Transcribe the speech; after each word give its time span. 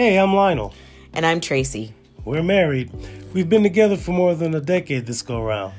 Hey, 0.00 0.18
I'm 0.18 0.34
Lionel. 0.34 0.72
And 1.12 1.26
I'm 1.26 1.42
Tracy. 1.42 1.92
We're 2.24 2.42
married. 2.42 2.90
We've 3.34 3.50
been 3.50 3.62
together 3.62 3.98
for 3.98 4.12
more 4.12 4.34
than 4.34 4.54
a 4.54 4.60
decade 4.62 5.04
this 5.04 5.20
go 5.20 5.42
round. 5.42 5.74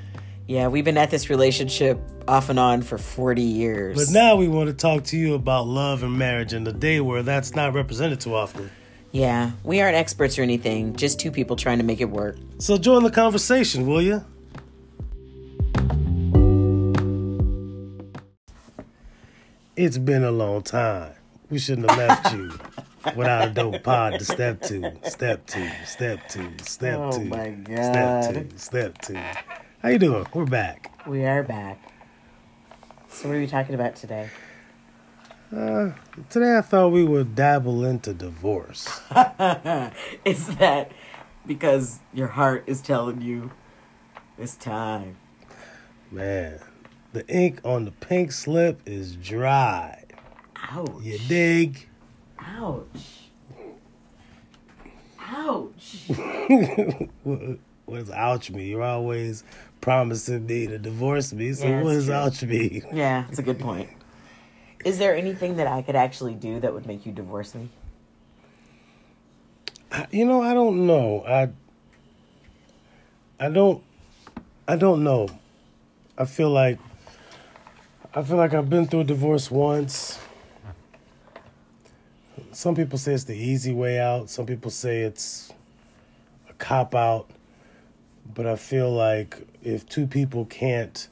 Yeah, 0.45 0.67
we've 0.67 0.85
been 0.85 0.99
at 0.99 1.09
this 1.09 1.27
relationship 1.31 1.99
off 2.27 2.49
and 2.49 2.59
on 2.59 2.83
for 2.83 2.99
40 2.99 3.41
years. 3.41 3.97
But 3.97 4.13
now 4.13 4.35
we 4.35 4.47
want 4.47 4.69
to 4.69 4.75
talk 4.75 5.05
to 5.05 5.17
you 5.17 5.33
about 5.33 5.65
love 5.65 6.03
and 6.03 6.19
marriage 6.19 6.53
in 6.53 6.67
a 6.67 6.71
day 6.71 7.01
where 7.01 7.23
that's 7.23 7.55
not 7.55 7.73
represented 7.73 8.21
too 8.21 8.35
often. 8.35 8.69
Yeah, 9.11 9.53
we 9.63 9.81
aren't 9.81 9.95
experts 9.95 10.37
or 10.37 10.43
anything, 10.43 10.95
just 10.95 11.19
two 11.19 11.31
people 11.31 11.55
trying 11.55 11.79
to 11.79 11.83
make 11.83 11.99
it 11.99 12.11
work. 12.11 12.37
So 12.59 12.77
join 12.77 13.01
the 13.01 13.09
conversation, 13.09 13.87
will 13.87 14.03
you? 14.03 14.23
It's 19.75 19.97
been 19.97 20.23
a 20.23 20.31
long 20.31 20.61
time. 20.61 21.13
We 21.49 21.57
shouldn't 21.57 21.89
have 21.89 21.97
left 21.97 22.33
you 22.35 22.51
without 23.15 23.47
a 23.47 23.51
dope 23.51 23.83
pod 23.83 24.19
to 24.19 24.25
step 24.25 24.61
two, 24.61 24.91
step 25.03 25.45
two, 25.47 25.69
step 25.85 26.27
two, 26.29 26.51
step 26.61 26.99
Oh 26.99 27.11
two, 27.11 27.25
my 27.25 27.55
step 27.65 28.33
two, 28.33 28.57
step 28.57 29.01
two. 29.01 29.19
How 29.81 29.89
you 29.89 29.99
doing? 29.99 30.25
We're 30.33 30.45
back. 30.45 30.93
We 31.07 31.25
are 31.25 31.43
back. 31.43 31.81
So, 33.09 33.27
what 33.27 33.35
are 33.35 33.39
we 33.39 33.47
talking 33.47 33.75
about 33.75 33.95
today? 33.95 34.29
Uh, 35.55 35.91
today 36.29 36.57
I 36.57 36.61
thought 36.61 36.89
we 36.89 37.03
would 37.03 37.35
dabble 37.35 37.83
into 37.83 38.13
divorce. 38.13 38.87
Is 40.25 40.47
that 40.57 40.91
because 41.45 41.99
your 42.13 42.27
heart 42.27 42.63
is 42.67 42.81
telling 42.81 43.21
you 43.21 43.51
it's 44.37 44.55
time? 44.55 45.17
Man, 46.09 46.59
the 47.13 47.27
ink 47.27 47.59
on 47.65 47.85
the 47.85 47.91
pink 47.91 48.31
slip 48.31 48.81
is 48.85 49.15
dry. 49.15 50.05
Ouch. 50.71 51.01
You 51.01 51.17
dig? 51.27 51.89
Ouch. 52.41 53.29
Ouch. 55.19 56.03
what 57.23 57.57
what 57.85 57.97
does 57.99 58.11
ouch 58.11 58.51
mean? 58.51 58.67
You're 58.67 58.83
always 58.83 59.43
promising 59.81 60.45
me 60.45 60.67
to 60.67 60.77
divorce 60.77 61.33
me. 61.33 61.53
So 61.53 61.67
Yeah, 61.67 61.81
what 61.81 61.93
does 61.93 62.05
true. 62.05 62.13
ouch 62.15 62.43
mean? 62.43 62.83
yeah, 62.93 63.23
that's 63.27 63.39
a 63.39 63.43
good 63.43 63.59
point. 63.59 63.89
Is 64.83 64.97
there 64.97 65.15
anything 65.15 65.57
that 65.57 65.67
I 65.67 65.81
could 65.81 65.95
actually 65.95 66.33
do 66.33 66.59
that 66.59 66.73
would 66.73 66.85
make 66.87 67.05
you 67.05 67.11
divorce 67.11 67.53
me? 67.53 67.69
I- 69.91 70.07
You 70.11 70.25
know, 70.25 70.41
I 70.41 70.53
don't 70.53 70.85
know. 70.87 71.23
I 71.27 71.49
I 73.39 73.49
don't 73.49 73.83
I 74.67 74.75
don't 74.75 75.03
know. 75.03 75.27
I 76.17 76.25
feel 76.25 76.49
like 76.49 76.79
I 78.13 78.23
feel 78.23 78.37
like 78.37 78.53
I've 78.53 78.69
been 78.69 78.87
through 78.87 79.01
a 79.01 79.05
divorce 79.05 79.49
once. 79.51 80.19
Some 82.51 82.75
people 82.75 82.97
say 82.97 83.13
it's 83.13 83.23
the 83.23 83.35
easy 83.35 83.73
way 83.73 83.99
out. 83.99 84.29
Some 84.29 84.45
people 84.45 84.71
say 84.71 85.01
it's 85.01 85.51
a 86.49 86.53
cop 86.53 86.95
out. 86.95 87.29
But 88.33 88.45
I 88.45 88.55
feel 88.55 88.91
like 88.91 89.47
if 89.63 89.87
two 89.87 90.07
people 90.07 90.45
can't 90.45 91.07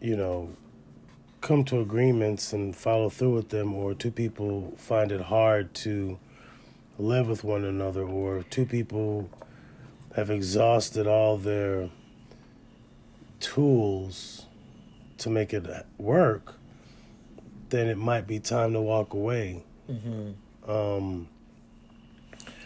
you 0.00 0.16
know 0.16 0.50
come 1.40 1.64
to 1.64 1.80
agreements 1.80 2.52
and 2.52 2.74
follow 2.74 3.08
through 3.08 3.34
with 3.34 3.48
them 3.50 3.74
or 3.74 3.94
two 3.94 4.10
people 4.10 4.74
find 4.76 5.12
it 5.12 5.20
hard 5.20 5.72
to 5.74 6.18
live 6.98 7.28
with 7.28 7.44
one 7.44 7.64
another 7.64 8.02
or 8.02 8.42
two 8.50 8.64
people 8.64 9.28
have 10.14 10.30
exhausted 10.30 11.06
all 11.06 11.36
their 11.36 11.88
tools 13.38 14.46
to 15.18 15.30
make 15.30 15.52
it 15.52 15.66
work 15.98 16.54
then 17.70 17.88
it 17.88 17.98
might 17.98 18.26
be 18.26 18.38
time 18.38 18.72
to 18.72 18.80
walk 18.80 19.12
away 19.14 19.62
Mm-hmm. 19.90 20.70
um 20.70 21.28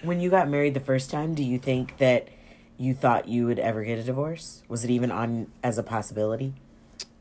When 0.02 0.20
you 0.20 0.30
got 0.30 0.48
married 0.48 0.72
the 0.74 0.80
first 0.80 1.10
time, 1.10 1.34
do 1.34 1.42
you 1.44 1.58
think 1.58 1.98
that 1.98 2.28
you 2.78 2.94
thought 2.94 3.28
you 3.28 3.44
would 3.46 3.58
ever 3.58 3.84
get 3.84 3.98
a 3.98 4.02
divorce? 4.02 4.62
Was 4.68 4.84
it 4.84 4.90
even 4.90 5.10
on 5.12 5.48
as 5.62 5.76
a 5.76 5.82
possibility? 5.82 6.54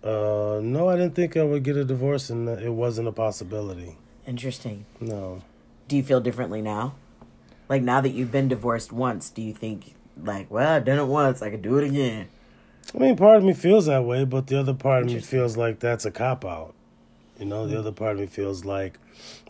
uh 0.01 0.61
no 0.63 0.87
i 0.87 0.95
didn't 0.95 1.13
think 1.13 1.35
i 1.35 1.43
would 1.43 1.61
get 1.61 1.75
a 1.75 1.83
divorce 1.83 2.29
and 2.29 2.47
it 2.47 2.69
wasn't 2.71 3.05
a 3.05 3.11
possibility 3.11 3.97
Interesting. 4.25 4.85
no 5.01 5.41
Do 5.89 5.97
you 5.97 6.03
feel 6.03 6.21
differently 6.21 6.61
now? 6.61 6.95
Like 7.67 7.81
now 7.83 7.99
that 7.99 8.11
you've 8.11 8.31
been 8.31 8.47
divorced 8.47 8.91
once, 8.93 9.29
do 9.29 9.41
you 9.41 9.53
think 9.53 9.95
like, 10.23 10.49
well, 10.49 10.75
I've 10.75 10.85
done 10.85 10.99
it 10.99 11.05
once, 11.05 11.41
I 11.41 11.49
could 11.49 11.61
do 11.61 11.77
it 11.77 11.83
again? 11.83 12.29
i 12.95 12.97
mean 12.97 13.17
part 13.17 13.35
of 13.37 13.43
me 13.43 13.53
feels 13.53 13.87
that 13.87 14.05
way 14.05 14.23
but 14.23 14.47
the 14.47 14.57
other 14.57 14.73
part 14.73 15.03
of 15.03 15.09
me 15.11 15.19
feels 15.19 15.57
like 15.57 15.79
that's 15.79 16.05
a 16.05 16.11
cop 16.11 16.45
out 16.45 16.73
you 17.39 17.45
know 17.45 17.65
the 17.65 17.79
other 17.79 17.91
part 17.91 18.13
of 18.13 18.19
me 18.19 18.27
feels 18.27 18.65
like 18.65 18.99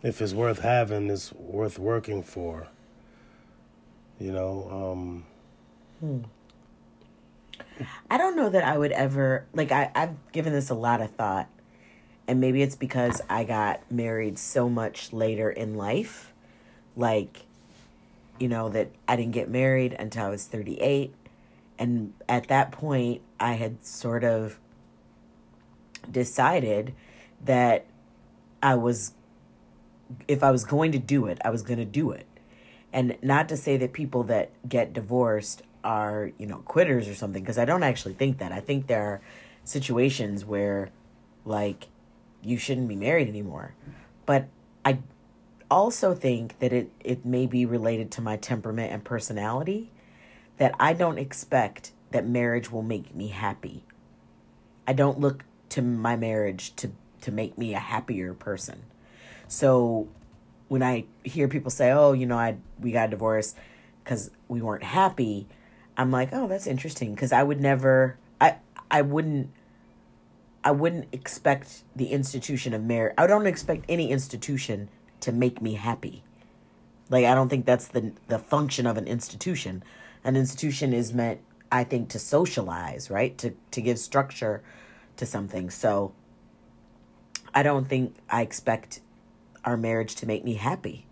if 0.02 0.22
it's 0.22 0.32
worth 0.32 0.60
having 0.60 1.10
it's 1.10 1.32
worth 1.32 1.78
working 1.78 2.22
for 2.22 2.68
you 4.18 4.32
know 4.32 4.68
um 4.70 5.24
I 8.10 8.18
don't 8.18 8.36
know 8.36 8.48
that 8.48 8.64
I 8.64 8.76
would 8.76 8.92
ever 8.92 9.46
like 9.52 9.72
I, 9.72 9.90
I've 9.94 10.32
given 10.32 10.52
this 10.52 10.70
a 10.70 10.74
lot 10.74 11.00
of 11.00 11.10
thought. 11.10 11.48
And 12.28 12.40
maybe 12.40 12.62
it's 12.62 12.76
because 12.76 13.20
I 13.28 13.44
got 13.44 13.90
married 13.90 14.38
so 14.38 14.68
much 14.68 15.12
later 15.12 15.50
in 15.50 15.76
life. 15.76 16.32
Like, 16.96 17.44
you 18.38 18.48
know, 18.48 18.68
that 18.68 18.90
I 19.08 19.16
didn't 19.16 19.32
get 19.32 19.50
married 19.50 19.94
until 19.98 20.26
I 20.26 20.28
was 20.28 20.46
38. 20.46 21.12
And 21.78 22.12
at 22.28 22.48
that 22.48 22.72
point, 22.72 23.22
I 23.40 23.54
had 23.54 23.84
sort 23.84 24.22
of 24.22 24.58
decided 26.10 26.94
that 27.44 27.86
I 28.62 28.74
was, 28.74 29.12
if 30.28 30.42
I 30.42 30.50
was 30.50 30.64
going 30.64 30.92
to 30.92 30.98
do 30.98 31.26
it, 31.26 31.38
I 31.44 31.50
was 31.50 31.62
going 31.62 31.78
to 31.78 31.84
do 31.84 32.10
it. 32.10 32.26
And 32.92 33.16
not 33.22 33.48
to 33.50 33.56
say 33.56 33.76
that 33.76 33.92
people 33.92 34.24
that 34.24 34.50
get 34.68 34.92
divorced 34.92 35.62
are, 35.84 36.32
you 36.38 36.46
know, 36.46 36.58
quitters 36.58 37.08
or 37.08 37.14
something, 37.14 37.42
because 37.42 37.58
I 37.58 37.64
don't 37.64 37.82
actually 37.82 38.14
think 38.14 38.38
that. 38.38 38.52
I 38.52 38.60
think 38.60 38.86
there 38.86 39.02
are 39.02 39.20
situations 39.64 40.44
where, 40.44 40.90
like, 41.44 41.88
you 42.42 42.58
shouldn't 42.58 42.88
be 42.88 42.96
married 42.96 43.28
anymore. 43.28 43.74
But 44.26 44.48
I 44.84 44.98
also 45.70 46.14
think 46.14 46.58
that 46.58 46.72
it, 46.72 46.90
it 47.00 47.24
may 47.24 47.46
be 47.46 47.64
related 47.64 48.10
to 48.12 48.20
my 48.20 48.36
temperament 48.36 48.92
and 48.92 49.04
personality 49.04 49.90
that 50.58 50.74
I 50.78 50.92
don't 50.92 51.18
expect 51.18 51.92
that 52.10 52.26
marriage 52.26 52.70
will 52.70 52.82
make 52.82 53.14
me 53.14 53.28
happy. 53.28 53.84
I 54.86 54.92
don't 54.92 55.20
look 55.20 55.44
to 55.70 55.82
my 55.82 56.16
marriage 56.16 56.74
to, 56.76 56.90
to 57.22 57.32
make 57.32 57.58
me 57.58 57.74
a 57.74 57.78
happier 57.78 58.34
person. 58.34 58.82
So 59.48 60.08
when 60.68 60.82
I 60.82 61.04
hear 61.24 61.48
people 61.48 61.70
say, 61.70 61.90
"Oh, 61.90 62.12
you 62.12 62.26
know, 62.26 62.38
I 62.38 62.56
we 62.78 62.92
got 62.92 63.10
divorced 63.10 63.56
because 64.04 64.30
we 64.48 64.62
weren't 64.62 64.84
happy," 64.84 65.48
I'm 65.96 66.10
like, 66.10 66.30
"Oh, 66.32 66.46
that's 66.46 66.66
interesting." 66.66 67.14
Because 67.14 67.32
I 67.32 67.42
would 67.42 67.60
never, 67.60 68.16
I 68.40 68.56
I 68.90 69.02
wouldn't, 69.02 69.50
I 70.62 70.70
wouldn't 70.70 71.08
expect 71.12 71.82
the 71.96 72.06
institution 72.12 72.72
of 72.72 72.84
marriage. 72.84 73.14
I 73.18 73.26
don't 73.26 73.46
expect 73.46 73.84
any 73.88 74.10
institution 74.10 74.88
to 75.20 75.32
make 75.32 75.60
me 75.60 75.74
happy. 75.74 76.22
Like 77.08 77.24
I 77.24 77.34
don't 77.34 77.48
think 77.48 77.66
that's 77.66 77.88
the 77.88 78.12
the 78.28 78.38
function 78.38 78.86
of 78.86 78.96
an 78.96 79.06
institution. 79.06 79.82
An 80.22 80.36
institution 80.36 80.92
is 80.92 81.12
meant, 81.12 81.40
I 81.72 81.82
think, 81.82 82.08
to 82.10 82.18
socialize, 82.18 83.10
right? 83.10 83.36
To 83.38 83.54
to 83.72 83.80
give 83.82 83.98
structure 83.98 84.62
to 85.16 85.26
something. 85.26 85.70
So 85.70 86.12
I 87.54 87.62
don't 87.62 87.88
think 87.88 88.14
I 88.28 88.42
expect 88.42 89.00
our 89.64 89.76
marriage 89.76 90.14
to 90.16 90.26
make 90.26 90.44
me 90.44 90.54
happy. 90.54 91.06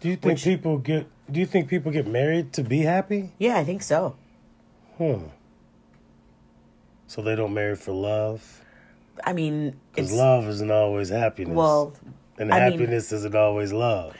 Do 0.00 0.08
you 0.08 0.16
think 0.16 0.34
Which- 0.34 0.44
people 0.44 0.78
get? 0.78 1.06
Do 1.30 1.40
you 1.40 1.46
think 1.46 1.68
people 1.68 1.92
get 1.92 2.06
married 2.06 2.52
to 2.54 2.62
be 2.62 2.80
happy? 2.80 3.32
Yeah, 3.38 3.56
I 3.56 3.64
think 3.64 3.82
so. 3.82 4.16
Hmm. 4.98 5.26
So 7.06 7.22
they 7.22 7.36
don't 7.36 7.54
marry 7.54 7.76
for 7.76 7.92
love, 7.92 8.64
I 9.24 9.32
mean, 9.32 9.76
because 9.94 10.12
love 10.12 10.48
isn't 10.48 10.70
always 10.70 11.10
happiness. 11.10 11.54
well, 11.54 11.92
and 12.38 12.52
I 12.52 12.70
mean- 12.70 12.78
happiness 12.80 13.12
isn't 13.12 13.34
always 13.34 13.72
love. 13.72 14.16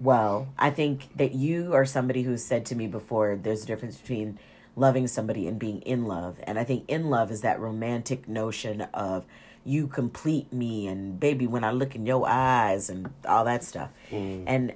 well, 0.00 0.48
I 0.58 0.70
think 0.70 1.08
that 1.16 1.34
you 1.34 1.74
are 1.74 1.84
somebody 1.84 2.22
who's 2.22 2.42
said 2.44 2.64
to 2.66 2.74
me 2.74 2.86
before 2.86 3.36
there's 3.36 3.64
a 3.64 3.66
difference 3.66 3.98
between 3.98 4.38
loving 4.76 5.06
somebody 5.06 5.46
and 5.46 5.58
being 5.58 5.82
in 5.82 6.06
love. 6.06 6.36
And 6.44 6.58
I 6.58 6.64
think 6.64 6.84
in 6.88 7.10
love 7.10 7.30
is 7.30 7.42
that 7.42 7.60
romantic 7.60 8.26
notion 8.26 8.82
of 8.94 9.26
you 9.64 9.86
complete 9.86 10.52
me 10.52 10.86
and 10.86 11.20
baby 11.20 11.46
when 11.46 11.64
I 11.64 11.70
look 11.70 11.94
in 11.94 12.06
your 12.06 12.26
eyes 12.28 12.88
and 12.88 13.12
all 13.26 13.44
that 13.44 13.62
stuff. 13.62 13.90
Mm. 14.10 14.44
And 14.46 14.72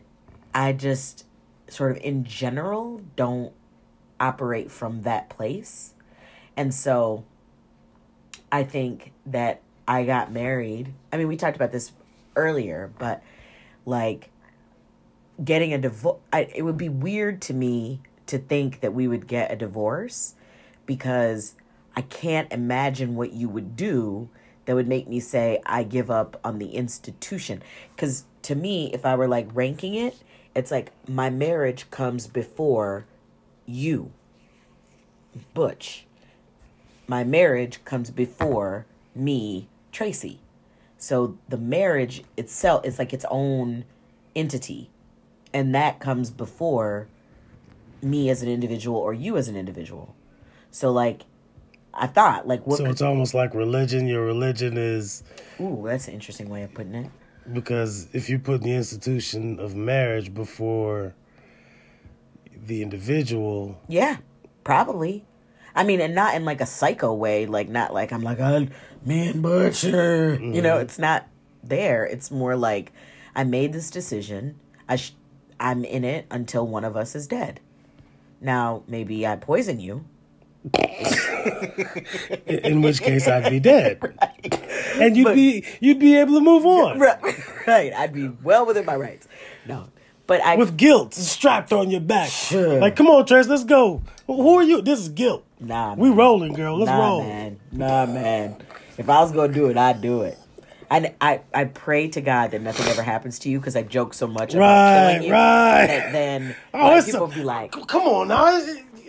I 0.55 0.73
just 0.73 1.25
sort 1.69 1.93
of 1.93 2.03
in 2.03 2.25
general 2.25 3.01
don't 3.17 3.53
operate 4.21 4.71
from 4.71 5.03
that 5.03 5.31
place. 5.31 5.95
And 6.57 6.73
so 6.73 7.25
I 8.53 8.63
think 8.63 9.13
that 9.27 9.63
I 9.89 10.05
got 10.05 10.33
married. 10.33 10.93
I 11.13 11.17
mean, 11.17 11.29
we 11.29 11.37
talked 11.37 11.57
about 11.57 11.73
this 11.73 11.93
earlier, 12.37 12.93
but 12.99 13.23
like 13.87 14.31
getting 15.43 15.73
a 15.73 15.79
divorce, 15.79 16.19
it 16.33 16.63
would 16.63 16.79
be 16.79 16.89
weird 16.89 17.43
to 17.43 17.55
me 17.55 18.01
to 18.27 18.39
think 18.39 18.81
that 18.81 18.95
we 18.95 19.09
would 19.09 19.27
get 19.27 19.51
a 19.51 19.57
divorce 19.57 20.35
because 20.87 21.55
I 21.97 22.03
can't 22.03 22.53
imagine 22.53 23.17
what 23.17 23.33
you 23.33 23.49
would 23.49 23.77
do 23.77 24.29
that 24.67 24.75
would 24.75 24.89
make 24.89 25.09
me 25.09 25.21
say 25.21 25.61
I 25.67 25.83
give 25.83 26.11
up 26.11 26.41
on 26.45 26.59
the 26.59 26.75
institution. 26.75 27.63
Because 27.95 28.25
to 28.43 28.55
me, 28.55 28.91
if 28.93 29.05
I 29.05 29.15
were 29.15 29.29
like 29.29 29.49
ranking 29.53 29.95
it, 29.95 30.17
It's 30.55 30.71
like 30.71 30.93
my 31.09 31.31
marriage 31.31 31.91
comes 31.91 32.27
before 32.27 33.07
you, 33.67 34.13
Butch. 35.53 36.07
My 37.07 37.25
marriage 37.25 37.85
comes 37.85 38.11
before 38.11 38.87
me, 39.15 39.69
Tracy. 39.91 40.41
So 40.97 41.37
the 41.49 41.59
marriage 41.59 42.23
itself 42.37 42.85
is 42.85 42.99
like 42.99 43.13
its 43.13 43.27
own 43.31 43.85
entity. 44.35 44.91
And 45.53 45.75
that 45.75 46.01
comes 46.01 46.31
before 46.31 47.09
me 48.01 48.31
as 48.31 48.43
an 48.43 48.49
individual 48.49 48.99
or 48.99 49.13
you 49.13 49.37
as 49.37 49.49
an 49.49 49.57
individual. 49.57 50.15
So 50.71 50.91
like 50.93 51.23
I 51.97 52.07
thought 52.07 52.47
like 52.49 52.67
what 52.67 52.77
So 52.79 52.85
could- 52.85 52.93
it's 52.93 53.03
almost 53.03 53.35
like 53.35 53.55
religion. 53.55 54.07
Your 54.07 54.25
religion 54.25 54.77
is 54.77 55.23
Ooh, 55.61 55.83
that's 55.87 56.09
an 56.09 56.15
interesting 56.15 56.49
way 56.49 56.63
of 56.63 56.75
putting 56.75 56.95
it. 56.95 57.11
because 57.53 58.09
if 58.13 58.29
you 58.29 58.39
put 58.39 58.63
the 58.63 58.75
institution 58.75 59.59
of 59.61 59.75
marriage 59.77 60.35
before 60.35 61.15
the 62.67 62.83
individual, 62.83 63.79
Yeah, 63.89 64.17
probably. 64.65 65.25
I 65.77 65.83
mean, 65.85 66.01
and 66.01 66.15
not 66.15 66.35
in 66.35 66.45
like 66.45 66.61
a 66.61 66.67
psycho 66.67 67.13
way, 67.13 67.47
like 67.47 67.69
not 67.69 67.93
like 67.93 68.13
I'm 68.13 68.23
like, 68.23 68.39
me 69.05 69.29
and 69.29 69.43
Butcher. 69.43 70.35
You 70.41 70.63
know, 70.63 70.75
mm-hmm. 70.75 70.83
it's 70.83 70.99
not 70.99 71.27
there. 71.63 72.05
It's 72.05 72.31
more 72.31 72.57
like 72.57 72.93
I 73.35 73.45
made 73.45 73.73
this 73.73 73.91
decision. 73.91 74.59
I 74.89 74.97
sh- 74.97 75.13
I'm 75.61 75.85
in 75.85 76.05
it 76.05 76.27
until 76.31 76.67
one 76.67 76.85
of 76.85 76.97
us 76.97 77.15
is 77.15 77.27
dead. 77.27 77.61
Now, 78.41 78.83
maybe 78.87 79.27
I 79.27 79.37
poison 79.37 79.81
you. 79.81 80.05
in, 82.47 82.83
which 82.83 83.01
case 83.01 83.27
I'd 83.29 83.51
be 83.51 83.61
dead, 83.61 84.01
and 84.97 85.17
you'd 85.17 85.35
be 85.35 85.65
you'd 85.81 85.99
be 85.99 86.17
able 86.17 86.35
to 86.35 86.41
move 86.41 86.65
on 86.67 86.99
Right, 87.05 87.67
right. 87.67 87.93
I'd 87.95 88.13
be 88.13 88.29
well 88.43 88.67
within 88.67 88.85
my 88.85 88.97
rights. 88.97 89.29
No, 89.67 89.89
but 90.27 90.41
I 90.43 90.57
with 90.57 90.77
guilt 90.77 91.15
strapped 91.15 91.73
on 91.73 91.91
your 91.91 92.01
back. 92.01 92.31
Sure. 92.31 92.81
Like, 92.81 92.97
come 92.97 93.07
on, 93.09 93.27
Trace, 93.27 93.47
let's 93.49 93.65
go. 93.65 94.03
Who 94.27 94.55
are 94.59 94.63
you? 94.63 94.83
This 94.83 95.01
is 95.01 95.09
guilt. 95.11 95.45
nah. 95.61 95.95
We 95.95 96.11
rolling, 96.11 96.53
girl. 96.55 96.79
Let's 96.79 96.91
roll. 96.91 96.99
nah, 96.99 97.07
roll. 97.09 97.23
man. 97.25 97.61
Nah, 97.73 98.07
man. 98.07 98.57
If 98.97 99.09
I 99.09 99.21
was 99.21 99.33
gonna 99.33 99.53
do 99.53 99.67
it, 99.67 99.77
I'd 99.77 100.01
do 100.01 100.23
it. 100.23 100.39
And 100.91 101.13
I, 101.21 101.41
I 101.53 101.65
pray 101.65 102.09
to 102.09 102.21
God 102.21 102.51
that 102.53 102.61
nothing 102.61 102.87
ever 102.87 103.03
happens 103.03 103.39
to 103.41 103.49
you 103.49 103.59
because 103.59 103.75
I 103.75 103.83
joke 103.83 104.15
so 104.15 104.27
much 104.29 104.55
about 104.55 104.61
Right, 104.69 105.13
killing 105.15 105.23
you. 105.27 105.33
right. 105.33 105.87
That 105.89 106.13
then 106.13 106.55
Oh, 106.73 106.79
like, 106.89 107.05
people 107.07 107.25
a- 107.25 107.35
be 107.35 107.43
like, 107.43 107.73
Come 107.89 108.03
on 108.03 108.29
now. 108.29 108.61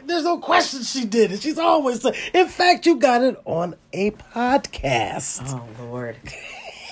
There's 0.06 0.24
no 0.24 0.38
question 0.40 0.84
she 0.84 1.06
did 1.06 1.32
it. 1.32 1.42
She's 1.42 1.58
always. 1.60 2.06
In 2.34 2.48
fact, 2.48 2.86
you 2.86 2.98
got 2.98 3.24
it 3.24 3.40
on 3.46 3.76
a 3.94 4.12
podcast. 4.12 5.42
"Oh 5.48 5.84
Lord, 5.86 6.18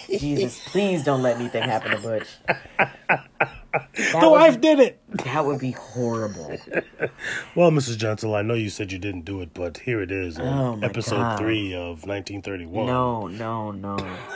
Jesus, 0.10 0.60
please 0.68 1.04
don't 1.04 1.22
let 1.22 1.38
anything 1.38 1.64
happen 1.64 1.92
to 1.92 1.98
Butch." 1.98 2.28
That 3.74 4.22
the 4.22 4.30
wife 4.30 4.62
did 4.62 4.80
it. 4.80 5.00
that 5.24 5.46
would 5.46 5.60
be 5.60 5.72
horrible. 5.72 6.56
Well, 7.56 7.72
Mrs. 7.72 7.98
Gentle, 7.98 8.36
I 8.36 8.44
know 8.44 8.54
you 8.54 8.70
said 8.70 8.92
you 8.92 9.00
didn't 9.00 9.26
do 9.26 9.42
it, 9.42 9.52
but 9.56 9.80
here 9.80 10.00
it 10.02 10.12
is 10.12 10.38
Oh, 10.40 10.80
episode 10.84 11.18
God. 11.18 11.40
three 11.40 11.74
of 11.74 12.06
1931. 12.06 12.86
No, 12.86 13.26
no, 13.28 13.72
no. 13.72 13.98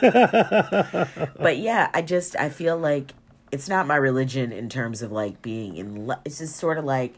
but 1.38 1.58
yeah, 1.58 1.88
I 1.94 2.02
just 2.02 2.34
I 2.36 2.48
feel 2.48 2.76
like 2.76 3.12
it's 3.52 3.68
not 3.68 3.86
my 3.86 3.94
religion 3.96 4.50
in 4.50 4.68
terms 4.68 5.02
of 5.02 5.12
like 5.12 5.40
being 5.40 5.76
in 5.76 6.06
love. 6.08 6.18
It's 6.24 6.38
just 6.38 6.56
sort 6.56 6.76
of 6.78 6.84
like 6.84 7.14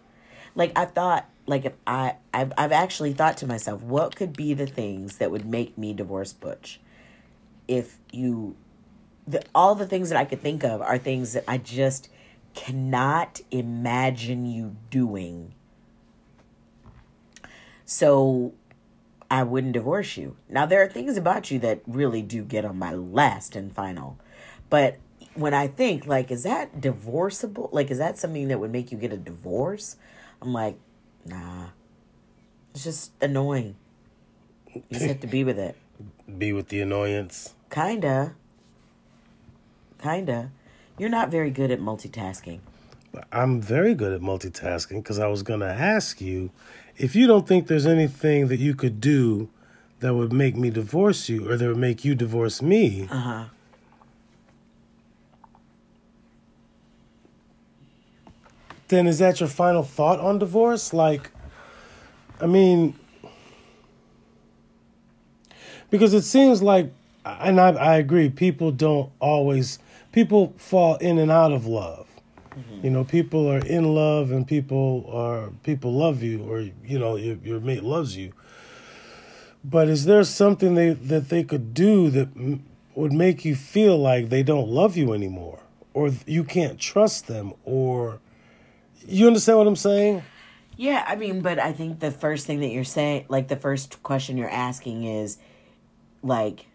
like 0.54 0.72
I 0.76 0.84
thought 0.84 1.26
like 1.50 1.64
if 1.64 1.72
I 1.86 2.16
I've, 2.32 2.52
I've 2.56 2.72
actually 2.72 3.12
thought 3.12 3.36
to 3.38 3.46
myself 3.46 3.82
what 3.82 4.16
could 4.16 4.34
be 4.36 4.54
the 4.54 4.66
things 4.66 5.18
that 5.18 5.30
would 5.30 5.44
make 5.44 5.76
me 5.76 5.92
divorce 5.92 6.32
Butch 6.32 6.80
if 7.68 7.98
you 8.12 8.56
the, 9.26 9.42
all 9.54 9.74
the 9.74 9.86
things 9.86 10.08
that 10.08 10.18
I 10.18 10.24
could 10.24 10.40
think 10.40 10.64
of 10.64 10.80
are 10.80 10.98
things 10.98 11.34
that 11.34 11.44
I 11.46 11.58
just 11.58 12.08
cannot 12.54 13.40
imagine 13.50 14.44
you 14.44 14.76
doing. 14.90 15.54
So 17.84 18.54
I 19.30 19.44
wouldn't 19.44 19.74
divorce 19.74 20.16
you. 20.16 20.36
Now 20.48 20.66
there 20.66 20.82
are 20.82 20.88
things 20.88 21.16
about 21.16 21.50
you 21.50 21.58
that 21.60 21.82
really 21.86 22.22
do 22.22 22.42
get 22.42 22.64
on 22.64 22.78
my 22.78 22.92
last 22.92 23.54
and 23.54 23.72
final. 23.72 24.18
But 24.68 24.98
when 25.34 25.54
I 25.54 25.68
think 25.68 26.06
like 26.06 26.30
is 26.30 26.42
that 26.42 26.80
divorceable? 26.80 27.70
Like 27.72 27.90
is 27.90 27.98
that 27.98 28.18
something 28.18 28.48
that 28.48 28.58
would 28.58 28.72
make 28.72 28.90
you 28.90 28.98
get 28.98 29.12
a 29.12 29.16
divorce? 29.16 29.96
I'm 30.42 30.52
like, 30.52 30.78
nah. 31.24 31.68
It's 32.74 32.84
just 32.84 33.12
annoying. 33.20 33.76
You 34.74 34.82
just 34.92 35.06
have 35.06 35.20
to 35.20 35.26
be 35.26 35.44
with 35.44 35.58
it. 35.58 35.76
Be 36.38 36.52
with 36.52 36.68
the 36.68 36.80
annoyance. 36.80 37.54
Kinda. 37.70 38.34
Kinda. 40.00 40.50
You're 40.96 41.10
not 41.10 41.28
very 41.30 41.50
good 41.50 41.70
at 41.70 41.80
multitasking. 41.80 42.60
I'm 43.32 43.60
very 43.60 43.94
good 43.94 44.12
at 44.12 44.20
multitasking 44.20 44.96
because 45.02 45.18
I 45.18 45.26
was 45.26 45.42
going 45.42 45.60
to 45.60 45.66
ask 45.66 46.20
you 46.20 46.50
if 46.96 47.16
you 47.16 47.26
don't 47.26 47.46
think 47.46 47.66
there's 47.66 47.86
anything 47.86 48.48
that 48.48 48.60
you 48.60 48.74
could 48.74 49.00
do 49.00 49.48
that 49.98 50.14
would 50.14 50.32
make 50.32 50.56
me 50.56 50.70
divorce 50.70 51.28
you 51.28 51.50
or 51.50 51.56
that 51.56 51.66
would 51.66 51.76
make 51.76 52.04
you 52.04 52.14
divorce 52.14 52.62
me. 52.62 53.08
Uh 53.10 53.46
then 58.90 59.06
is 59.06 59.18
that 59.18 59.40
your 59.40 59.48
final 59.48 59.82
thought 59.82 60.20
on 60.20 60.38
divorce? 60.38 60.92
Like, 60.92 61.30
I 62.40 62.46
mean, 62.46 62.94
because 65.88 66.12
it 66.12 66.22
seems 66.22 66.62
like, 66.62 66.92
and 67.24 67.60
I, 67.60 67.70
I 67.70 67.96
agree, 67.96 68.28
people 68.28 68.70
don't 68.70 69.10
always, 69.18 69.78
people 70.12 70.54
fall 70.56 70.96
in 70.96 71.18
and 71.18 71.30
out 71.30 71.52
of 71.52 71.66
love. 71.66 72.06
Mm-hmm. 72.50 72.84
You 72.84 72.90
know, 72.90 73.04
people 73.04 73.50
are 73.50 73.58
in 73.58 73.94
love 73.94 74.32
and 74.32 74.46
people 74.46 75.08
are, 75.12 75.50
people 75.62 75.92
love 75.92 76.22
you 76.22 76.42
or, 76.42 76.60
you 76.84 76.98
know, 76.98 77.16
your, 77.16 77.36
your 77.44 77.60
mate 77.60 77.82
loves 77.82 78.16
you. 78.16 78.32
But 79.62 79.88
is 79.88 80.04
there 80.04 80.24
something 80.24 80.74
they, 80.74 80.90
that 80.90 81.28
they 81.28 81.44
could 81.44 81.74
do 81.74 82.10
that 82.10 82.28
m- 82.36 82.64
would 82.94 83.12
make 83.12 83.44
you 83.44 83.54
feel 83.54 83.98
like 83.98 84.30
they 84.30 84.42
don't 84.42 84.68
love 84.68 84.96
you 84.96 85.12
anymore? 85.12 85.60
Or 85.92 86.10
you 86.26 86.44
can't 86.44 86.78
trust 86.78 87.26
them? 87.26 87.52
Or, 87.64 88.20
you 89.06 89.26
understand 89.26 89.58
what 89.58 89.66
I'm 89.66 89.76
saying? 89.76 90.22
Yeah, 90.76 91.04
I 91.06 91.16
mean, 91.16 91.40
but 91.42 91.58
I 91.58 91.72
think 91.72 92.00
the 92.00 92.10
first 92.10 92.46
thing 92.46 92.60
that 92.60 92.68
you're 92.68 92.84
saying, 92.84 93.26
like 93.28 93.48
the 93.48 93.56
first 93.56 94.02
question 94.02 94.36
you're 94.36 94.48
asking 94.48 95.04
is, 95.04 95.38
like, 96.22 96.66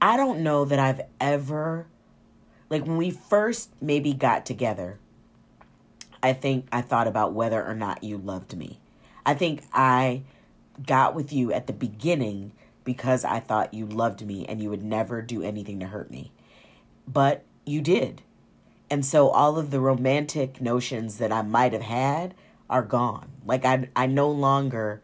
I 0.00 0.16
don't 0.16 0.40
know 0.40 0.64
that 0.64 0.78
I've 0.78 1.02
ever, 1.20 1.86
like, 2.70 2.86
when 2.86 2.96
we 2.96 3.10
first 3.10 3.70
maybe 3.80 4.12
got 4.14 4.46
together, 4.46 4.98
I 6.22 6.32
think 6.32 6.66
I 6.72 6.80
thought 6.80 7.06
about 7.06 7.32
whether 7.32 7.62
or 7.62 7.74
not 7.74 8.02
you 8.02 8.16
loved 8.18 8.56
me. 8.56 8.80
I 9.26 9.34
think 9.34 9.62
I 9.72 10.22
got 10.86 11.14
with 11.14 11.32
you 11.32 11.52
at 11.52 11.66
the 11.66 11.72
beginning 11.72 12.52
because 12.84 13.24
I 13.24 13.40
thought 13.40 13.74
you 13.74 13.86
loved 13.86 14.24
me 14.24 14.46
and 14.46 14.62
you 14.62 14.70
would 14.70 14.82
never 14.82 15.20
do 15.20 15.42
anything 15.42 15.80
to 15.80 15.86
hurt 15.86 16.10
me. 16.10 16.32
But 17.06 17.44
you 17.66 17.82
did. 17.82 18.22
And 18.90 19.04
so 19.04 19.28
all 19.28 19.58
of 19.58 19.70
the 19.70 19.80
romantic 19.80 20.60
notions 20.60 21.18
that 21.18 21.30
I 21.32 21.42
might 21.42 21.72
have 21.72 21.82
had 21.82 22.34
are 22.70 22.82
gone. 22.82 23.30
Like 23.44 23.64
I 23.64 23.88
I 23.94 24.06
no 24.06 24.30
longer 24.30 25.02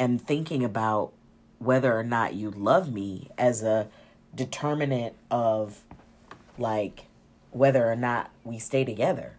am 0.00 0.18
thinking 0.18 0.64
about 0.64 1.12
whether 1.58 1.96
or 1.96 2.02
not 2.02 2.34
you 2.34 2.50
love 2.50 2.92
me 2.92 3.30
as 3.38 3.62
a 3.62 3.88
determinant 4.34 5.14
of 5.30 5.82
like 6.58 7.04
whether 7.50 7.90
or 7.90 7.96
not 7.96 8.30
we 8.42 8.58
stay 8.58 8.84
together. 8.84 9.36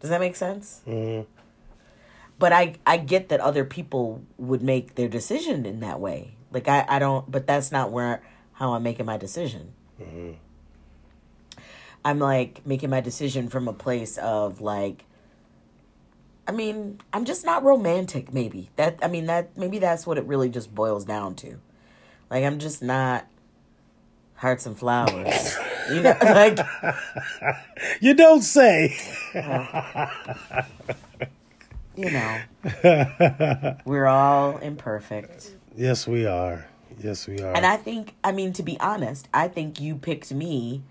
Does 0.00 0.10
that 0.10 0.20
make 0.20 0.36
sense? 0.36 0.80
Mhm. 0.86 1.26
But 2.38 2.52
I 2.52 2.74
I 2.86 2.96
get 2.96 3.28
that 3.28 3.40
other 3.40 3.64
people 3.64 4.22
would 4.38 4.62
make 4.62 4.94
their 4.94 5.08
decision 5.08 5.66
in 5.66 5.80
that 5.80 6.00
way. 6.00 6.36
Like 6.52 6.68
I 6.68 6.84
I 6.88 6.98
don't 6.98 7.30
but 7.30 7.46
that's 7.46 7.70
not 7.70 7.90
where 7.90 8.22
how 8.54 8.72
I'm 8.72 8.82
making 8.82 9.06
my 9.06 9.16
decision. 9.18 9.72
I'm 12.04 12.18
like 12.18 12.66
making 12.66 12.90
my 12.90 13.00
decision 13.00 13.48
from 13.48 13.68
a 13.68 13.72
place 13.72 14.18
of 14.18 14.60
like 14.60 15.04
I 16.46 16.52
mean, 16.52 17.00
I'm 17.12 17.24
just 17.24 17.46
not 17.46 17.64
romantic 17.64 18.32
maybe. 18.32 18.70
That 18.76 18.98
I 19.02 19.08
mean 19.08 19.26
that 19.26 19.56
maybe 19.56 19.78
that's 19.78 20.06
what 20.06 20.18
it 20.18 20.24
really 20.24 20.48
just 20.50 20.74
boils 20.74 21.04
down 21.04 21.34
to. 21.36 21.58
Like 22.30 22.44
I'm 22.44 22.58
just 22.58 22.82
not 22.82 23.26
hearts 24.36 24.66
and 24.66 24.78
flowers. 24.78 25.56
you 25.90 26.02
know, 26.02 26.16
like 26.22 26.58
You 28.00 28.14
don't 28.14 28.42
say. 28.42 28.94
you 31.96 32.10
know. 32.10 32.40
We're 33.84 34.06
all 34.06 34.58
imperfect. 34.58 35.52
yes, 35.76 36.06
we 36.06 36.26
are. 36.26 36.66
Yes, 37.02 37.26
we 37.26 37.40
are. 37.40 37.54
And 37.56 37.66
I 37.66 37.76
think, 37.76 38.14
I 38.22 38.30
mean, 38.32 38.52
to 38.54 38.62
be 38.62 38.78
honest, 38.78 39.28
I 39.34 39.48
think 39.48 39.80
you 39.80 39.96
picked 39.96 40.32
me 40.32 40.82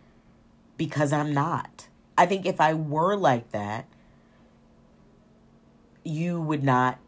because 0.84 1.14
I'm 1.14 1.34
not. 1.34 1.88
I 2.18 2.26
think 2.26 2.46
if 2.46 2.60
I 2.60 2.74
were 2.74 3.16
like 3.16 3.52
that, 3.52 3.86
you 6.04 6.42
would 6.42 6.62
not 6.62 7.00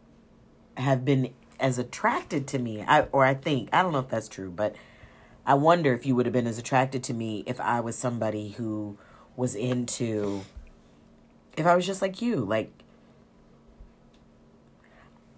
have 0.78 1.04
been 1.04 1.34
as 1.60 1.78
attracted 1.78 2.46
to 2.48 2.58
me. 2.58 2.82
I, 2.82 3.02
or 3.12 3.26
I 3.26 3.34
think, 3.34 3.68
I 3.74 3.82
don't 3.82 3.92
know 3.92 3.98
if 3.98 4.08
that's 4.08 4.28
true, 4.28 4.50
but 4.50 4.76
I 5.44 5.52
wonder 5.52 5.92
if 5.92 6.06
you 6.06 6.16
would 6.16 6.24
have 6.24 6.32
been 6.32 6.46
as 6.46 6.56
attracted 6.56 7.04
to 7.04 7.12
me 7.12 7.44
if 7.46 7.60
I 7.60 7.80
was 7.80 7.96
somebody 7.96 8.52
who 8.52 8.96
was 9.36 9.54
into 9.54 10.40
if 11.54 11.66
I 11.66 11.76
was 11.76 11.86
just 11.86 12.00
like 12.00 12.22
you, 12.22 12.36
like 12.36 12.72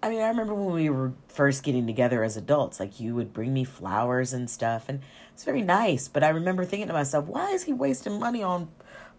I 0.01 0.07
mean, 0.07 0.21
I 0.21 0.29
remember 0.29 0.53
when 0.53 0.73
we 0.73 0.89
were 0.89 1.11
first 1.27 1.61
getting 1.61 1.85
together 1.85 2.23
as 2.23 2.37
adults, 2.37 2.79
like 2.79 3.01
you 3.01 3.15
would 3.15 3.33
bring 3.33 3.53
me 3.53 3.65
flowers 3.65 4.31
and 4.31 4.49
stuff, 4.49 4.87
and 4.87 5.01
it's 5.39 5.45
very 5.45 5.61
nice. 5.61 6.09
But 6.09 6.21
I 6.21 6.29
remember 6.29 6.65
thinking 6.65 6.89
to 6.89 6.93
myself, 6.93 7.25
why 7.27 7.51
is 7.51 7.63
he 7.63 7.71
wasting 7.71 8.19
money 8.19 8.43
on 8.43 8.67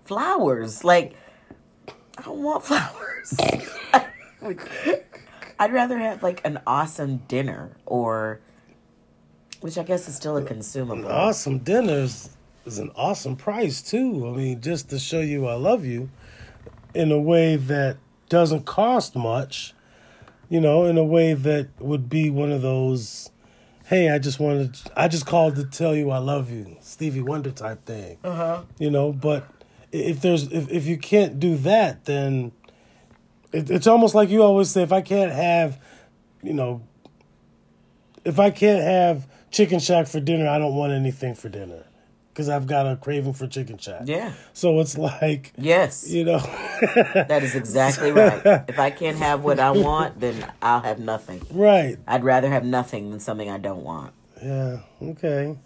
flowers? 0.05 0.85
Like, 0.85 1.15
I 2.19 2.21
don't 2.23 2.43
want 2.43 2.62
flowers. 2.67 3.35
I'd 5.59 5.73
rather 5.73 5.97
have 5.97 6.23
like 6.23 6.45
an 6.45 6.61
awesome 6.67 7.23
dinner 7.27 7.75
or, 7.87 8.39
which 9.62 9.79
I 9.79 9.83
guess 9.83 10.09
is 10.09 10.15
still 10.15 10.37
a 10.37 10.43
consumable. 10.43 11.11
Awesome 11.11 11.61
dinners 11.61 12.29
is 12.67 12.79
an 12.79 12.91
awesome 12.97 13.35
price 13.35 13.81
too. 13.81 14.29
I 14.29 14.37
mean, 14.37 14.61
just 14.61 14.91
to 14.91 14.99
show 14.99 15.21
you 15.21 15.47
I 15.47 15.55
love 15.55 15.87
you 15.87 16.11
in 16.93 17.12
a 17.12 17.19
way 17.19 17.57
that 17.57 17.97
doesn't 18.29 18.67
cost 18.67 19.17
much 19.17 19.73
you 20.50 20.61
know, 20.61 20.85
in 20.85 20.99
a 20.99 21.05
way 21.05 21.33
that 21.33 21.69
would 21.79 22.11
be 22.11 22.29
one 22.29 22.50
of 22.50 22.61
those, 22.61 23.31
hey, 23.91 24.09
I 24.09 24.21
just 24.21 24.39
wanted, 24.39 24.79
I 24.97 25.09
just 25.09 25.27
called 25.27 25.57
to 25.57 25.65
tell 25.65 25.97
you 25.97 26.11
I 26.13 26.19
love 26.19 26.49
you, 26.49 26.77
Stevie 26.81 27.23
Wonder 27.23 27.51
type 27.51 27.85
thing. 27.85 28.19
Uh-huh. 28.23 28.63
You 28.79 28.89
know, 28.89 29.13
but 29.13 29.49
if 29.91 30.21
there's, 30.21 30.45
if, 30.53 30.71
if 30.71 30.87
you 30.87 30.97
can't 30.97 31.41
do 31.41 31.57
that, 31.57 32.05
then 32.05 32.53
it, 33.53 33.69
it's 33.69 33.89
almost 33.89 34.15
like 34.15 34.29
you 34.29 34.45
always 34.45 34.71
say, 34.71 34.85
if 34.85 34.93
I 34.93 35.01
can't 35.01 35.33
have, 35.33 35.83
you 36.41 36.55
know, 36.55 36.83
if 38.25 38.39
I 38.39 38.51
can't 38.51 38.81
have 38.81 39.27
Chicken 39.51 39.81
Shack 39.81 40.07
for 40.07 40.21
dinner, 40.21 40.47
I 40.49 40.59
don't 40.59 40.77
want 40.77 40.93
anything 40.93 41.35
for 41.35 41.49
dinner 41.49 41.83
because 42.41 42.49
I've 42.49 42.67
got 42.67 42.87
a 42.87 42.97
craving 42.97 43.35
for 43.35 43.47
chicken 43.47 43.77
shack. 43.77 44.05
Yeah. 44.07 44.33
So 44.55 44.81
it's 44.81 44.97
like 44.97 45.53
yes, 45.59 46.09
you 46.09 46.25
know. 46.25 46.39
that 47.29 47.43
is 47.43 47.55
exactly 47.55 48.13
right. 48.13 48.65
If 48.67 48.79
I 48.79 48.89
can't 48.89 49.19
have 49.19 49.45
what 49.45 49.61
I 49.61 49.73
want, 49.73 50.19
then 50.21 50.51
I'll 50.63 50.81
have 50.81 50.99
nothing. 50.99 51.43
Right. 51.51 51.99
I'd 52.07 52.25
rather 52.25 52.49
have 52.49 52.65
nothing 52.65 53.11
than 53.11 53.21
something 53.21 53.51
I 53.51 53.59
don't 53.59 53.85
want. 53.85 54.15
Yeah. 54.43 54.79
Okay. 55.03 55.59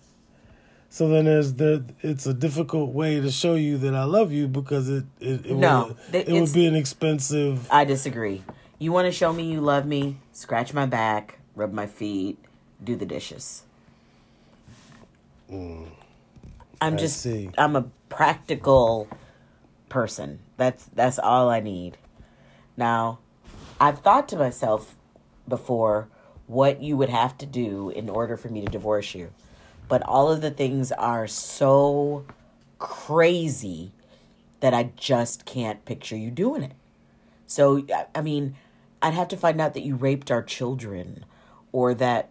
So 0.90 1.08
then 1.08 1.26
there's 1.26 1.54
the 1.54 1.84
it's 2.00 2.26
a 2.26 2.34
difficult 2.34 2.92
way 2.92 3.20
to 3.20 3.30
show 3.30 3.54
you 3.54 3.78
that 3.78 3.94
I 3.94 4.02
love 4.02 4.32
you 4.32 4.48
because 4.48 4.88
it 4.88 5.04
it, 5.20 5.46
it 5.46 5.54
no 5.54 5.96
would, 6.10 6.28
it 6.28 6.32
would 6.32 6.52
be 6.52 6.66
an 6.66 6.74
expensive. 6.74 7.70
I 7.70 7.84
disagree. 7.84 8.42
You 8.80 8.90
want 8.90 9.06
to 9.06 9.12
show 9.12 9.32
me 9.32 9.44
you 9.44 9.60
love 9.60 9.86
me? 9.86 10.16
Scratch 10.32 10.74
my 10.74 10.86
back, 10.86 11.38
rub 11.54 11.72
my 11.72 11.86
feet, 11.86 12.36
do 12.82 12.96
the 12.96 13.06
dishes. 13.06 13.62
Mm. 15.48 15.86
I'm 16.80 16.96
just 16.96 17.20
see. 17.20 17.50
I'm 17.56 17.76
a 17.76 17.86
practical 18.08 19.08
person. 19.88 20.40
That's 20.56 20.84
that's 20.94 21.18
all 21.18 21.48
I 21.48 21.60
need. 21.60 21.98
Now, 22.76 23.20
I've 23.80 24.00
thought 24.00 24.28
to 24.30 24.36
myself 24.36 24.96
before 25.48 26.08
what 26.46 26.82
you 26.82 26.96
would 26.96 27.08
have 27.08 27.38
to 27.38 27.46
do 27.46 27.90
in 27.90 28.08
order 28.08 28.36
for 28.36 28.48
me 28.48 28.60
to 28.64 28.70
divorce 28.70 29.14
you. 29.14 29.32
But 29.88 30.02
all 30.02 30.30
of 30.30 30.40
the 30.40 30.50
things 30.50 30.92
are 30.92 31.26
so 31.26 32.24
crazy 32.78 33.92
that 34.60 34.74
I 34.74 34.90
just 34.96 35.44
can't 35.44 35.84
picture 35.84 36.16
you 36.16 36.30
doing 36.30 36.62
it. 36.62 36.72
So, 37.46 37.86
I 38.14 38.20
mean, 38.22 38.56
I'd 39.02 39.14
have 39.14 39.28
to 39.28 39.36
find 39.36 39.60
out 39.60 39.74
that 39.74 39.82
you 39.82 39.96
raped 39.96 40.30
our 40.30 40.42
children 40.42 41.24
or 41.72 41.94
that 41.94 42.30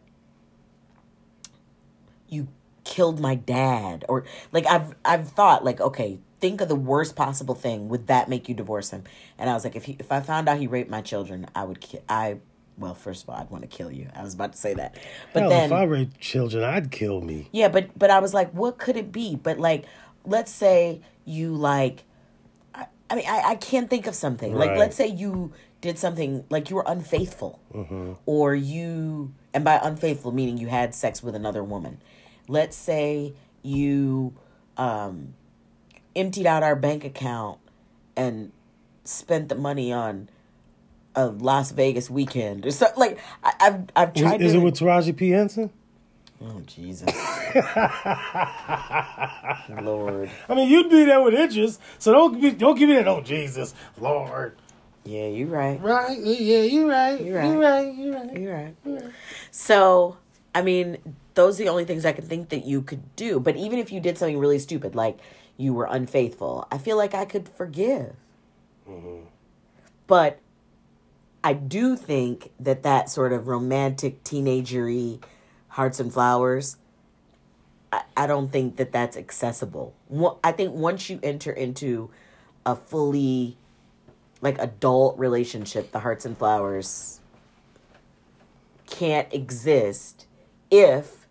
you 2.27 2.47
killed 2.83 3.19
my 3.19 3.35
dad 3.35 4.05
or 4.09 4.25
like 4.51 4.65
I've 4.65 4.95
I've 5.05 5.29
thought 5.29 5.63
like 5.63 5.79
okay 5.79 6.19
think 6.39 6.59
of 6.59 6.67
the 6.67 6.75
worst 6.75 7.15
possible 7.15 7.55
thing 7.55 7.87
would 7.89 8.07
that 8.07 8.27
make 8.29 8.49
you 8.49 8.55
divorce 8.55 8.91
him? 8.91 9.03
And 9.37 9.49
I 9.49 9.53
was 9.53 9.63
like 9.63 9.75
if 9.75 9.85
he 9.85 9.95
if 9.99 10.11
I 10.11 10.19
found 10.19 10.49
out 10.49 10.57
he 10.57 10.67
raped 10.67 10.89
my 10.89 11.01
children 11.01 11.47
I 11.55 11.63
would 11.63 11.79
ki- 11.79 11.99
I 12.09 12.37
well 12.77 12.95
first 12.95 13.23
of 13.23 13.29
all 13.29 13.35
I'd 13.35 13.49
want 13.49 13.63
to 13.63 13.67
kill 13.67 13.91
you. 13.91 14.09
I 14.15 14.23
was 14.23 14.33
about 14.33 14.53
to 14.53 14.57
say 14.57 14.73
that. 14.73 14.97
But 15.33 15.41
Hell, 15.41 15.49
then 15.49 15.65
if 15.65 15.71
I 15.71 15.83
raped 15.83 16.19
children 16.19 16.63
I'd 16.63 16.91
kill 16.91 17.21
me. 17.21 17.47
Yeah 17.51 17.69
but 17.69 17.97
but 17.97 18.09
I 18.09 18.19
was 18.19 18.33
like 18.33 18.51
what 18.51 18.77
could 18.77 18.97
it 18.97 19.11
be? 19.11 19.35
But 19.35 19.59
like 19.59 19.85
let's 20.25 20.51
say 20.51 21.01
you 21.25 21.55
like 21.55 22.03
I, 22.75 22.87
I 23.09 23.15
mean 23.15 23.25
I, 23.27 23.41
I 23.51 23.55
can't 23.55 23.89
think 23.89 24.07
of 24.07 24.15
something. 24.15 24.53
Right. 24.53 24.69
like 24.69 24.77
let's 24.77 24.95
say 24.95 25.07
you 25.07 25.53
did 25.83 25.99
something 25.99 26.45
like 26.49 26.69
you 26.69 26.77
were 26.77 26.85
unfaithful 26.87 27.59
mm-hmm. 27.73 28.13
or 28.25 28.55
you 28.55 29.33
and 29.53 29.65
by 29.65 29.77
unfaithful 29.83 30.31
meaning 30.31 30.57
you 30.57 30.67
had 30.67 30.95
sex 30.95 31.21
with 31.21 31.35
another 31.35 31.61
woman 31.61 32.01
let's 32.47 32.75
say 32.75 33.33
you 33.61 34.33
um, 34.77 35.33
emptied 36.15 36.45
out 36.45 36.63
our 36.63 36.75
bank 36.75 37.03
account 37.03 37.59
and 38.15 38.51
spent 39.03 39.49
the 39.49 39.55
money 39.55 39.91
on 39.91 40.29
a 41.15 41.27
Las 41.27 41.71
Vegas 41.71 42.09
weekend 42.09 42.65
or 42.65 42.71
something. 42.71 42.99
Like 42.99 43.19
I, 43.43 43.53
have 43.59 43.89
I've 43.95 44.13
tried. 44.13 44.41
Is, 44.41 44.51
is 44.51 44.55
it 44.55 44.59
with 44.59 44.75
Taraji 44.75 45.15
P 45.15 45.29
Henson? 45.29 45.69
Oh 46.45 46.61
Jesus, 46.65 47.07
Lord! 49.81 50.29
I 50.49 50.55
mean, 50.55 50.69
you'd 50.69 50.89
be 50.89 51.05
there 51.05 51.21
with 51.21 51.33
Idris, 51.33 51.79
so 51.99 52.11
don't 52.11 52.41
be, 52.41 52.51
don't 52.51 52.77
give 52.77 52.89
me 52.89 52.95
that. 52.95 53.07
Oh 53.07 53.21
Jesus, 53.21 53.73
Lord. 53.97 54.57
Yeah, 55.05 55.27
you're 55.27 55.47
right. 55.47 55.81
Right. 55.81 56.17
Yeah, 56.19 56.61
you're 56.61 56.87
right. 56.87 57.21
You're 57.21 57.37
right. 57.37 57.49
You're 57.49 57.59
right. 57.59 57.95
You're 57.95 58.13
right. 58.13 58.37
You're 58.37 58.53
right. 58.53 58.75
You're 58.85 58.95
right. 58.95 59.11
So, 59.51 60.17
I 60.55 60.61
mean, 60.61 60.97
those 61.35 61.59
are 61.59 61.63
the 61.63 61.69
only 61.69 61.85
things 61.85 62.05
I 62.05 62.11
can 62.11 62.25
think 62.25 62.49
that 62.49 62.65
you 62.65 62.81
could 62.81 63.15
do. 63.15 63.39
But 63.39 63.55
even 63.55 63.79
if 63.79 63.91
you 63.91 63.99
did 63.99 64.17
something 64.17 64.37
really 64.37 64.59
stupid, 64.59 64.95
like 64.95 65.19
you 65.57 65.73
were 65.73 65.85
unfaithful, 65.85 66.67
I 66.71 66.77
feel 66.77 66.97
like 66.97 67.13
I 67.13 67.25
could 67.25 67.49
forgive. 67.49 68.15
Mm-hmm. 68.87 69.25
But 70.07 70.39
I 71.43 71.53
do 71.53 71.95
think 71.95 72.51
that 72.59 72.83
that 72.83 73.09
sort 73.09 73.33
of 73.33 73.47
romantic, 73.47 74.23
teenagery, 74.23 75.23
hearts 75.69 75.99
and 75.99 76.13
flowers. 76.13 76.77
I, 77.91 78.03
I 78.15 78.27
don't 78.27 78.51
think 78.51 78.77
that 78.77 78.91
that's 78.91 79.17
accessible. 79.17 79.93
I 80.43 80.51
think 80.51 80.73
once 80.73 81.09
you 81.09 81.19
enter 81.23 81.51
into 81.51 82.09
a 82.65 82.75
fully 82.75 83.57
like 84.41 84.59
adult 84.59 85.17
relationship, 85.17 85.91
the 85.91 85.99
hearts 85.99 86.25
and 86.25 86.37
flowers 86.37 87.19
can't 88.85 89.33
exist 89.33 90.27
if 90.69 91.22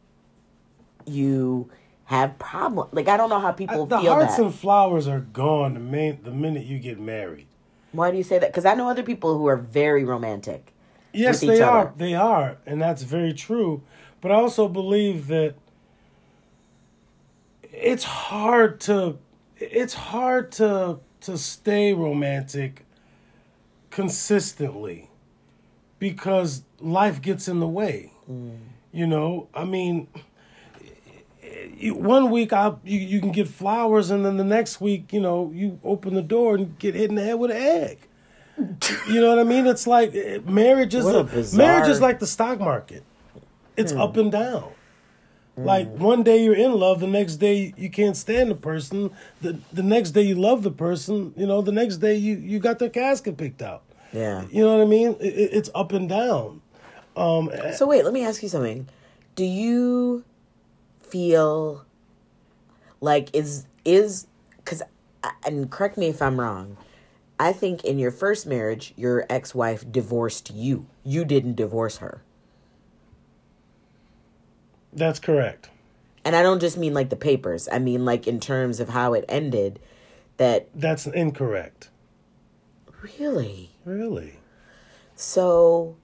you 1.06 1.70
have 2.04 2.38
problem. 2.38 2.88
Like 2.92 3.08
I 3.08 3.16
don't 3.16 3.30
know 3.30 3.40
how 3.40 3.52
people 3.52 3.86
the 3.86 3.98
feel. 3.98 4.04
The 4.04 4.10
hearts 4.10 4.36
that. 4.36 4.44
and 4.44 4.54
flowers 4.54 5.08
are 5.08 5.20
gone 5.20 5.74
the 5.74 5.80
main 5.80 6.22
the 6.22 6.30
minute 6.30 6.66
you 6.66 6.78
get 6.78 6.98
married. 6.98 7.46
Why 7.92 8.10
do 8.10 8.16
you 8.16 8.22
say 8.22 8.38
that? 8.38 8.50
Because 8.50 8.64
I 8.64 8.74
know 8.74 8.88
other 8.88 9.02
people 9.02 9.36
who 9.36 9.46
are 9.46 9.56
very 9.56 10.04
romantic. 10.04 10.72
Yes, 11.12 11.40
they 11.40 11.60
are. 11.60 11.92
They 11.96 12.14
are, 12.14 12.56
and 12.64 12.80
that's 12.80 13.02
very 13.02 13.34
true. 13.34 13.82
But 14.20 14.32
I 14.32 14.36
also 14.36 14.68
believe 14.68 15.26
that 15.26 15.54
it's 17.62 18.04
hard 18.04 18.80
to 18.80 19.18
it's 19.56 19.94
hard 19.94 20.52
to 20.52 21.00
to 21.22 21.38
stay 21.38 21.92
romantic 21.92 22.84
consistently 23.90 25.10
because 25.98 26.62
life 26.80 27.22
gets 27.22 27.46
in 27.46 27.60
the 27.60 27.68
way. 27.68 28.12
Mm. 28.30 28.58
You 28.92 29.06
know, 29.06 29.48
I 29.54 29.64
mean, 29.64 30.08
one 31.92 32.30
week 32.30 32.52
I 32.52 32.74
you, 32.84 32.98
you 32.98 33.20
can 33.20 33.32
get 33.32 33.48
flowers, 33.48 34.10
and 34.10 34.24
then 34.24 34.36
the 34.36 34.44
next 34.44 34.80
week, 34.80 35.12
you 35.12 35.20
know, 35.20 35.50
you 35.54 35.78
open 35.84 36.14
the 36.14 36.22
door 36.22 36.54
and 36.54 36.78
get 36.78 36.94
hit 36.94 37.10
in 37.10 37.16
the 37.16 37.24
head 37.24 37.34
with 37.34 37.50
an 37.50 37.56
egg. 37.56 37.98
you 39.08 39.20
know 39.20 39.30
what 39.30 39.38
I 39.38 39.44
mean? 39.44 39.66
It's 39.66 39.86
like 39.86 40.14
eh, 40.14 40.38
marriage 40.44 40.94
is 40.94 41.06
a, 41.06 41.18
a 41.18 41.24
bizarre... 41.24 41.66
marriage 41.66 41.88
is 41.88 42.00
like 42.00 42.20
the 42.20 42.26
stock 42.26 42.60
market. 42.60 43.02
It's 43.76 43.92
hmm. 43.92 44.00
up 44.00 44.16
and 44.16 44.30
down. 44.30 44.70
Hmm. 45.56 45.64
Like 45.64 45.88
one 45.88 46.22
day 46.22 46.44
you're 46.44 46.54
in 46.54 46.72
love, 46.72 47.00
the 47.00 47.06
next 47.06 47.36
day 47.36 47.74
you 47.76 47.90
can't 47.90 48.16
stand 48.16 48.50
the 48.50 48.54
person. 48.54 49.10
The 49.40 49.58
the 49.72 49.82
next 49.82 50.10
day 50.10 50.22
you 50.22 50.34
love 50.34 50.62
the 50.62 50.70
person. 50.70 51.34
You 51.36 51.46
know, 51.46 51.62
the 51.62 51.72
next 51.72 51.98
day 51.98 52.16
you 52.16 52.36
you 52.36 52.58
got 52.58 52.78
their 52.78 52.90
casket 52.90 53.36
picked 53.36 53.62
out. 53.62 53.82
Yeah. 54.12 54.44
You 54.50 54.62
know 54.62 54.76
what 54.76 54.82
I 54.82 54.88
mean? 54.88 55.16
It, 55.20 55.50
it's 55.52 55.70
up 55.74 55.92
and 55.92 56.08
down. 56.08 56.60
Um, 57.16 57.50
so 57.74 57.86
wait, 57.86 58.04
let 58.04 58.12
me 58.12 58.24
ask 58.24 58.42
you 58.42 58.48
something. 58.48 58.88
Do 59.34 59.44
you 59.44 60.24
feel 61.12 61.84
like 63.02 63.28
is 63.34 63.66
is 63.84 64.26
because 64.56 64.80
uh, 65.22 65.30
and 65.44 65.70
correct 65.70 65.98
me 65.98 66.06
if 66.06 66.22
I'm 66.22 66.40
wrong. 66.40 66.78
I 67.38 67.52
think 67.52 67.84
in 67.84 67.98
your 67.98 68.10
first 68.10 68.46
marriage, 68.46 68.94
your 68.96 69.26
ex-wife 69.28 69.90
divorced 69.90 70.52
you. 70.54 70.86
You 71.04 71.24
didn't 71.24 71.56
divorce 71.56 71.98
her. 71.98 72.22
That's 74.92 75.18
correct. 75.18 75.68
And 76.24 76.34
I 76.34 76.42
don't 76.42 76.60
just 76.60 76.78
mean 76.78 76.94
like 76.94 77.10
the 77.10 77.16
papers. 77.16 77.68
I 77.70 77.78
mean 77.78 78.06
like 78.06 78.26
in 78.26 78.40
terms 78.40 78.80
of 78.80 78.88
how 78.88 79.12
it 79.12 79.26
ended 79.28 79.80
that 80.38 80.68
That's 80.74 81.06
incorrect. 81.06 81.90
Really? 83.18 83.70
Really? 83.84 84.38
So 85.14 85.96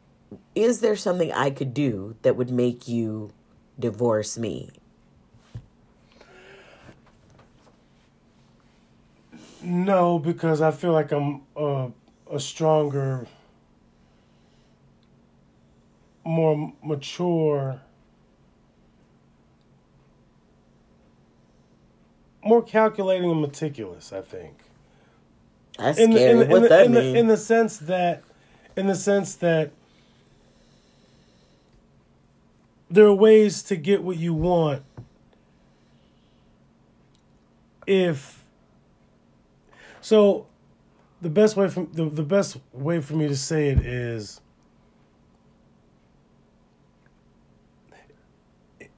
is 0.54 0.80
there 0.80 0.96
something 0.96 1.32
I 1.32 1.48
could 1.48 1.72
do 1.72 2.16
that 2.22 2.36
would 2.36 2.50
make 2.50 2.88
you 2.88 3.30
divorce 3.78 4.36
me? 4.36 4.70
No, 9.62 10.18
because 10.18 10.60
I 10.60 10.70
feel 10.70 10.92
like 10.92 11.12
I'm 11.12 11.42
uh, 11.56 11.88
a 12.30 12.38
stronger, 12.38 13.26
more 16.24 16.72
mature, 16.82 17.80
more 22.44 22.62
calculating 22.62 23.30
and 23.30 23.40
meticulous. 23.40 24.12
I 24.12 24.20
think. 24.20 24.58
That's 25.78 25.98
in 25.98 26.10
the, 26.10 26.30
in 26.30 26.38
the, 26.38 26.46
what 26.46 26.56
in 26.56 26.62
the, 26.62 26.68
that 26.68 26.86
in 26.86 26.92
the, 26.92 27.00
mean? 27.00 27.16
in 27.16 27.26
the 27.28 27.36
sense 27.36 27.78
that 27.78 28.22
in 28.76 28.86
the 28.86 28.94
sense 28.94 29.34
that 29.36 29.70
there 32.90 33.06
are 33.06 33.14
ways 33.14 33.62
to 33.64 33.76
get 33.76 34.02
what 34.02 34.16
you 34.16 34.34
want 34.34 34.82
if 37.86 38.44
so 40.08 40.46
the 41.20 41.28
best 41.28 41.54
way 41.54 41.68
for 41.68 41.86
the, 41.92 42.08
the 42.08 42.22
best 42.22 42.56
way 42.72 42.98
for 42.98 43.12
me 43.12 43.28
to 43.28 43.36
say 43.36 43.68
it 43.68 43.80
is 43.80 44.40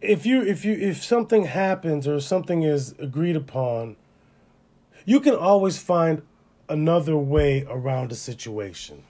if 0.00 0.24
you 0.24 0.40
if 0.42 0.64
you 0.64 0.72
if 0.74 1.02
something 1.02 1.46
happens 1.46 2.06
or 2.06 2.20
something 2.20 2.62
is 2.62 2.94
agreed 3.00 3.34
upon 3.34 3.96
you 5.04 5.18
can 5.18 5.34
always 5.34 5.78
find 5.82 6.22
another 6.68 7.16
way 7.16 7.66
around 7.68 8.12
a 8.12 8.14
situation. 8.14 9.02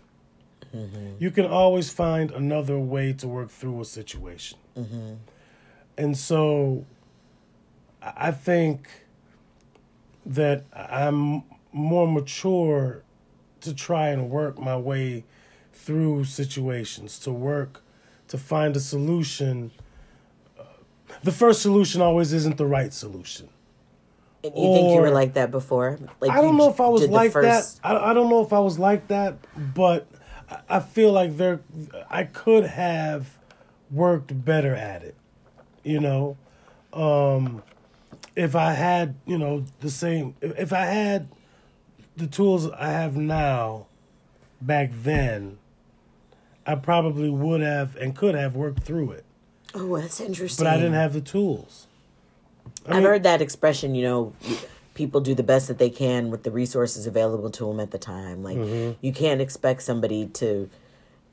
Mm-hmm. 0.74 1.16
You 1.18 1.30
can 1.30 1.44
always 1.44 1.90
find 1.90 2.30
another 2.30 2.78
way 2.78 3.12
to 3.12 3.28
work 3.28 3.50
through 3.50 3.78
a 3.82 3.84
situation. 3.84 4.56
Mm-hmm. 4.74 5.14
And 5.98 6.16
so 6.16 6.86
I 8.00 8.30
think 8.30 8.88
that 10.24 10.64
I'm 10.72 11.42
more 11.72 12.06
mature 12.08 13.02
to 13.60 13.74
try 13.74 14.08
and 14.08 14.30
work 14.30 14.58
my 14.58 14.76
way 14.76 15.24
through 15.72 16.24
situations, 16.24 17.18
to 17.20 17.30
work 17.32 17.82
to 18.28 18.38
find 18.38 18.76
a 18.76 18.80
solution. 18.80 19.70
Uh, 20.58 20.62
The 21.22 21.32
first 21.32 21.62
solution 21.62 22.00
always 22.00 22.32
isn't 22.32 22.56
the 22.56 22.66
right 22.66 22.92
solution. 22.92 23.48
you 24.42 24.50
think 24.50 24.94
you 24.94 25.00
were 25.00 25.10
like 25.10 25.34
that 25.34 25.50
before? 25.50 25.98
Like 26.20 26.30
I 26.30 26.40
don't 26.40 26.56
know 26.56 26.70
if 26.70 26.80
I 26.80 26.88
was 26.88 27.06
like 27.08 27.32
first- 27.32 27.82
that. 27.82 27.88
I, 27.88 28.10
I 28.10 28.14
don't 28.14 28.30
know 28.30 28.42
if 28.42 28.52
I 28.52 28.60
was 28.60 28.78
like 28.78 29.08
that, 29.08 29.34
but 29.74 30.06
I- 30.50 30.76
I 30.76 30.80
feel 30.80 31.12
like 31.12 31.36
there 31.36 31.60
I 32.08 32.24
could 32.24 32.64
have 32.64 33.36
worked 33.90 34.32
better 34.44 34.74
at 34.74 35.02
it. 35.02 35.14
You 35.82 36.00
know, 36.00 36.36
um, 36.92 37.62
if 38.36 38.54
I 38.54 38.72
had 38.72 39.14
you 39.26 39.38
know 39.38 39.64
the 39.80 39.90
same, 39.90 40.34
if 40.40 40.72
I 40.72 40.84
had 40.86 41.28
the 42.20 42.26
tools 42.26 42.70
I 42.70 42.88
have 42.90 43.16
now, 43.16 43.86
back 44.60 44.90
then, 44.92 45.58
I 46.66 46.74
probably 46.76 47.30
would 47.30 47.60
have 47.60 47.96
and 47.96 48.14
could 48.14 48.34
have 48.34 48.54
worked 48.54 48.82
through 48.84 49.12
it. 49.12 49.24
Oh, 49.74 49.98
that's 49.98 50.20
interesting. 50.20 50.64
But 50.64 50.72
I 50.72 50.76
didn't 50.76 50.92
have 50.94 51.12
the 51.12 51.20
tools. 51.20 51.86
I 52.86 52.90
I've 52.90 52.96
mean- 52.96 53.04
heard 53.04 53.22
that 53.24 53.40
expression. 53.42 53.94
You 53.94 54.02
know, 54.04 54.32
people 54.94 55.20
do 55.20 55.34
the 55.34 55.42
best 55.42 55.68
that 55.68 55.78
they 55.78 55.90
can 55.90 56.30
with 56.30 56.42
the 56.42 56.50
resources 56.50 57.06
available 57.06 57.50
to 57.50 57.66
them 57.66 57.80
at 57.80 57.90
the 57.90 57.98
time. 57.98 58.42
Like 58.42 58.56
Mm-hmm. 58.58 58.98
you 59.04 59.12
can't 59.12 59.40
expect 59.40 59.82
somebody 59.82 60.26
to 60.26 60.68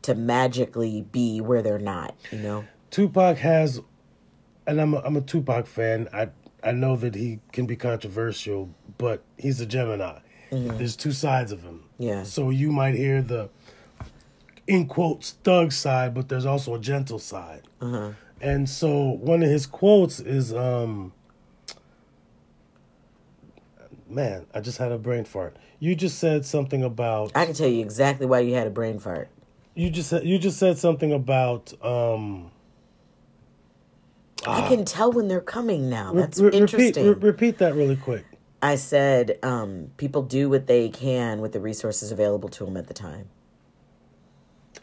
to 0.04 0.16
magically 0.16 1.02
be 1.12 1.42
where 1.42 1.62
they're 1.62 1.80
not. 1.80 2.16
You 2.32 2.40
know. 2.40 2.66
Tupac 2.92 3.38
has, 3.40 3.82
and 4.66 4.80
I'm 4.80 4.94
a, 4.94 5.00
I'm 5.00 5.18
a 5.18 5.22
Tupac 5.22 5.68
fan. 5.68 6.08
I 6.14 6.30
I 6.64 6.72
know 6.72 6.96
that 6.96 7.16
he 7.16 7.40
can 7.52 7.66
be 7.66 7.76
controversial, 7.76 8.70
but 8.98 9.22
he's 9.38 9.60
a 9.60 9.66
Gemini. 9.66 10.20
There's 10.50 10.96
two 10.96 11.12
sides 11.12 11.52
of 11.52 11.62
him. 11.64 11.84
Yeah. 11.98 12.24
So 12.24 12.50
you 12.50 12.72
might 12.72 12.96
hear 12.96 13.22
the, 13.22 13.50
in 14.68 14.88
quotes, 14.88 15.32
thug 15.44 15.72
side, 15.72 16.14
but 16.14 16.30
there's 16.30 16.46
also 16.46 16.76
a 16.76 16.80
gentle 16.80 17.20
side. 17.20 17.64
Uh-huh. 17.82 18.12
And 18.40 18.70
so 18.70 19.18
one 19.22 19.42
of 19.44 19.50
his 19.50 19.66
quotes 19.66 20.20
is, 20.20 20.54
um, 20.54 21.12
man, 24.10 24.46
I 24.54 24.62
just 24.62 24.78
had 24.78 24.92
a 24.92 24.98
brain 24.98 25.24
fart. 25.24 25.58
You 25.80 25.96
just 25.96 26.20
said 26.20 26.46
something 26.46 26.84
about 26.84 27.32
I 27.36 27.46
can 27.46 27.54
tell 27.54 27.68
you 27.68 27.82
exactly 27.82 28.26
why 28.26 28.40
you 28.40 28.56
had 28.56 28.68
a 28.68 28.72
brain 28.72 29.00
fart. 29.00 29.30
you 29.76 29.90
just 29.90 30.10
said 30.10 30.24
you 30.24 30.40
just 30.40 30.58
said 30.58 30.78
something 30.78 31.12
about 31.14 31.74
um 31.86 32.52
I 34.46 34.68
can 34.70 34.86
tell 34.86 35.12
when 35.12 35.28
they're 35.28 35.42
coming 35.42 35.90
now. 35.90 36.14
That's 36.14 36.40
re- 36.40 36.46
repeat 36.46 36.58
interesting. 36.62 37.06
re- 37.06 37.14
repeat 37.14 37.58
that 37.58 37.76
really 37.76 37.98
quick. 37.98 38.26
I 38.62 38.76
said 38.76 39.38
um, 39.44 39.92
people 39.98 40.24
do 40.24 40.50
what 40.50 40.68
they 40.68 40.90
can 40.90 41.42
with 41.42 41.52
the 41.52 41.60
resources 41.60 42.12
available 42.12 42.50
to 42.50 42.66
them 42.66 42.76
at 42.78 42.88
the 42.88 42.94
time. 42.94 43.30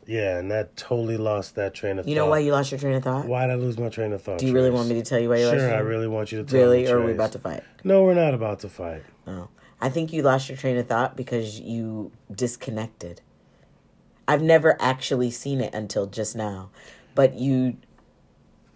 Yeah, 0.06 0.38
and 0.38 0.50
that 0.50 0.76
totally 0.76 1.16
lost 1.16 1.54
that 1.54 1.72
train 1.74 1.98
of 1.98 2.06
You 2.06 2.14
thought. 2.14 2.20
You 2.20 2.24
know 2.26 2.30
why 2.30 2.38
you 2.40 2.52
lost 2.52 2.70
your 2.70 2.78
train 2.78 2.94
of 2.94 3.02
thought? 3.02 3.26
Why 3.26 3.46
did 3.46 3.52
I 3.52 3.56
lose 3.56 3.78
my 3.78 3.88
train 3.88 4.12
of 4.12 4.22
thought? 4.22 4.38
Do 4.38 4.46
you 4.46 4.52
really 4.52 4.70
want 4.70 4.88
me 4.88 4.94
to 4.96 5.02
tell 5.02 5.18
you 5.18 5.28
why 5.30 5.38
you 5.38 5.46
lost 5.46 5.58
Sure, 5.58 5.74
I 5.74 5.78
really 5.78 6.06
want 6.06 6.30
you 6.30 6.38
to 6.38 6.44
tell 6.44 6.60
Really, 6.60 6.82
me. 6.82 6.88
or 6.90 6.98
are 6.98 7.00
we 7.00 7.06
Trace. 7.06 7.14
about 7.16 7.32
to 7.32 7.38
fight? 7.38 7.64
No, 7.84 8.02
we're 8.04 8.14
not 8.14 8.34
about 8.34 8.60
to 8.60 8.68
fight. 8.68 9.02
Oh, 9.26 9.48
I 9.80 9.88
think 9.88 10.12
you 10.12 10.22
lost 10.22 10.48
your 10.48 10.58
train 10.58 10.76
of 10.76 10.86
thought 10.86 11.16
because 11.16 11.58
you 11.58 12.12
disconnected. 12.30 13.22
I've 14.28 14.42
never 14.42 14.76
actually 14.80 15.30
seen 15.30 15.60
it 15.60 15.74
until 15.74 16.06
just 16.06 16.36
now, 16.36 16.70
but 17.14 17.34
you, 17.34 17.76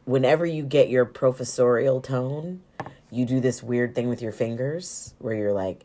whenever 0.05 0.45
you 0.47 0.63
get 0.63 0.89
your 0.89 1.05
professorial 1.05 2.01
tone, 2.01 2.63
you 3.11 3.25
do 3.25 3.41
this 3.41 3.63
weird 3.63 3.95
thing 3.95 4.09
with 4.09 4.23
your 4.23 4.33
fingers 4.33 5.15
where 5.19 5.35
you're 5.35 5.53
like, 5.53 5.85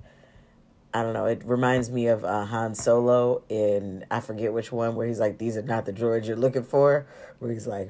I 0.94 1.02
don't 1.02 1.14
know. 1.14 1.26
It 1.26 1.42
reminds 1.44 1.90
me 1.90 2.08
of 2.08 2.24
uh, 2.24 2.46
Han 2.46 2.76
Solo 2.76 3.42
in 3.50 4.06
I 4.12 4.20
forget 4.20 4.54
which 4.54 4.72
one 4.72 4.96
where 4.96 5.08
he's 5.08 5.20
like, 5.20 5.40
"These 5.40 5.58
are 5.58 5.64
not 5.64 5.86
the 5.86 5.94
droids 5.94 6.28
you're 6.28 6.36
looking 6.36 6.64
for." 6.64 7.08
Where 7.40 7.52
he's 7.52 7.66
like, 7.66 7.90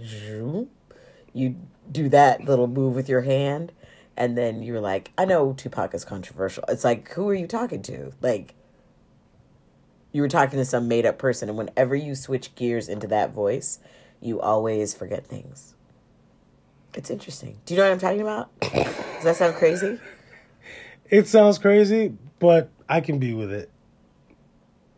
you 1.34 1.58
do 1.92 2.08
that 2.10 2.46
little 2.46 2.68
move 2.68 2.96
with 2.96 3.10
your 3.10 3.22
hand, 3.22 3.74
and 4.16 4.38
then 4.38 4.64
you're 4.64 4.80
like, 4.80 5.12
"I 5.18 5.26
know 5.26 5.52
Tupac 5.52 5.94
is 5.94 6.06
controversial." 6.06 6.64
It's 6.70 6.86
like, 6.86 7.12
who 7.12 7.28
are 7.28 7.34
you 7.34 7.46
talking 7.46 7.82
to? 7.84 8.14
Like, 8.22 8.56
you 10.14 10.22
were 10.22 10.30
talking 10.30 10.58
to 10.60 10.66
some 10.66 10.88
made 10.88 11.06
up 11.06 11.18
person, 11.18 11.50
and 11.50 11.58
whenever 11.58 11.96
you 11.96 12.16
switch 12.16 12.56
gears 12.56 12.88
into 12.88 13.08
that 13.08 13.34
voice, 13.34 13.80
you 14.22 14.40
always 14.40 14.94
forget 14.94 15.28
things. 15.28 15.76
It's 16.96 17.10
interesting. 17.10 17.58
Do 17.66 17.74
you 17.74 17.80
know 17.80 17.86
what 17.86 17.94
I'm 17.94 18.00
talking 18.00 18.22
about? 18.22 18.60
Does 18.60 19.24
that 19.24 19.36
sound 19.36 19.56
crazy? 19.56 20.00
It 21.10 21.28
sounds 21.28 21.58
crazy, 21.58 22.16
but 22.40 22.70
I 22.88 23.02
can 23.02 23.20
be 23.20 23.34
with 23.34 23.52
it. 23.52 23.70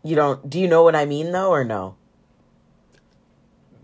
You 0.02 0.16
don't. 0.16 0.48
Do 0.48 0.58
you 0.58 0.68
know 0.68 0.82
what 0.82 0.94
I 0.94 1.04
mean 1.04 1.32
though, 1.32 1.50
or 1.50 1.64
no? 1.64 1.96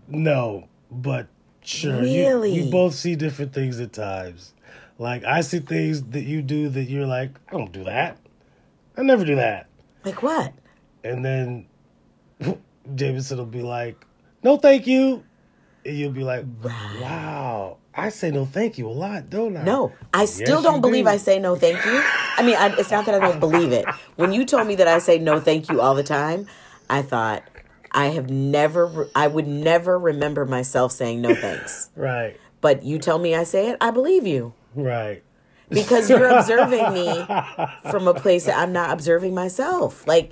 No, 0.07 0.67
but 0.91 1.27
sure. 1.63 2.01
Really? 2.01 2.53
You, 2.53 2.63
we 2.63 2.69
both 2.71 2.93
see 2.93 3.15
different 3.15 3.53
things 3.53 3.79
at 3.79 3.93
times. 3.93 4.53
Like 4.99 5.23
I 5.23 5.41
see 5.41 5.59
things 5.59 6.03
that 6.03 6.23
you 6.23 6.41
do 6.41 6.69
that 6.69 6.83
you're 6.85 7.07
like, 7.07 7.31
I 7.49 7.57
don't 7.57 7.71
do 7.71 7.83
that. 7.85 8.17
I 8.95 9.01
never 9.01 9.25
do 9.25 9.35
that. 9.35 9.67
Like 10.05 10.21
what? 10.21 10.53
And 11.03 11.25
then 11.25 11.65
Jameson 12.95 13.37
will 13.37 13.45
be 13.45 13.61
like, 13.61 14.05
No, 14.43 14.57
thank 14.57 14.87
you. 14.87 15.23
And 15.85 15.97
you'll 15.97 16.11
be 16.11 16.23
like, 16.23 16.45
Wow. 16.63 16.97
Wow. 17.01 17.77
I 17.95 18.09
say 18.09 18.31
no 18.31 18.45
thank 18.45 18.77
you 18.77 18.87
a 18.87 18.91
lot, 18.91 19.29
don't 19.29 19.55
I? 19.55 19.63
No, 19.63 19.91
I 20.13 20.25
still 20.25 20.55
Yes, 20.57 20.63
don't 20.63 20.81
believe 20.81 21.05
do. 21.05 21.11
I 21.11 21.17
say 21.17 21.39
no 21.39 21.55
thank 21.55 21.83
you. 21.85 22.01
I 22.37 22.41
mean, 22.43 22.55
I, 22.55 22.75
it's 22.77 22.89
not 22.91 23.05
that 23.05 23.15
I 23.15 23.19
don't 23.19 23.39
believe 23.39 23.71
it. 23.71 23.85
When 24.15 24.33
you 24.33 24.45
told 24.45 24.67
me 24.67 24.75
that 24.75 24.87
I 24.87 24.97
say 24.99 25.19
no 25.19 25.39
thank 25.39 25.69
you 25.69 25.79
all 25.79 25.93
the 25.93 26.03
time, 26.03 26.47
I 26.89 27.03
thought 27.03 27.43
I 27.91 28.07
have 28.07 28.29
never, 28.29 29.07
I 29.15 29.27
would 29.27 29.47
never 29.47 29.99
remember 29.99 30.45
myself 30.45 30.91
saying 30.91 31.21
no 31.21 31.35
thanks. 31.35 31.89
Right. 31.95 32.39
But 32.61 32.83
you 32.83 32.97
tell 32.97 33.19
me 33.19 33.35
I 33.35 33.43
say 33.43 33.69
it, 33.69 33.77
I 33.81 33.91
believe 33.91 34.25
you 34.25 34.53
Right. 34.73 35.21
because 35.69 36.09
you're 36.09 36.25
observing 36.25 36.93
me 36.93 37.25
from 37.91 38.07
a 38.07 38.13
place 38.13 38.45
that 38.45 38.57
I'm 38.57 38.71
not 38.73 38.91
observing 38.91 39.35
myself. 39.35 40.07
Like 40.07 40.31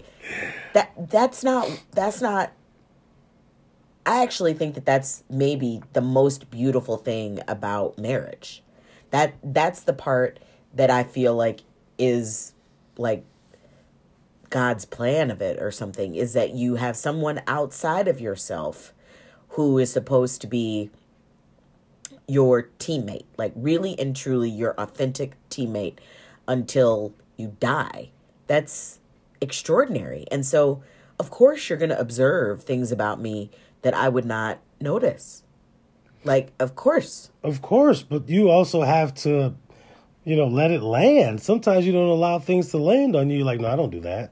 that. 0.73 0.91
That's 1.11 1.43
not. 1.43 1.69
That's 1.91 2.21
not. 2.21 2.51
I 4.05 4.23
actually 4.23 4.53
think 4.53 4.75
that 4.75 4.85
that's 4.85 5.23
maybe 5.29 5.81
the 5.93 6.01
most 6.01 6.49
beautiful 6.49 6.97
thing 6.97 7.39
about 7.47 7.97
marriage. 7.97 8.63
That 9.11 9.35
that's 9.43 9.81
the 9.81 9.93
part 9.93 10.39
that 10.73 10.89
I 10.89 11.03
feel 11.03 11.35
like 11.35 11.61
is 11.97 12.53
like 12.97 13.23
God's 14.49 14.85
plan 14.85 15.31
of 15.31 15.41
it 15.41 15.61
or 15.61 15.71
something 15.71 16.15
is 16.15 16.33
that 16.33 16.53
you 16.53 16.75
have 16.75 16.95
someone 16.95 17.41
outside 17.47 18.07
of 18.07 18.19
yourself 18.19 18.93
who 19.49 19.77
is 19.77 19.91
supposed 19.91 20.41
to 20.41 20.47
be 20.47 20.89
your 22.27 22.69
teammate, 22.79 23.25
like 23.37 23.53
really 23.55 23.97
and 23.99 24.15
truly 24.15 24.49
your 24.49 24.73
authentic 24.79 25.33
teammate 25.49 25.97
until 26.47 27.13
you 27.37 27.55
die. 27.59 28.09
That's 28.47 28.99
extraordinary. 29.41 30.25
And 30.31 30.45
so, 30.45 30.83
of 31.19 31.29
course, 31.29 31.69
you're 31.69 31.77
going 31.77 31.89
to 31.89 31.99
observe 31.99 32.63
things 32.63 32.91
about 32.91 33.19
me 33.19 33.51
that 33.81 33.93
I 33.93 34.09
would 34.09 34.25
not 34.25 34.59
notice. 34.79 35.43
Like, 36.23 36.51
of 36.59 36.75
course. 36.75 37.31
Of 37.43 37.61
course, 37.61 38.03
but 38.03 38.29
you 38.29 38.49
also 38.49 38.81
have 38.81 39.13
to 39.15 39.55
you 40.23 40.35
know, 40.35 40.47
let 40.47 40.71
it 40.71 40.81
land. 40.81 41.41
Sometimes 41.41 41.85
you 41.85 41.91
don't 41.91 42.07
allow 42.09 42.39
things 42.39 42.69
to 42.71 42.77
land 42.77 43.15
on 43.15 43.29
you. 43.29 43.37
You're 43.37 43.45
like, 43.45 43.59
no, 43.59 43.67
I 43.69 43.75
don't 43.75 43.89
do 43.89 44.01
that. 44.01 44.31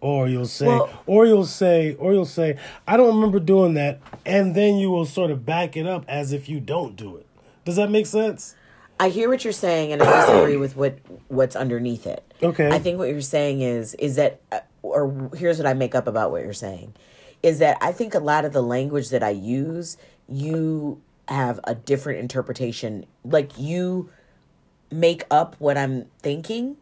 Or 0.00 0.28
you'll 0.28 0.46
say, 0.46 0.66
Well- 0.66 0.90
or 1.06 1.24
you'll 1.26 1.46
say, 1.46 1.94
or 1.94 2.12
you'll 2.12 2.24
say, 2.24 2.58
I 2.86 2.96
don't 2.96 3.14
remember 3.14 3.40
doing 3.40 3.74
that, 3.74 4.00
and 4.26 4.54
then 4.54 4.76
you 4.76 4.90
will 4.90 5.06
sort 5.06 5.30
of 5.30 5.46
back 5.46 5.76
it 5.76 5.86
up 5.86 6.04
as 6.08 6.32
if 6.32 6.48
you 6.48 6.60
don't 6.60 6.96
do 6.96 7.16
it. 7.16 7.26
Does 7.64 7.76
that 7.76 7.90
make 7.90 8.06
sense? 8.06 8.54
I 9.00 9.08
hear 9.08 9.28
what 9.28 9.44
you're 9.44 9.52
saying, 9.52 9.92
and 9.92 10.02
I 10.02 10.20
disagree 10.20 10.56
with 10.56 10.76
what 10.76 10.98
what's 11.28 11.56
underneath 11.56 12.06
it. 12.06 12.22
Okay. 12.42 12.68
I 12.70 12.78
think 12.78 12.98
what 12.98 13.08
you're 13.08 13.20
saying 13.22 13.62
is 13.62 13.94
is 13.94 14.16
that, 14.16 14.40
uh, 14.52 14.60
or 14.82 15.30
here's 15.34 15.58
what 15.58 15.66
I 15.66 15.72
make 15.74 15.94
up 15.94 16.06
about 16.06 16.30
what 16.30 16.42
you're 16.42 16.52
saying, 16.52 16.94
is 17.44 17.58
that 17.58 17.76
I 17.82 17.92
think 17.92 18.14
a 18.14 18.20
lot 18.20 18.46
of 18.46 18.54
the 18.54 18.62
language 18.62 19.10
that 19.10 19.22
I 19.22 19.28
use, 19.28 19.98
you 20.26 21.02
have 21.28 21.60
a 21.64 21.74
different 21.74 22.20
interpretation. 22.20 23.04
Like 23.22 23.58
you 23.58 24.08
make 24.90 25.24
up 25.30 25.54
what 25.58 25.76
I'm 25.76 26.06
thinking 26.20 26.78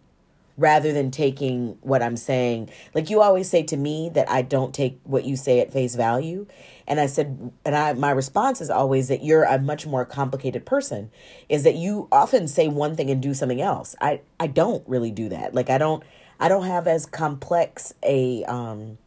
rather 0.57 0.93
than 0.93 1.11
taking 1.11 1.79
what 1.81 2.01
I'm 2.01 2.17
saying. 2.17 2.71
Like 2.95 3.11
you 3.11 3.21
always 3.21 3.51
say 3.51 3.65
to 3.65 3.77
me 3.77 4.09
that 4.11 4.31
I 4.31 4.43
don't 4.43 4.73
take 4.73 5.01
what 5.03 5.25
you 5.25 5.35
say 5.35 5.59
at 5.59 5.73
face 5.73 5.97
value. 5.97 6.47
And 6.87 7.01
I 7.01 7.07
said 7.07 7.51
and 7.65 7.75
I 7.75 7.95
my 7.95 8.13
response 8.13 8.61
is 8.61 8.71
always 8.71 9.09
that 9.09 9.25
you're 9.25 9.43
a 9.43 9.59
much 9.59 9.85
more 9.85 10.05
complicated 10.05 10.65
person 10.65 11.11
is 11.49 11.65
that 11.65 11.75
you 11.75 12.07
often 12.13 12.47
say 12.47 12.69
one 12.69 12.95
thing 12.95 13.11
and 13.11 13.21
do 13.21 13.35
something 13.35 13.61
else. 13.61 13.97
I 14.01 14.21
I 14.39 14.47
don't 14.47 14.87
really 14.89 15.11
do 15.11 15.29
that. 15.31 15.57
Like 15.57 15.71
I 15.71 15.79
don't 15.79 16.05
I 16.39 16.49
don't 16.49 16.67
have 16.67 16.87
as 16.87 17.05
complex 17.05 17.95
a 18.05 18.45
um 18.45 18.99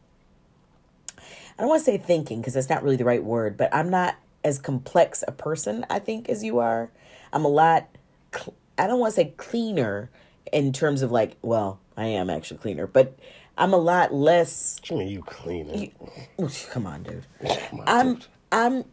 I 1.58 1.62
don't 1.62 1.68
want 1.68 1.80
to 1.80 1.84
say 1.84 1.98
thinking 1.98 2.40
because 2.40 2.54
that's 2.54 2.68
not 2.68 2.82
really 2.82 2.96
the 2.96 3.04
right 3.04 3.22
word, 3.24 3.56
but 3.56 3.74
I'm 3.74 3.88
not 3.90 4.16
as 4.44 4.58
complex 4.58 5.24
a 5.26 5.32
person 5.32 5.84
I 5.90 5.98
think 5.98 6.28
as 6.28 6.44
you 6.44 6.58
are. 6.58 6.90
I'm 7.32 7.44
a 7.44 7.48
lot 7.48 7.88
cl- 8.34 8.54
I 8.78 8.86
don't 8.86 9.00
want 9.00 9.14
to 9.14 9.16
say 9.16 9.32
cleaner 9.36 10.10
in 10.52 10.72
terms 10.72 11.02
of 11.02 11.10
like, 11.10 11.36
well, 11.42 11.80
I 11.96 12.06
am 12.06 12.28
actually 12.30 12.58
cleaner, 12.58 12.86
but 12.86 13.18
I'm 13.58 13.72
a 13.72 13.78
lot 13.78 14.12
less 14.12 14.80
I 14.90 14.94
mean, 14.94 15.08
you 15.08 15.22
clean 15.22 15.68
it. 15.70 15.92
Oof, 16.40 16.68
Come 16.70 16.86
on, 16.86 17.02
dude. 17.02 17.26
Come 17.70 17.80
on, 17.80 17.88
I'm 17.88 18.14
dude. 18.14 18.26
I'm 18.52 18.84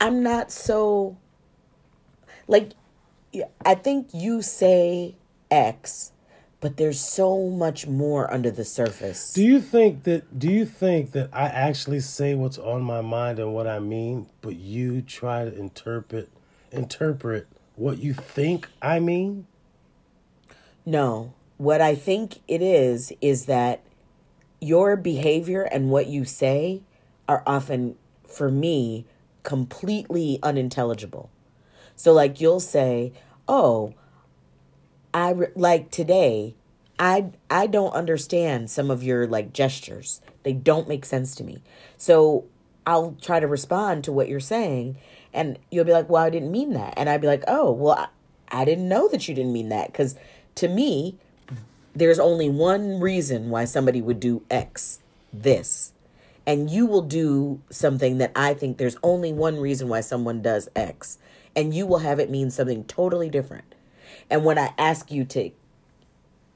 I'm 0.00 0.22
not 0.22 0.52
so 0.52 1.16
like 2.46 2.72
I 3.64 3.74
think 3.74 4.08
you 4.12 4.42
say 4.42 5.14
X, 5.50 6.12
but 6.60 6.76
there's 6.76 7.00
so 7.00 7.48
much 7.48 7.86
more 7.86 8.32
under 8.32 8.50
the 8.50 8.64
surface. 8.64 9.32
Do 9.32 9.42
you 9.42 9.60
think 9.60 10.04
that? 10.04 10.38
Do 10.38 10.48
you 10.48 10.66
think 10.66 11.12
that 11.12 11.30
I 11.32 11.46
actually 11.46 12.00
say 12.00 12.34
what's 12.34 12.58
on 12.58 12.82
my 12.82 13.00
mind 13.00 13.38
and 13.38 13.54
what 13.54 13.66
I 13.66 13.78
mean, 13.78 14.26
but 14.42 14.56
you 14.56 15.02
try 15.02 15.44
to 15.44 15.54
interpret 15.56 16.30
interpret 16.70 17.48
what 17.76 17.98
you 17.98 18.12
think 18.12 18.68
I 18.82 19.00
mean? 19.00 19.46
No. 20.84 21.32
What 21.56 21.80
I 21.80 21.94
think 21.94 22.40
it 22.48 22.62
is 22.62 23.12
is 23.20 23.46
that 23.46 23.82
your 24.60 24.96
behavior 24.96 25.62
and 25.62 25.90
what 25.90 26.06
you 26.06 26.24
say 26.24 26.82
are 27.28 27.42
often 27.46 27.96
for 28.26 28.50
me 28.50 29.06
completely 29.42 30.38
unintelligible. 30.42 31.30
So 31.96 32.12
like 32.12 32.40
you'll 32.40 32.60
say, 32.60 33.12
"Oh, 33.48 33.94
I 35.12 35.30
re- 35.30 35.46
like 35.54 35.90
today 35.90 36.54
I 36.98 37.30
I 37.50 37.66
don't 37.66 37.92
understand 37.92 38.70
some 38.70 38.90
of 38.90 39.02
your 39.02 39.26
like 39.26 39.52
gestures. 39.52 40.20
They 40.42 40.52
don't 40.52 40.88
make 40.88 41.04
sense 41.04 41.34
to 41.36 41.44
me." 41.44 41.62
So 41.96 42.44
I'll 42.86 43.16
try 43.20 43.40
to 43.40 43.46
respond 43.46 44.04
to 44.04 44.12
what 44.12 44.28
you're 44.28 44.40
saying 44.40 44.96
and 45.32 45.58
you'll 45.70 45.84
be 45.84 45.92
like, 45.92 46.08
"Well, 46.08 46.22
I 46.22 46.30
didn't 46.30 46.50
mean 46.50 46.72
that." 46.74 46.94
And 46.96 47.08
I'd 47.08 47.20
be 47.20 47.26
like, 47.26 47.44
"Oh, 47.46 47.70
well, 47.72 48.08
I, 48.50 48.62
I 48.62 48.64
didn't 48.64 48.88
know 48.88 49.08
that 49.08 49.28
you 49.28 49.34
didn't 49.34 49.52
mean 49.52 49.68
that 49.68 49.92
cuz 49.94 50.16
to 50.56 50.68
me 50.68 51.16
there's 51.94 52.18
only 52.18 52.48
one 52.48 53.00
reason 53.00 53.50
why 53.50 53.64
somebody 53.64 54.00
would 54.00 54.20
do 54.20 54.42
X, 54.50 55.00
this. 55.32 55.92
And 56.46 56.70
you 56.70 56.86
will 56.86 57.02
do 57.02 57.60
something 57.70 58.18
that 58.18 58.32
I 58.34 58.54
think 58.54 58.78
there's 58.78 58.96
only 59.02 59.32
one 59.32 59.58
reason 59.58 59.88
why 59.88 60.00
someone 60.00 60.42
does 60.42 60.68
X. 60.74 61.18
And 61.54 61.74
you 61.74 61.86
will 61.86 61.98
have 61.98 62.18
it 62.18 62.30
mean 62.30 62.50
something 62.50 62.84
totally 62.84 63.28
different. 63.28 63.69
And 64.30 64.44
when 64.44 64.58
I 64.58 64.72
ask 64.78 65.10
you 65.10 65.24
to 65.26 65.50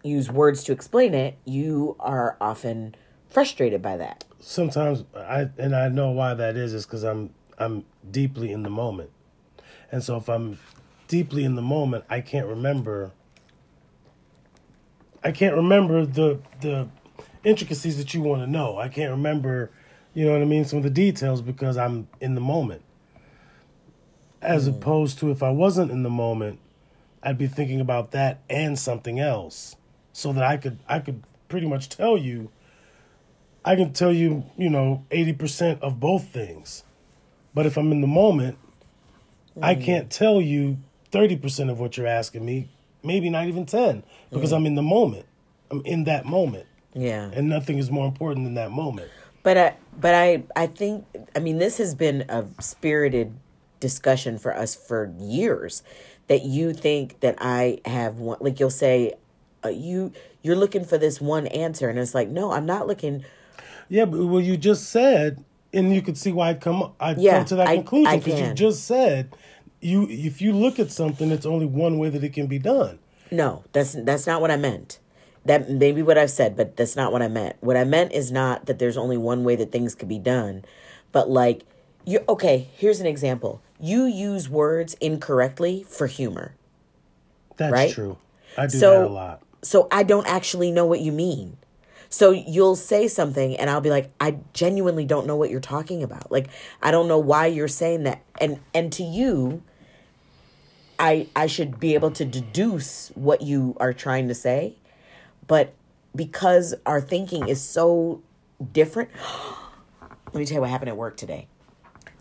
use 0.04 0.30
words 0.30 0.62
to 0.64 0.72
explain 0.72 1.12
it, 1.12 1.36
you 1.44 1.96
are 1.98 2.36
often 2.40 2.94
frustrated 3.28 3.82
by 3.82 3.96
that. 3.96 4.24
Sometimes 4.38 5.04
I 5.16 5.48
and 5.58 5.74
I 5.74 5.88
know 5.88 6.12
why 6.12 6.34
that 6.34 6.56
is 6.56 6.72
is 6.72 6.86
because 6.86 7.02
I'm 7.02 7.30
I'm 7.58 7.84
deeply 8.08 8.52
in 8.52 8.62
the 8.62 8.70
moment, 8.70 9.10
and 9.90 10.02
so 10.02 10.16
if 10.16 10.28
I'm 10.28 10.58
deeply 11.08 11.44
in 11.44 11.56
the 11.56 11.62
moment, 11.62 12.04
I 12.08 12.20
can't 12.20 12.46
remember. 12.46 13.10
I 15.24 15.32
can't 15.32 15.56
remember 15.56 16.04
the 16.06 16.38
the 16.60 16.88
intricacies 17.42 17.96
that 17.98 18.14
you 18.14 18.22
want 18.22 18.42
to 18.42 18.46
know. 18.46 18.78
I 18.78 18.88
can't 18.88 19.10
remember, 19.10 19.70
you 20.14 20.24
know 20.24 20.32
what 20.32 20.42
I 20.42 20.46
mean, 20.46 20.64
some 20.64 20.78
of 20.78 20.82
the 20.82 20.90
details 20.90 21.42
because 21.42 21.76
I'm 21.76 22.08
in 22.20 22.34
the 22.34 22.40
moment. 22.40 22.82
As 24.40 24.66
hmm. 24.66 24.74
opposed 24.74 25.18
to 25.20 25.30
if 25.30 25.42
I 25.42 25.50
wasn't 25.50 25.90
in 25.90 26.02
the 26.02 26.10
moment, 26.10 26.58
I'd 27.24 27.38
be 27.38 27.46
thinking 27.46 27.80
about 27.80 28.10
that 28.12 28.42
and 28.50 28.78
something 28.78 29.18
else, 29.18 29.76
so 30.12 30.32
that 30.32 30.44
I 30.44 30.56
could 30.56 30.78
I 30.88 30.98
could 30.98 31.22
pretty 31.48 31.66
much 31.66 31.88
tell 31.88 32.16
you. 32.16 32.50
I 33.64 33.76
can 33.76 33.94
tell 33.94 34.12
you, 34.12 34.44
you 34.58 34.68
know, 34.68 35.04
eighty 35.10 35.32
percent 35.32 35.82
of 35.82 35.98
both 35.98 36.28
things, 36.28 36.84
but 37.54 37.64
if 37.64 37.78
I'm 37.78 37.90
in 37.92 38.02
the 38.02 38.06
moment, 38.06 38.58
I 39.62 39.74
mm. 39.74 39.82
can't 39.82 40.10
tell 40.10 40.40
you 40.40 40.78
thirty 41.10 41.36
percent 41.36 41.70
of 41.70 41.80
what 41.80 41.96
you're 41.96 42.06
asking 42.06 42.44
me. 42.44 42.68
Maybe 43.02 43.30
not 43.30 43.46
even 43.46 43.64
ten, 43.64 44.02
because 44.30 44.52
mm. 44.52 44.56
I'm 44.56 44.66
in 44.66 44.74
the 44.74 44.82
moment. 44.82 45.26
I'm 45.70 45.80
in 45.86 46.04
that 46.04 46.26
moment, 46.26 46.66
Yeah. 46.92 47.30
and 47.32 47.48
nothing 47.48 47.78
is 47.78 47.90
more 47.90 48.06
important 48.06 48.44
than 48.44 48.54
that 48.54 48.70
moment. 48.70 49.10
But 49.42 49.58
I, 49.58 49.76
but 49.98 50.14
I, 50.14 50.44
I 50.54 50.66
think, 50.66 51.06
I 51.34 51.38
mean, 51.38 51.58
this 51.58 51.78
has 51.78 51.94
been 51.94 52.24
a 52.28 52.46
spirited 52.60 53.34
discussion 53.80 54.38
for 54.38 54.56
us 54.56 54.74
for 54.74 55.12
years. 55.18 55.82
That 56.28 56.42
you 56.44 56.72
think 56.72 57.20
that 57.20 57.36
I 57.38 57.80
have 57.84 58.18
one, 58.18 58.38
like 58.40 58.58
you'll 58.58 58.70
say, 58.70 59.12
uh, 59.64 59.68
you 59.68 60.12
you're 60.42 60.56
looking 60.56 60.84
for 60.84 60.96
this 60.96 61.20
one 61.20 61.46
answer, 61.48 61.88
and 61.90 61.98
it's 61.98 62.14
like, 62.14 62.28
no, 62.28 62.52
I'm 62.52 62.64
not 62.64 62.86
looking. 62.86 63.24
Yeah, 63.90 64.06
but 64.06 64.24
well, 64.24 64.40
you 64.40 64.56
just 64.56 64.88
said, 64.88 65.44
and 65.74 65.94
you 65.94 66.00
could 66.00 66.16
see 66.16 66.32
why 66.32 66.50
I 66.50 66.54
come. 66.54 66.92
I 66.98 67.14
Yeah, 67.14 67.38
come 67.38 67.44
to 67.46 67.56
that 67.56 67.68
I- 67.68 67.76
conclusion 67.76 68.18
because 68.20 68.40
you 68.40 68.54
just 68.54 68.84
said, 68.86 69.36
you 69.82 70.06
if 70.08 70.40
you 70.40 70.54
look 70.54 70.78
at 70.78 70.90
something, 70.90 71.30
it's 71.30 71.44
only 71.44 71.66
one 71.66 71.98
way 71.98 72.08
that 72.08 72.24
it 72.24 72.32
can 72.32 72.46
be 72.46 72.58
done. 72.58 72.98
No, 73.30 73.64
that's 73.72 73.92
that's 73.92 74.26
not 74.26 74.40
what 74.40 74.50
I 74.50 74.56
meant. 74.56 75.00
That 75.44 75.68
may 75.68 75.92
be 75.92 76.00
what 76.00 76.16
I've 76.16 76.30
said, 76.30 76.56
but 76.56 76.78
that's 76.78 76.96
not 76.96 77.12
what 77.12 77.20
I 77.20 77.28
meant. 77.28 77.56
What 77.60 77.76
I 77.76 77.84
meant 77.84 78.12
is 78.12 78.32
not 78.32 78.64
that 78.64 78.78
there's 78.78 78.96
only 78.96 79.18
one 79.18 79.44
way 79.44 79.56
that 79.56 79.72
things 79.72 79.94
could 79.94 80.08
be 80.08 80.18
done, 80.18 80.64
but 81.12 81.28
like 81.28 81.64
you. 82.06 82.20
Okay, 82.30 82.68
here's 82.76 83.00
an 83.00 83.06
example. 83.06 83.60
You 83.84 84.04
use 84.06 84.48
words 84.48 84.94
incorrectly 84.94 85.84
for 85.86 86.06
humor. 86.06 86.54
That's 87.58 87.70
Right? 87.70 87.90
true. 87.90 88.16
I 88.56 88.66
do 88.66 88.78
So- 88.78 89.00
that 89.02 89.06
a 89.08 89.12
lot. 89.12 89.42
so 89.60 89.88
I 89.90 90.04
don't 90.04 90.26
actually 90.26 90.70
know 90.70 90.86
what 90.86 91.00
you 91.00 91.12
mean. 91.12 91.58
So 92.08 92.30
you'll 92.30 92.76
say 92.76 93.08
something 93.08 93.56
and 93.56 93.68
I'll 93.68 93.82
be 93.82 93.90
like, 93.90 94.10
I 94.18 94.38
genuinely 94.54 95.04
don't 95.04 95.26
know 95.26 95.36
what 95.36 95.50
you're 95.50 95.60
talking 95.60 96.02
about. 96.02 96.32
Like 96.32 96.48
I 96.82 96.90
don't 96.92 97.08
know 97.08 97.18
why 97.18 97.44
you're 97.46 97.68
saying 97.68 98.04
that. 98.04 98.22
And 98.40 98.60
and 98.72 98.90
to 98.94 99.02
you, 99.02 99.62
I 100.98 101.26
I 101.36 101.46
should 101.46 101.78
be 101.78 101.92
able 101.92 102.10
to 102.12 102.24
deduce 102.24 103.10
what 103.14 103.42
you 103.42 103.76
are 103.80 103.92
trying 103.92 104.28
to 104.28 104.34
say. 104.34 104.76
But 105.46 105.74
because 106.16 106.74
our 106.86 107.02
thinking 107.02 107.48
is 107.48 107.60
so 107.60 108.22
different, 108.72 109.10
let 110.32 110.34
me 110.36 110.46
tell 110.46 110.54
you 110.56 110.60
what 110.62 110.70
happened 110.70 110.88
at 110.88 110.96
work 110.96 111.16
today. 111.18 111.48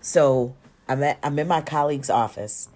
So 0.02 0.56
I'm 0.88 1.04
at, 1.04 1.19
I'm 1.24 1.38
in 1.39 1.48
my 1.48 1.62
colleague's 1.62 2.10
office, 2.10 2.69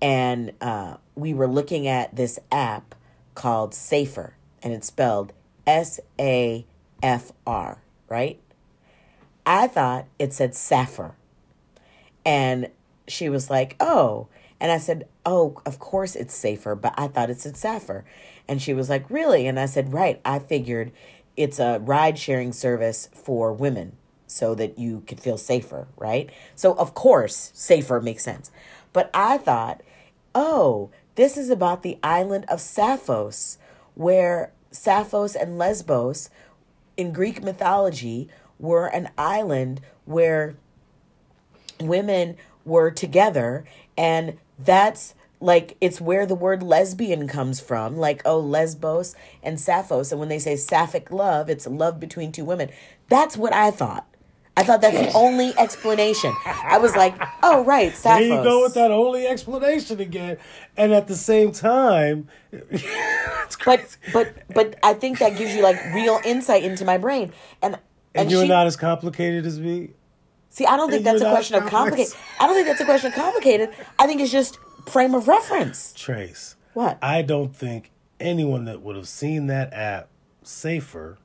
and 0.00 0.52
uh, 0.60 0.96
we 1.14 1.34
were 1.34 1.46
looking 1.46 1.86
at 1.86 2.16
this 2.16 2.38
app 2.50 2.94
called 3.34 3.74
Safer, 3.74 4.34
and 4.62 4.72
it's 4.72 4.86
spelled 4.88 5.32
S 5.66 6.00
A 6.18 6.64
F 7.02 7.32
R, 7.46 7.82
right? 8.08 8.40
I 9.44 9.66
thought 9.66 10.06
it 10.18 10.32
said 10.32 10.54
Saffir, 10.54 11.12
and 12.24 12.70
she 13.08 13.28
was 13.28 13.50
like, 13.50 13.76
"Oh," 13.80 14.28
and 14.58 14.70
I 14.72 14.78
said, 14.78 15.06
"Oh, 15.26 15.60
of 15.66 15.78
course 15.78 16.16
it's 16.16 16.34
safer," 16.34 16.74
but 16.74 16.94
I 16.96 17.08
thought 17.08 17.30
it 17.30 17.40
said 17.40 17.56
Saffir, 17.56 18.04
and 18.48 18.60
she 18.60 18.72
was 18.72 18.88
like, 18.88 19.10
"Really?" 19.10 19.46
And 19.46 19.58
I 19.58 19.66
said, 19.66 19.92
"Right." 19.92 20.20
I 20.24 20.38
figured 20.38 20.92
it's 21.36 21.58
a 21.58 21.78
ride 21.80 22.18
sharing 22.18 22.52
service 22.52 23.08
for 23.12 23.52
women 23.52 23.96
so 24.40 24.54
that 24.54 24.78
you 24.78 25.02
could 25.06 25.20
feel 25.20 25.38
safer, 25.38 25.86
right? 25.96 26.30
So 26.56 26.72
of 26.74 26.94
course, 26.94 27.52
safer 27.54 28.00
makes 28.00 28.24
sense. 28.24 28.50
But 28.92 29.10
I 29.14 29.36
thought, 29.38 29.82
"Oh, 30.34 30.90
this 31.14 31.36
is 31.36 31.50
about 31.50 31.82
the 31.82 31.98
island 32.02 32.46
of 32.48 32.60
Sappho's 32.60 33.58
where 33.94 34.52
Sappho's 34.70 35.36
and 35.36 35.58
Lesbos 35.58 36.30
in 36.96 37.12
Greek 37.12 37.42
mythology 37.42 38.28
were 38.58 38.86
an 38.86 39.10
island 39.18 39.80
where 40.06 40.54
women 41.80 42.36
were 42.64 42.90
together 42.90 43.64
and 43.96 44.38
that's 44.58 45.14
like 45.40 45.76
it's 45.80 46.00
where 46.00 46.26
the 46.26 46.34
word 46.34 46.62
lesbian 46.62 47.26
comes 47.26 47.58
from 47.60 47.96
like 47.96 48.20
oh 48.26 48.38
lesbos 48.38 49.16
and 49.42 49.58
sappho's 49.58 50.12
and 50.12 50.20
when 50.20 50.28
they 50.28 50.38
say 50.38 50.54
sapphic 50.56 51.10
love 51.10 51.48
it's 51.48 51.66
love 51.66 51.98
between 51.98 52.30
two 52.30 52.44
women 52.44 52.68
that's 53.08 53.36
what 53.36 53.52
i 53.54 53.70
thought 53.70 54.06
i 54.60 54.62
thought 54.62 54.80
that's 54.80 54.98
the 54.98 55.12
only 55.12 55.52
explanation 55.58 56.32
i 56.46 56.78
was 56.78 56.94
like 56.96 57.14
oh 57.42 57.64
right 57.64 57.94
sappho's. 57.96 58.28
There 58.28 58.38
you 58.38 58.44
go 58.44 58.62
with 58.62 58.74
that 58.74 58.90
only 58.90 59.26
explanation 59.26 60.00
again. 60.00 60.36
And 60.76 60.92
at 60.92 61.08
the 61.08 61.16
same 61.16 61.52
time, 61.52 62.28
it's 62.52 63.56
but 63.56 63.58
crazy. 63.58 63.96
but 64.12 64.34
but 64.54 64.78
i 64.82 64.94
think 64.94 65.18
that 65.18 65.36
gives 65.36 65.54
you 65.54 65.62
like 65.62 65.76
real 65.94 66.20
insight 66.24 66.62
into 66.64 66.84
my 66.84 66.98
brain 66.98 67.32
and 67.62 67.74
and, 68.14 68.22
and 68.22 68.30
you're 68.30 68.42
she, 68.42 68.48
not 68.48 68.66
as 68.66 68.76
complicated 68.76 69.46
as 69.46 69.60
me. 69.60 69.90
see 70.48 70.66
i 70.66 70.76
don't 70.76 70.90
think 70.90 71.06
and 71.06 71.06
that's 71.06 71.22
a 71.22 71.30
question 71.30 71.56
of 71.62 71.68
complicated 71.68 72.12
i 72.38 72.46
don't 72.46 72.54
think 72.54 72.66
that's 72.66 72.80
a 72.80 72.84
question 72.84 73.08
of 73.08 73.14
complicated 73.14 73.70
i 73.98 74.06
think 74.06 74.20
it's 74.20 74.32
just 74.32 74.58
frame 74.86 75.14
of 75.14 75.28
reference 75.28 75.92
Trace. 75.92 76.56
What? 76.74 76.98
I 77.02 77.22
don't 77.22 77.54
think 77.54 77.90
anyone 78.20 78.64
that 78.66 78.80
would 78.82 78.96
have 78.96 79.08
seen 79.08 79.46
that 79.48 79.72
app 79.72 80.08
safer 80.42 81.18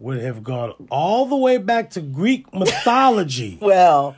would 0.00 0.20
have 0.20 0.42
gone 0.42 0.72
all 0.90 1.26
the 1.26 1.36
way 1.36 1.58
back 1.58 1.90
to 1.90 2.00
Greek 2.00 2.52
mythology. 2.54 3.58
Well, 3.60 4.16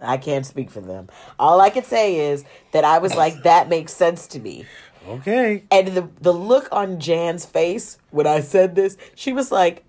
I 0.00 0.16
can't 0.16 0.46
speak 0.46 0.70
for 0.70 0.80
them. 0.80 1.08
All 1.38 1.60
I 1.60 1.68
can 1.68 1.84
say 1.84 2.30
is 2.30 2.44
that 2.72 2.84
I 2.84 2.98
was 2.98 3.14
like, 3.14 3.42
that 3.42 3.68
makes 3.68 3.92
sense 3.92 4.26
to 4.28 4.38
me. 4.40 4.64
okay. 5.06 5.64
And 5.70 5.88
the 5.88 6.08
the 6.20 6.32
look 6.32 6.68
on 6.72 7.00
Jan's 7.00 7.44
face 7.44 7.98
when 8.10 8.26
I 8.26 8.40
said 8.40 8.74
this, 8.74 8.96
she 9.14 9.32
was 9.32 9.50
like, 9.50 9.82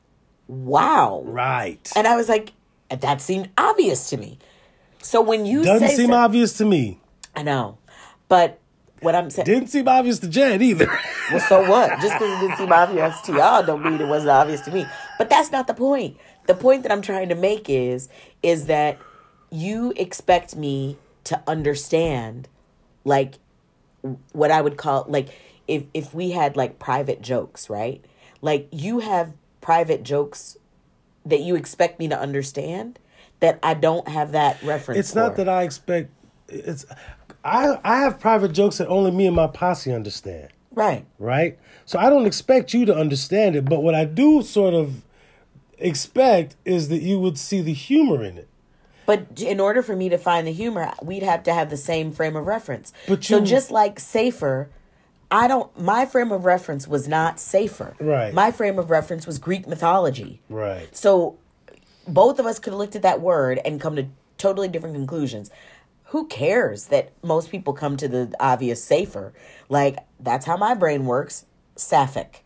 "Wow!" 0.48 1.22
Right. 1.26 1.92
And 1.96 2.08
I 2.08 2.16
was 2.16 2.28
like, 2.30 2.54
"That 2.90 3.22
seemed 3.22 3.50
obvious 3.58 4.10
to 4.10 4.18
me." 4.18 4.40
So 5.02 5.22
when 5.22 5.46
you 5.46 5.64
Doesn't 5.64 5.88
say 5.90 5.96
seem 5.96 6.10
so- 6.12 6.14
obvious 6.16 6.58
to 6.58 6.66
me. 6.66 7.00
I 7.36 7.44
know, 7.44 7.78
but 8.30 8.60
what 9.02 9.16
I'm 9.16 9.30
saying, 9.30 9.46
Didn't 9.46 9.68
seem 9.70 9.88
obvious 9.88 10.20
to 10.20 10.28
Jen 10.28 10.62
either. 10.62 10.88
well, 11.32 11.40
so 11.40 11.68
what? 11.70 11.90
Just 12.02 12.14
because 12.14 12.22
it 12.38 12.48
didn't 12.48 12.58
seem 12.58 12.72
obvious 12.72 13.20
to 13.22 13.34
y'all, 13.34 13.64
don't 13.64 13.84
mean 13.84 14.00
it 14.00 14.08
wasn't 14.08 14.32
obvious 14.32 14.62
to 14.62 14.72
me. 14.72 14.86
But 15.18 15.30
that's 15.30 15.52
not 15.52 15.68
the 15.68 15.74
point. 15.74 16.18
The 16.48 16.56
point 16.56 16.84
that 16.84 16.92
I'm 16.92 17.02
trying 17.02 17.30
to 17.30 17.36
make 17.36 17.70
is, 17.70 18.10
is 18.42 18.66
that 18.66 18.98
you 19.52 19.94
expect 19.96 20.56
me 20.56 20.98
to 21.26 21.42
understand, 21.48 22.48
like, 23.04 23.36
what 24.32 24.50
I 24.52 24.62
would 24.62 24.78
call 24.78 25.06
like 25.08 25.30
if 25.68 25.84
if 25.94 26.14
we 26.14 26.32
had 26.32 26.58
like 26.58 26.80
private 26.80 27.22
jokes, 27.22 27.70
right? 27.70 28.04
Like 28.42 28.68
you 28.72 29.00
have 29.00 29.34
private 29.62 30.04
jokes 30.04 30.58
that 31.26 31.42
you 31.42 31.56
expect 31.56 32.00
me 32.00 32.08
to 32.08 32.20
understand 32.20 32.98
that 33.42 33.60
I 33.62 33.76
don't 33.76 34.08
have 34.08 34.32
that 34.32 34.62
reference. 34.64 35.00
it's 35.00 35.16
not 35.16 35.34
for. 35.36 35.44
that 35.44 35.50
I 35.50 35.64
expect 35.64 36.10
it's 36.48 36.86
I 37.44 37.80
I 37.84 37.98
have 38.02 38.20
private 38.20 38.52
jokes 38.54 38.78
that 38.78 38.88
only 38.88 39.12
me 39.12 39.28
and 39.28 39.36
my 39.36 39.48
posse 39.48 39.92
understand. 39.94 40.50
right. 40.74 41.06
right? 41.20 41.58
So 41.86 42.00
I 42.00 42.10
don't 42.10 42.26
expect 42.26 42.74
you 42.74 42.86
to 42.86 42.96
understand 42.96 43.56
it, 43.56 43.66
but 43.66 43.84
what 43.84 43.96
I 43.96 44.06
do 44.06 44.42
sort 44.42 44.74
of 44.74 45.02
expect 45.78 46.56
is 46.64 46.90
that 46.90 47.02
you 47.02 47.20
would 47.20 47.38
see 47.38 47.62
the 47.62 47.74
humor 47.74 48.24
in 48.24 48.38
it. 48.38 48.48
But 49.06 49.42
in 49.42 49.60
order 49.60 49.82
for 49.82 49.96
me 49.96 50.10
to 50.10 50.18
find 50.18 50.48
the 50.48 50.54
humor, 50.54 50.94
we'd 51.02 51.24
have 51.24 51.44
to 51.44 51.54
have 51.54 51.70
the 51.70 51.78
same 51.78 52.12
frame 52.12 52.36
of 52.36 52.46
reference. 52.46 52.94
But 53.08 53.24
so 53.24 53.42
just 53.42 53.72
like 53.72 54.00
safer, 54.00 54.70
I 55.30 55.48
don't. 55.48 55.78
My 55.78 56.06
frame 56.06 56.32
of 56.32 56.46
reference 56.46 56.88
was 56.88 57.08
not 57.08 57.40
safer. 57.40 57.96
Right. 58.00 58.34
My 58.34 58.52
frame 58.52 58.78
of 58.78 58.90
reference 58.90 59.26
was 59.26 59.40
Greek 59.40 59.68
mythology. 59.68 60.42
Right. 60.50 60.96
So 60.96 61.38
both 62.08 62.40
of 62.40 62.46
us 62.46 62.60
could 62.60 62.72
have 62.74 62.80
looked 62.80 62.96
at 62.96 63.02
that 63.02 63.22
word 63.22 63.60
and 63.66 63.82
come 63.82 63.96
to 63.96 64.08
totally 64.38 64.68
different 64.68 64.96
conclusions. 64.96 65.52
Who 66.12 66.28
cares 66.28 66.88
that 66.88 67.14
most 67.24 67.50
people 67.50 67.72
come 67.72 67.96
to 67.96 68.08
the 68.08 68.34
obvious 68.38 68.84
safer? 68.84 69.32
Like 69.70 70.00
that's 70.20 70.46
how 70.46 70.58
my 70.58 70.74
brain 70.74 71.06
works. 71.06 71.46
Sapphic. 71.78 72.44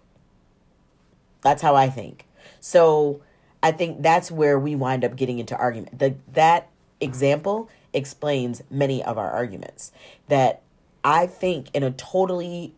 That's 1.41 1.63
how 1.63 1.75
I 1.75 1.89
think. 1.89 2.27
So 2.59 3.21
I 3.63 3.71
think 3.71 4.03
that's 4.03 4.29
where 4.29 4.59
we 4.59 4.75
wind 4.75 5.03
up 5.03 5.15
getting 5.15 5.39
into 5.39 5.57
argument. 5.57 5.97
The, 5.97 6.13
that 6.33 6.69
example 7.01 7.67
explains 7.91 8.61
many 8.69 9.03
of 9.03 9.17
our 9.17 9.31
arguments. 9.31 9.91
That 10.27 10.61
I 11.03 11.25
think 11.25 11.69
in 11.73 11.81
a 11.81 11.89
totally, 11.89 12.75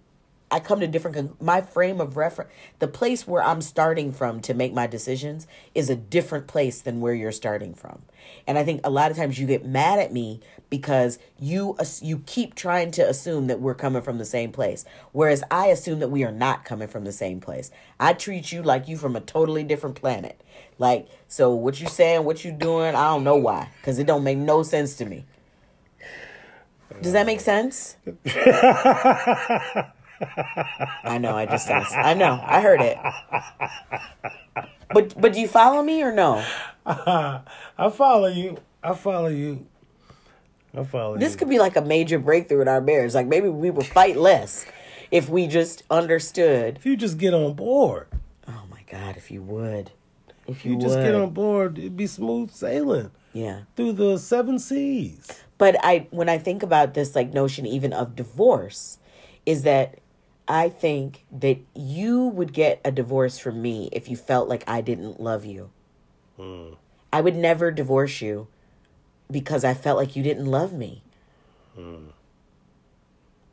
I 0.50 0.62
come 0.62 0.80
to 0.80 0.88
different, 0.88 1.42
my 1.42 1.60
frame 1.60 2.00
of 2.00 2.16
reference, 2.16 2.50
the 2.80 2.88
place 2.88 3.28
where 3.28 3.44
I'm 3.44 3.62
starting 3.62 4.14
from 4.14 4.40
to 4.42 4.54
make 4.54 4.74
my 4.74 4.88
decisions 4.88 5.48
is 5.76 5.90
a 5.90 5.98
different 5.98 6.48
place 6.48 6.80
than 6.80 7.02
where 7.02 7.14
you're 7.14 7.34
starting 7.34 7.74
from. 7.74 8.04
And 8.46 8.58
I 8.58 8.64
think 8.64 8.82
a 8.84 8.90
lot 8.90 9.12
of 9.12 9.18
times 9.18 9.40
you 9.40 9.48
get 9.48 9.66
mad 9.66 10.00
at 10.00 10.14
me 10.14 10.40
because 10.70 11.20
you 11.40 11.76
ass- 11.80 12.02
you 12.02 12.24
keep 12.26 12.56
trying 12.56 12.92
to 12.92 13.08
assume 13.08 13.48
that 13.48 13.60
we're 13.60 13.76
coming 13.76 14.02
from 14.02 14.18
the 14.18 14.26
same 14.26 14.52
place 14.52 14.86
whereas 15.12 15.44
I 15.50 15.68
assume 15.68 16.00
that 16.00 16.10
we 16.10 16.24
are 16.24 16.32
not 16.32 16.66
coming 16.66 16.88
from 16.88 17.06
the 17.06 17.12
same 17.12 17.40
place. 17.40 17.72
I 18.00 18.14
treat 18.14 18.52
you 18.52 18.62
like 18.62 18.88
you 18.88 18.98
from 18.98 19.16
a 19.16 19.22
totally 19.22 19.64
different 19.64 19.96
planet. 19.96 20.42
Like 20.78 21.08
so 21.28 21.54
what 21.54 21.80
you 21.82 21.88
saying, 21.88 22.24
what 22.24 22.44
you 22.44 22.52
doing, 22.52 22.96
I 22.96 23.06
don't 23.06 23.24
know 23.24 23.38
why 23.38 23.70
cuz 23.84 24.00
it 24.00 24.08
don't 24.08 24.24
make 24.24 24.38
no 24.38 24.64
sense 24.64 24.96
to 24.98 25.06
me. 25.06 25.26
Does 27.02 27.14
that 27.14 27.26
make 27.26 27.42
sense? 27.42 27.96
I 31.04 31.18
know, 31.20 31.36
I 31.36 31.46
just 31.46 31.70
asked. 31.70 31.96
I 31.96 32.14
know, 32.14 32.40
I 32.44 32.62
heard 32.62 32.82
it. 32.82 32.98
But 34.94 35.20
but 35.20 35.34
do 35.34 35.40
you 35.40 35.48
follow 35.48 35.84
me 35.84 36.02
or 36.02 36.12
no? 36.12 36.44
I 36.86 37.90
follow 37.92 38.28
you. 38.28 38.58
I 38.82 38.94
follow 38.94 39.28
you. 39.28 39.66
I 40.76 40.84
follow 40.84 41.14
you. 41.14 41.20
This 41.20 41.34
you. 41.34 41.40
could 41.40 41.50
be 41.50 41.60
like 41.60 41.76
a 41.76 41.82
major 41.82 42.20
breakthrough 42.20 42.62
in 42.62 42.68
our 42.68 42.82
marriage. 42.82 43.14
Like 43.14 43.28
maybe 43.28 43.50
we 43.50 43.70
would 43.70 43.86
fight 43.86 44.16
less 44.18 44.66
if 45.12 45.30
we 45.30 45.48
just 45.48 45.84
understood. 45.90 46.78
if 46.78 46.86
you 46.86 46.96
just 46.96 47.18
get 47.18 47.34
on 47.34 47.54
board, 47.54 48.08
Oh 48.48 48.64
my 48.70 48.82
God, 48.90 49.18
if 49.18 49.30
you 49.30 49.42
would. 49.42 49.92
If 50.48 50.64
you, 50.64 50.72
you 50.72 50.78
would. 50.78 50.84
just 50.84 51.00
get 51.00 51.14
on 51.14 51.32
board, 51.32 51.78
it'd 51.78 51.98
be 51.98 52.08
smooth 52.08 52.52
sailing 52.52 53.12
yeah. 53.34 53.62
through 53.76 53.94
the 53.94 54.18
seven 54.18 54.58
seas. 54.60 55.28
But 55.58 55.76
I 55.84 56.08
when 56.12 56.30
I 56.30 56.38
think 56.38 56.64
about 56.64 56.94
this 56.94 57.16
like 57.16 57.34
notion 57.34 57.66
even 57.66 57.92
of 57.92 58.16
divorce 58.16 59.00
is 59.46 59.64
that 59.64 60.00
I 60.48 60.70
think 60.70 61.26
that 61.32 61.60
you 61.76 62.28
would 62.28 62.54
get 62.54 62.80
a 62.86 62.92
divorce 62.92 63.38
from 63.38 63.62
me 63.62 63.90
if 63.92 64.10
you 64.10 64.16
felt 64.16 64.48
like 64.48 64.64
I 64.68 64.82
didn't 64.82 65.20
love 65.20 65.46
you. 65.46 65.72
Hmm. 66.38 66.70
I 67.12 67.22
would 67.22 67.36
never 67.36 67.72
divorce 67.72 68.22
you 68.22 68.48
because 69.30 69.64
I 69.64 69.74
felt 69.74 69.98
like 69.98 70.16
you 70.16 70.24
didn't 70.24 70.46
love 70.46 70.72
me. 70.72 71.04
Hmm. 71.76 72.08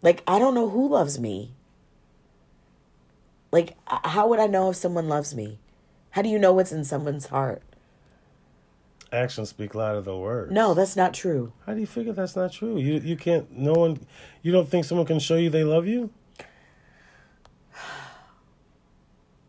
Like 0.03 0.23
I 0.27 0.39
don't 0.39 0.55
know 0.55 0.69
who 0.69 0.89
loves 0.89 1.19
me. 1.19 1.53
Like 3.51 3.77
how 3.87 4.29
would 4.29 4.39
I 4.39 4.47
know 4.47 4.71
if 4.71 4.77
someone 4.77 5.09
loves 5.09 5.35
me? 5.35 5.59
How 6.11 6.23
do 6.23 6.29
you 6.29 6.39
know 6.39 6.53
what's 6.53 6.73
in 6.73 6.85
someone's 6.85 7.27
heart? 7.27 7.63
Actions 9.13 9.49
speak 9.49 9.75
louder 9.75 10.01
than 10.01 10.19
words. 10.19 10.53
No, 10.53 10.75
that's 10.75 10.97
not 10.97 11.15
true. 11.15 11.53
How 11.67 11.75
do 11.75 11.81
you 11.81 11.87
figure 11.87 12.13
that's 12.13 12.37
not 12.37 12.53
true? 12.53 12.79
You 12.79 13.01
you 13.01 13.17
can't. 13.17 13.51
No 13.51 13.73
one. 13.73 14.07
You 14.43 14.53
don't 14.53 14.69
think 14.69 14.85
someone 14.85 15.07
can 15.07 15.19
show 15.19 15.37
you 15.37 15.51
they 15.51 15.65
love 15.65 15.87
you? 15.87 16.11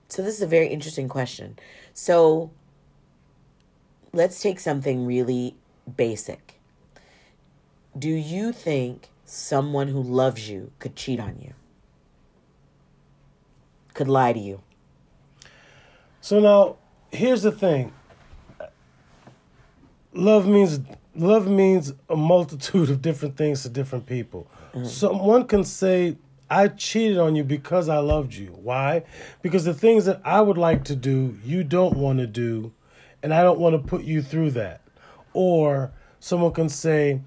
So 0.07 0.21
this 0.21 0.35
is 0.35 0.41
a 0.41 0.47
very 0.47 0.67
interesting 0.67 1.07
question. 1.09 1.57
So 1.93 2.51
let's 4.13 4.41
take 4.41 4.59
something 4.59 5.05
really 5.05 5.55
basic. 5.97 6.59
Do 7.97 8.09
you 8.09 8.51
think 8.51 9.09
someone 9.25 9.87
who 9.87 10.01
loves 10.01 10.49
you 10.49 10.71
could 10.79 10.95
cheat 10.95 11.19
on 11.19 11.39
you? 11.39 11.53
Could 13.93 14.07
lie 14.07 14.33
to 14.33 14.39
you? 14.39 14.61
So 16.21 16.39
now, 16.39 16.77
here's 17.11 17.43
the 17.43 17.51
thing. 17.51 17.93
Love 20.13 20.47
means 20.47 20.79
love 21.15 21.47
means 21.47 21.93
a 22.09 22.15
multitude 22.15 22.89
of 22.89 23.01
different 23.01 23.37
things 23.37 23.63
to 23.63 23.69
different 23.69 24.05
people. 24.05 24.47
Mm-hmm. 24.73 24.85
Someone 24.85 25.45
can 25.45 25.63
say, 25.63 26.17
"I 26.49 26.67
cheated 26.69 27.17
on 27.17 27.35
you 27.35 27.43
because 27.43 27.89
I 27.89 27.97
loved 27.97 28.33
you." 28.33 28.47
Why? 28.47 29.03
Because 29.41 29.65
the 29.65 29.73
things 29.73 30.05
that 30.05 30.21
I 30.23 30.41
would 30.41 30.57
like 30.57 30.83
to 30.85 30.95
do, 30.95 31.37
you 31.43 31.63
don't 31.63 31.97
want 31.97 32.19
to 32.19 32.27
do, 32.27 32.71
and 33.23 33.33
I 33.33 33.43
don't 33.43 33.59
want 33.59 33.73
to 33.81 33.87
put 33.87 34.03
you 34.03 34.21
through 34.21 34.51
that. 34.51 34.81
Or 35.33 35.91
someone 36.19 36.53
can 36.53 36.69
say, 36.69 37.21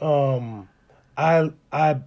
um, 0.00 0.68
"I 1.16 1.50
I 1.72 2.00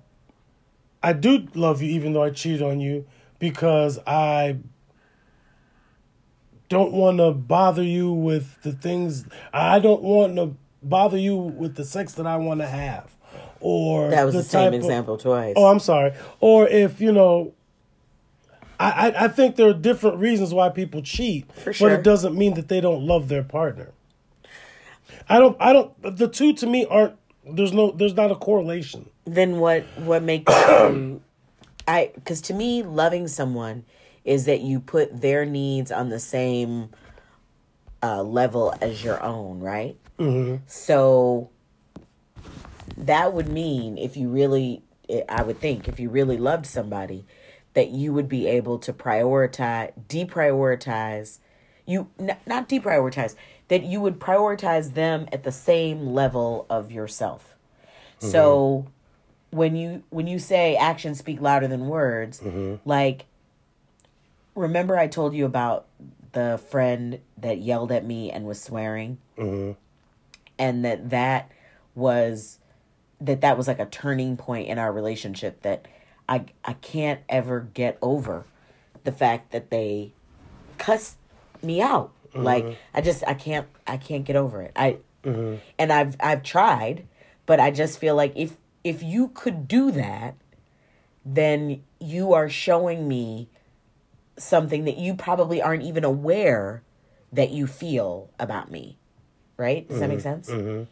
I 1.03 1.13
do 1.13 1.47
love 1.53 1.81
you, 1.81 1.89
even 1.91 2.13
though 2.13 2.23
I 2.23 2.31
cheated 2.31 2.61
on 2.61 2.79
you, 2.79 3.05
because 3.39 3.99
I 4.07 4.57
don't 6.67 6.93
want 6.93 7.19
to 7.19 7.31
bother 7.31 7.83
you 7.83 8.11
with 8.11 8.61
the 8.63 8.71
things 8.71 9.25
I 9.53 9.79
don't 9.79 10.01
want 10.01 10.35
to 10.37 10.55
bother 10.81 11.17
you 11.17 11.35
with 11.35 11.75
the 11.75 11.85
sex 11.85 12.13
that 12.13 12.25
I 12.25 12.37
want 12.37 12.61
to 12.61 12.67
have, 12.67 13.14
or 13.67 14.09
That 14.11 14.25
was 14.25 14.35
the, 14.35 14.43
same 14.43 14.59
type 14.65 14.67
of- 14.67 14.73
example 14.85 15.17
twice. 15.17 15.53
oh, 15.57 15.65
I'm 15.65 15.79
sorry. 15.79 16.13
Or 16.39 16.67
if 16.67 17.01
you 17.01 17.11
know, 17.11 17.53
I, 18.79 18.89
I 19.09 19.23
I 19.25 19.27
think 19.27 19.55
there 19.55 19.67
are 19.69 19.73
different 19.73 20.17
reasons 20.19 20.53
why 20.53 20.69
people 20.69 21.01
cheat, 21.01 21.51
For 21.51 21.73
but 21.79 21.91
it 21.91 22.03
doesn't 22.03 22.35
mean 22.37 22.53
that 22.55 22.67
they 22.67 22.79
don't 22.79 23.05
love 23.07 23.27
their 23.27 23.43
partner. 23.43 23.89
I 25.27 25.39
don't. 25.39 25.57
I 25.59 25.73
don't. 25.73 26.17
The 26.17 26.27
two 26.27 26.53
to 26.53 26.67
me 26.67 26.85
aren't. 26.85 27.15
There's 27.49 27.73
no. 27.73 27.91
There's 27.91 28.13
not 28.13 28.31
a 28.31 28.35
correlation. 28.35 29.09
then 29.25 29.57
what 29.59 29.83
what 29.97 30.21
makes 30.21 30.51
you 30.53 31.21
I 31.87 32.11
because 32.15 32.41
to 32.41 32.53
me 32.53 32.83
loving 32.83 33.27
someone 33.27 33.85
is 34.23 34.45
that 34.45 34.61
you 34.61 34.79
put 34.79 35.21
their 35.21 35.45
needs 35.45 35.91
on 35.91 36.09
the 36.09 36.19
same 36.19 36.89
uh, 38.03 38.21
level 38.23 38.73
as 38.81 39.03
your 39.03 39.21
own, 39.23 39.59
right? 39.59 39.95
Mm-hmm. 40.19 40.63
So 40.67 41.49
that 42.97 43.33
would 43.33 43.49
mean 43.49 43.97
if 43.97 44.15
you 44.15 44.29
really, 44.29 44.81
I 45.29 45.43
would 45.43 45.59
think, 45.59 45.87
if 45.87 45.99
you 45.99 46.09
really 46.09 46.37
loved 46.37 46.65
somebody, 46.65 47.25
that 47.73 47.89
you 47.89 48.13
would 48.13 48.29
be 48.29 48.47
able 48.47 48.79
to 48.79 48.93
prioritize, 48.93 49.91
deprioritize, 50.07 51.39
you 51.85 52.09
n- 52.19 52.37
not 52.45 52.69
deprioritize, 52.69 53.35
that 53.67 53.83
you 53.83 53.99
would 53.99 54.19
prioritize 54.19 54.93
them 54.93 55.27
at 55.31 55.43
the 55.43 55.51
same 55.51 56.07
level 56.07 56.65
of 56.69 56.91
yourself. 56.91 57.55
Mm-hmm. 58.19 58.31
So 58.31 58.87
when 59.51 59.75
you 59.75 60.03
when 60.09 60.27
you 60.27 60.39
say 60.39 60.75
actions 60.75 61.17
speak 61.17 61.41
louder 61.41 61.67
than 61.67 61.87
words, 61.87 62.39
mm-hmm. 62.39 62.75
like 62.87 63.25
remember 64.55 64.97
I 64.97 65.07
told 65.07 65.33
you 65.33 65.45
about 65.45 65.87
the 66.31 66.59
friend 66.69 67.19
that 67.37 67.59
yelled 67.59 67.91
at 67.91 68.05
me 68.05 68.31
and 68.31 68.45
was 68.45 68.61
swearing, 68.61 69.17
mm-hmm. 69.37 69.73
and 70.57 70.85
that 70.85 71.09
that 71.09 71.51
was 71.93 72.59
that 73.21 73.41
that 73.41 73.57
was 73.57 73.67
like 73.67 73.79
a 73.79 73.85
turning 73.85 74.37
point 74.37 74.67
in 74.67 74.77
our 74.77 74.91
relationship 74.91 75.61
that 75.61 75.87
I 76.27 76.45
I 76.63 76.73
can't 76.73 77.21
ever 77.29 77.67
get 77.73 77.97
over 78.01 78.45
the 79.03 79.11
fact 79.11 79.51
that 79.51 79.69
they 79.69 80.11
cussed 80.77 81.17
me 81.61 81.81
out. 81.81 82.11
Mm-hmm. 82.29 82.43
Like 82.43 82.77
I 82.93 83.01
just 83.01 83.23
I 83.27 83.33
can't 83.33 83.67
I 83.87 83.97
can't 83.97 84.25
get 84.25 84.35
over 84.35 84.61
it. 84.61 84.71
I 84.75 84.97
mm-hmm. 85.23 85.55
and 85.79 85.93
I've 85.93 86.15
I've 86.19 86.43
tried, 86.43 87.07
but 87.45 87.59
I 87.59 87.71
just 87.71 87.99
feel 87.99 88.15
like 88.15 88.33
if 88.35 88.57
if 88.83 89.01
you 89.01 89.29
could 89.29 89.67
do 89.67 89.91
that, 89.91 90.35
then 91.23 91.83
you 91.99 92.33
are 92.33 92.49
showing 92.49 93.07
me 93.07 93.49
something 94.37 94.83
that 94.85 94.97
you 94.97 95.15
probably 95.15 95.61
aren't 95.61 95.83
even 95.83 96.03
aware 96.03 96.83
that 97.31 97.51
you 97.51 97.67
feel 97.67 98.29
about 98.39 98.69
me. 98.69 98.97
Right? 99.57 99.87
Does 99.87 99.95
mm-hmm. 99.95 100.01
that 100.01 100.07
make 100.09 100.17
mm-hmm. 100.17 100.23
sense? 100.23 100.49
Mm-hmm. 100.49 100.83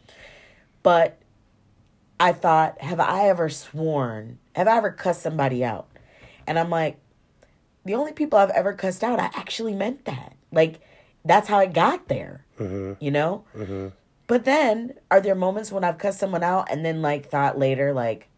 But 0.82 1.18
I 2.18 2.32
thought, 2.32 2.80
have 2.80 3.00
I 3.00 3.28
ever 3.28 3.48
sworn? 3.48 4.38
Have 4.54 4.68
I 4.68 4.76
ever 4.76 4.90
cussed 4.90 5.22
somebody 5.22 5.64
out? 5.64 5.88
And 6.46 6.58
I'm 6.58 6.70
like, 6.70 6.98
the 7.84 7.94
only 7.94 8.12
people 8.12 8.38
I've 8.38 8.50
ever 8.50 8.72
cussed 8.72 9.04
out, 9.04 9.20
I 9.20 9.30
actually 9.34 9.74
meant 9.74 10.04
that. 10.04 10.36
Like, 10.52 10.80
that's 11.24 11.48
how 11.48 11.58
I 11.58 11.66
got 11.66 12.08
there, 12.08 12.44
mm-hmm. 12.58 13.02
you 13.02 13.10
know? 13.10 13.44
Mm-hmm. 13.56 13.88
But 14.26 14.44
then, 14.44 14.94
are 15.10 15.20
there 15.20 15.34
moments 15.34 15.70
when 15.70 15.84
I've 15.84 15.98
cussed 15.98 16.20
someone 16.20 16.42
out 16.42 16.70
and 16.70 16.84
then, 16.84 17.02
like, 17.02 17.28
thought 17.28 17.58
later, 17.58 17.92
like, 17.92 18.28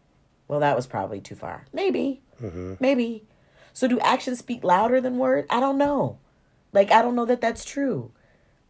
well, 0.47 0.59
that 0.59 0.75
was 0.75 0.87
probably 0.87 1.21
too 1.21 1.35
far? 1.35 1.65
Maybe. 1.71 2.21
Mm-hmm. 2.41 2.75
Maybe. 2.79 3.23
So, 3.71 3.87
do 3.87 3.99
actions 3.99 4.39
speak 4.39 4.63
louder 4.63 4.99
than 4.99 5.17
words? 5.17 5.47
I 5.49 5.59
don't 5.59 5.77
know. 5.77 6.17
Like, 6.73 6.91
I 6.91 7.01
don't 7.01 7.15
know 7.15 7.25
that 7.25 7.41
that's 7.41 7.63
true. 7.63 8.11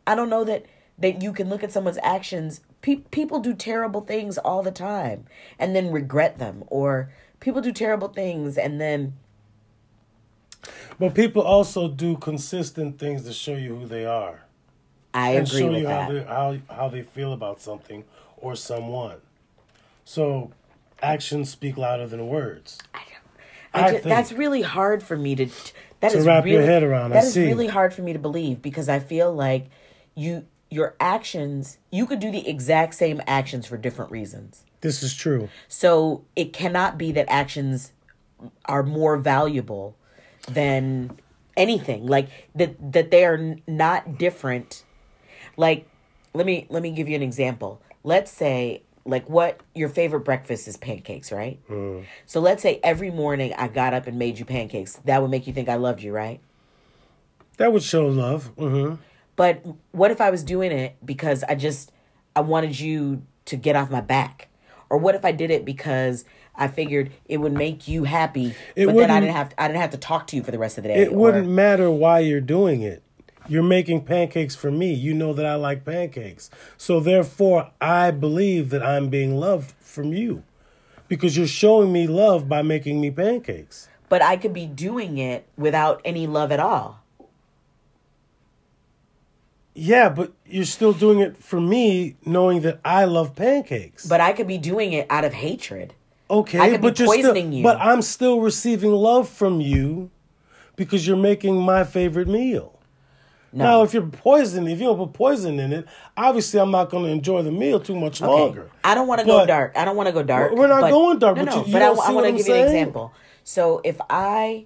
I 0.05 0.15
don't 0.15 0.29
know 0.29 0.43
that 0.43 0.65
that 0.99 1.21
you 1.21 1.31
can 1.33 1.49
look 1.49 1.63
at 1.63 1.71
someone's 1.71 1.99
actions. 2.01 2.61
Pe- 2.81 3.03
people 3.11 3.39
do 3.39 3.53
terrible 3.53 4.01
things 4.01 4.37
all 4.37 4.63
the 4.63 4.71
time 4.71 5.25
and 5.57 5.75
then 5.75 5.91
regret 5.91 6.39
them, 6.39 6.63
or 6.67 7.11
people 7.39 7.61
do 7.61 7.71
terrible 7.71 8.07
things 8.07 8.57
and 8.57 8.79
then. 8.79 9.13
But 10.99 11.13
people 11.13 11.41
also 11.41 11.87
do 11.87 12.17
consistent 12.17 12.99
things 12.99 13.23
to 13.23 13.33
show 13.33 13.55
you 13.55 13.75
who 13.75 13.85
they 13.85 14.05
are. 14.05 14.43
I 15.13 15.31
and 15.31 15.47
agree 15.47 15.59
show 15.59 15.71
with 15.71 15.81
you 15.81 15.87
that. 15.87 16.27
How 16.27 16.51
they, 16.51 16.67
how, 16.67 16.75
how 16.75 16.89
they 16.89 17.01
feel 17.01 17.33
about 17.33 17.61
something 17.61 18.03
or 18.37 18.55
someone. 18.55 19.17
So 20.05 20.51
actions 21.01 21.49
speak 21.49 21.77
louder 21.77 22.07
than 22.07 22.27
words. 22.27 22.77
I 22.93 22.99
don't. 22.99 23.83
I, 23.83 23.87
I 23.87 23.91
just, 23.91 24.03
that's 24.03 24.31
really 24.31 24.61
hard 24.61 25.03
for 25.03 25.17
me 25.17 25.35
to. 25.35 25.47
That 25.99 26.11
to 26.11 26.17
is 26.19 26.25
wrap 26.25 26.43
really, 26.43 26.57
your 26.57 26.65
head 26.65 26.83
around. 26.83 27.11
That 27.11 27.23
I 27.23 27.27
is 27.27 27.37
really 27.37 27.67
hard 27.67 27.93
for 27.93 28.01
me 28.01 28.13
to 28.13 28.19
believe 28.19 28.61
because 28.61 28.87
I 28.89 28.99
feel 28.99 29.33
like 29.33 29.69
you 30.15 30.45
your 30.69 30.95
actions, 30.99 31.77
you 31.91 32.05
could 32.05 32.19
do 32.19 32.31
the 32.31 32.47
exact 32.47 32.95
same 32.95 33.21
actions 33.25 33.65
for 33.65 33.77
different 33.77 34.11
reasons. 34.11 34.63
This 34.81 35.01
is 35.01 35.13
true. 35.13 35.49
So 35.67 36.25
it 36.35 36.53
cannot 36.53 36.97
be 36.97 37.11
that 37.13 37.25
actions 37.29 37.93
are 38.65 38.83
more 38.83 39.17
valuable 39.17 39.95
than 40.47 41.17
anything. 41.55 42.05
Like 42.05 42.29
that 42.55 42.75
that 42.93 43.11
they 43.11 43.25
are 43.25 43.55
not 43.67 44.17
different. 44.17 44.83
Like 45.55 45.87
let 46.33 46.45
me 46.45 46.67
let 46.69 46.83
me 46.83 46.91
give 46.91 47.09
you 47.09 47.15
an 47.15 47.23
example. 47.23 47.81
Let's 48.03 48.31
say 48.31 48.83
like 49.05 49.27
what 49.29 49.61
your 49.73 49.89
favorite 49.89 50.21
breakfast 50.21 50.67
is 50.67 50.77
pancakes, 50.77 51.31
right? 51.31 51.59
Mm. 51.69 52.05
So 52.25 52.39
let's 52.39 52.61
say 52.61 52.79
every 52.83 53.09
morning 53.09 53.53
I 53.57 53.69
got 53.69 53.93
up 53.93 54.05
and 54.05 54.19
made 54.19 54.37
you 54.37 54.45
pancakes. 54.45 54.97
That 55.05 55.21
would 55.21 55.31
make 55.31 55.47
you 55.47 55.53
think 55.53 55.69
I 55.69 55.75
loved 55.75 56.03
you, 56.03 56.11
right? 56.11 56.39
That 57.57 57.73
would 57.73 57.83
show 57.83 58.07
love. 58.07 58.55
Mm-hmm. 58.55 59.01
But 59.37 59.63
what 59.91 60.11
if 60.11 60.19
I 60.19 60.29
was 60.29 60.43
doing 60.43 60.73
it 60.73 60.97
because 61.05 61.45
I 61.45 61.55
just 61.55 61.93
I 62.35 62.41
wanted 62.41 62.77
you 62.77 63.23
to 63.45 63.55
get 63.55 63.77
off 63.77 63.89
my 63.89 64.01
back? 64.01 64.49
Or 64.89 64.97
what 64.97 65.15
if 65.15 65.23
I 65.23 65.31
did 65.31 65.51
it 65.51 65.63
because 65.63 66.25
I 66.55 66.67
figured 66.67 67.11
it 67.25 67.37
would 67.37 67.53
make 67.53 67.87
you 67.87 68.03
happy, 68.03 68.55
it 68.75 68.87
but 68.87 68.95
then 68.95 69.11
I 69.11 69.19
didn't 69.19 69.35
have 69.35 69.49
to, 69.49 69.61
I 69.61 69.67
didn't 69.67 69.81
have 69.81 69.91
to 69.91 69.97
talk 69.97 70.27
to 70.27 70.35
you 70.35 70.43
for 70.43 70.51
the 70.51 70.57
rest 70.57 70.77
of 70.77 70.83
the 70.83 70.89
day. 70.89 71.03
It 71.03 71.11
or, 71.11 71.17
wouldn't 71.17 71.47
matter 71.47 71.89
why 71.91 72.19
you're 72.19 72.41
doing 72.41 72.81
it. 72.81 73.03
You're 73.47 73.63
making 73.63 74.03
pancakes 74.05 74.55
for 74.55 74.71
me. 74.71 74.93
You 74.93 75.13
know 75.13 75.33
that 75.33 75.45
I 75.45 75.55
like 75.55 75.85
pancakes. 75.85 76.49
So 76.75 76.99
therefore, 76.99 77.71
I 77.79 78.11
believe 78.11 78.71
that 78.71 78.83
I'm 78.83 79.09
being 79.09 79.37
loved 79.37 79.71
from 79.79 80.13
you 80.13 80.43
because 81.07 81.37
you're 81.37 81.47
showing 81.47 81.93
me 81.93 82.07
love 82.07 82.49
by 82.49 82.61
making 82.61 82.99
me 82.99 83.11
pancakes. 83.11 83.87
But 84.09 84.21
I 84.21 84.35
could 84.35 84.53
be 84.53 84.65
doing 84.65 85.17
it 85.17 85.47
without 85.57 86.01
any 86.03 86.27
love 86.27 86.51
at 86.51 86.59
all. 86.59 87.03
Yeah, 89.79 90.09
but 90.09 90.33
you're 90.47 90.65
still 90.65 90.91
doing 90.91 91.19
it 91.19 91.37
for 91.37 91.61
me, 91.61 92.15
knowing 92.25 92.61
that 92.61 92.79
I 92.83 93.05
love 93.05 93.35
pancakes. 93.35 94.07
But 94.07 94.21
I 94.21 94.33
could 94.33 94.47
be 94.47 94.57
doing 94.57 94.91
it 94.91 95.05
out 95.07 95.23
of 95.23 95.33
hatred. 95.33 95.93
Okay, 96.31 96.59
I 96.59 96.71
could 96.71 96.81
but 96.81 96.97
be 96.97 97.05
poisoning 97.05 97.49
still, 97.49 97.53
you. 97.53 97.63
But 97.63 97.77
I'm 97.79 98.01
still 98.01 98.41
receiving 98.41 98.91
love 98.91 99.29
from 99.29 99.61
you 99.61 100.09
because 100.75 101.05
you're 101.05 101.15
making 101.15 101.61
my 101.61 101.83
favorite 101.83 102.27
meal. 102.27 102.79
No. 103.53 103.63
Now, 103.63 103.83
if 103.83 103.93
you're 103.93 104.07
poisoning, 104.07 104.73
if 104.73 104.79
you 104.79 104.87
don't 104.87 104.97
put 104.97 105.13
poison 105.13 105.59
in 105.59 105.71
it, 105.71 105.85
obviously 106.17 106.59
I'm 106.59 106.71
not 106.71 106.89
going 106.89 107.05
to 107.05 107.11
enjoy 107.11 107.43
the 107.43 107.51
meal 107.51 107.79
too 107.79 107.95
much 107.95 108.19
okay. 108.19 108.31
longer. 108.31 108.71
I 108.83 108.95
don't 108.95 109.07
want 109.07 109.21
to 109.21 109.27
go 109.27 109.45
dark. 109.45 109.73
I 109.77 109.85
don't 109.85 109.95
want 109.95 110.07
to 110.07 110.13
go 110.13 110.23
dark. 110.23 110.53
We're 110.53 110.67
not 110.67 110.81
but, 110.81 110.89
going 110.89 111.19
dark. 111.19 111.37
No, 111.37 111.45
but 111.45 111.51
no. 111.51 111.61
You, 111.61 111.67
you 111.67 111.73
but 111.73 111.81
I, 111.83 111.87
I 111.87 112.11
want 112.11 112.25
to 112.25 112.31
give 112.31 112.41
saying? 112.41 112.57
you 112.57 112.63
an 112.63 112.75
example. 112.75 113.13
So 113.43 113.81
if 113.83 114.01
I 114.09 114.65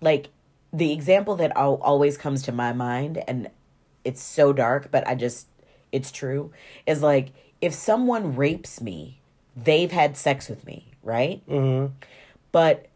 like 0.00 0.28
the 0.72 0.92
example 0.92 1.34
that 1.36 1.54
always 1.56 2.16
comes 2.16 2.42
to 2.44 2.52
my 2.52 2.72
mind, 2.72 3.22
and 3.26 3.50
it's 4.04 4.22
so 4.22 4.52
dark, 4.52 4.90
but 4.90 5.06
I 5.06 5.14
just 5.14 5.46
it's 5.90 6.10
true. 6.10 6.52
Is 6.86 7.02
like 7.02 7.32
if 7.60 7.74
someone 7.74 8.36
rapes 8.36 8.80
me, 8.80 9.20
they've 9.56 9.92
had 9.92 10.16
sex 10.16 10.48
with 10.48 10.64
me, 10.66 10.88
right? 11.02 11.42
Mm-hmm. 11.48 11.92
But 12.50 12.86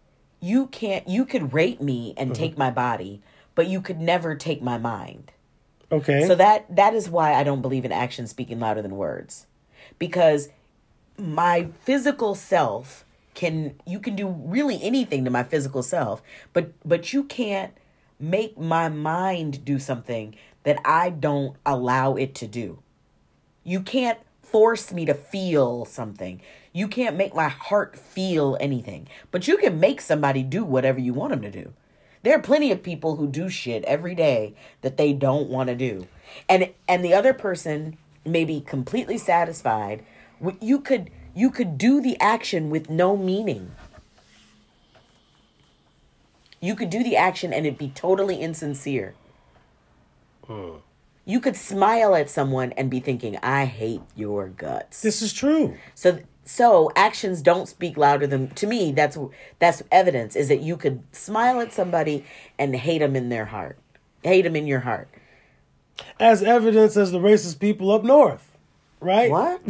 you 0.41 0.67
can't. 0.67 1.09
You 1.09 1.25
could 1.25 1.53
rape 1.53 1.81
me 1.81 2.15
and 2.17 2.33
mm-hmm. 2.33 2.41
take 2.41 2.59
my 2.59 2.71
body, 2.71 3.23
but 3.55 3.67
you 3.67 3.81
could 3.81 4.01
never 4.01 4.35
take 4.35 4.63
my 4.63 4.79
mind. 4.79 5.33
Okay. 5.91 6.27
So 6.27 6.35
that 6.35 6.75
that 6.75 6.95
is 6.95 7.09
why 7.09 7.35
I 7.35 7.45
don't 7.45 7.63
believe 7.63 7.85
in 7.85 7.93
action 7.93 8.27
speaking 8.27 8.61
louder 8.61 8.83
than 8.83 8.97
words, 8.97 9.47
because 9.99 10.49
my 11.19 11.69
physical 11.83 12.35
self 12.35 13.05
can 13.35 13.75
you 13.87 14.01
can 14.01 14.17
do 14.17 14.29
really 14.29 14.83
anything 14.83 15.25
to 15.25 15.31
my 15.31 15.45
physical 15.45 15.83
self, 15.83 16.23
but 16.53 16.73
but 16.85 17.13
you 17.13 17.23
can't 17.25 17.73
make 18.19 18.59
my 18.59 18.89
mind 18.89 19.65
do 19.65 19.79
something 19.79 20.35
that 20.67 20.81
I 20.85 21.11
don't 21.11 21.57
allow 21.65 22.17
it 22.17 22.35
to 22.35 22.47
do. 22.49 22.81
You 23.63 23.81
can't 23.81 24.19
force 24.43 24.93
me 24.93 25.05
to 25.05 25.15
feel 25.15 25.85
something. 25.85 26.41
You 26.73 26.89
can't 26.89 27.17
make 27.17 27.37
my 27.37 27.47
heart 27.47 27.97
feel 27.97 28.57
anything. 28.59 29.07
But 29.31 29.47
you 29.47 29.59
can 29.59 29.79
make 29.79 30.01
somebody 30.01 30.43
do 30.43 30.65
whatever 30.65 30.99
you 30.99 31.15
want 31.15 31.31
them 31.31 31.43
to 31.43 31.53
do. 31.53 31.73
There 32.25 32.37
are 32.37 32.43
plenty 32.43 32.73
of 32.73 32.83
people 32.83 33.15
who 33.15 33.29
do 33.29 33.49
shit 33.49 33.85
every 33.85 34.17
day 34.17 34.57
that 34.81 34.97
they 34.97 35.13
don't 35.13 35.49
want 35.49 35.69
to 35.69 35.77
do. 35.77 36.09
And 36.49 36.73
and 36.89 37.05
the 37.05 37.15
other 37.15 37.33
person 37.33 37.97
may 38.25 38.45
be 38.45 38.61
completely 38.61 39.19
satisfied. 39.19 40.05
You 40.61 40.81
could 40.81 41.13
you 41.33 41.53
could 41.53 41.79
do 41.79 42.01
the 42.01 42.21
action 42.21 42.71
with 42.71 42.91
no 42.91 43.17
meaning. 43.17 43.71
You 46.61 46.75
could 46.75 46.91
do 46.91 47.05
the 47.05 47.17
action 47.17 47.53
and 47.53 47.65
it 47.67 47.79
be 47.79 47.91
totally 47.91 48.41
insincere. 48.41 49.15
Hmm. 50.47 50.77
You 51.25 51.41
could 51.41 51.57
smile 51.57 52.15
at 52.15 52.31
someone 52.31 52.73
and 52.73 52.89
be 52.89 53.01
thinking, 53.01 53.37
"I 53.43 53.65
hate 53.65 54.03
your 54.15 54.49
guts." 54.49 55.03
This 55.03 55.23
is 55.23 55.33
true. 55.33 55.77
So 55.95 56.21
so 56.45 56.93
actions 56.95 57.43
don't 57.43 57.69
speak 57.69 57.97
louder 57.97 58.27
than 58.27 58.51
to 58.51 58.67
me 58.67 58.93
that's 58.93 59.19
that's 59.59 59.83
evidence 59.91 60.37
is 60.37 60.49
that 60.49 60.61
you 60.61 60.77
could 60.77 61.03
smile 61.13 61.61
at 61.61 61.73
somebody 61.73 62.25
and 62.59 62.75
hate 62.77 62.99
them 62.99 63.17
in 63.17 63.29
their 63.29 63.47
heart. 63.47 63.77
Hate 64.23 64.43
them 64.43 64.57
in 64.57 64.67
your 64.67 64.81
heart. 64.81 65.09
As 66.21 66.43
evidence 66.43 66.97
as 66.97 67.11
the 67.11 67.19
racist 67.19 67.59
people 67.59 67.91
up 67.91 68.05
north, 68.05 68.53
right? 69.01 69.31
What? 69.31 69.61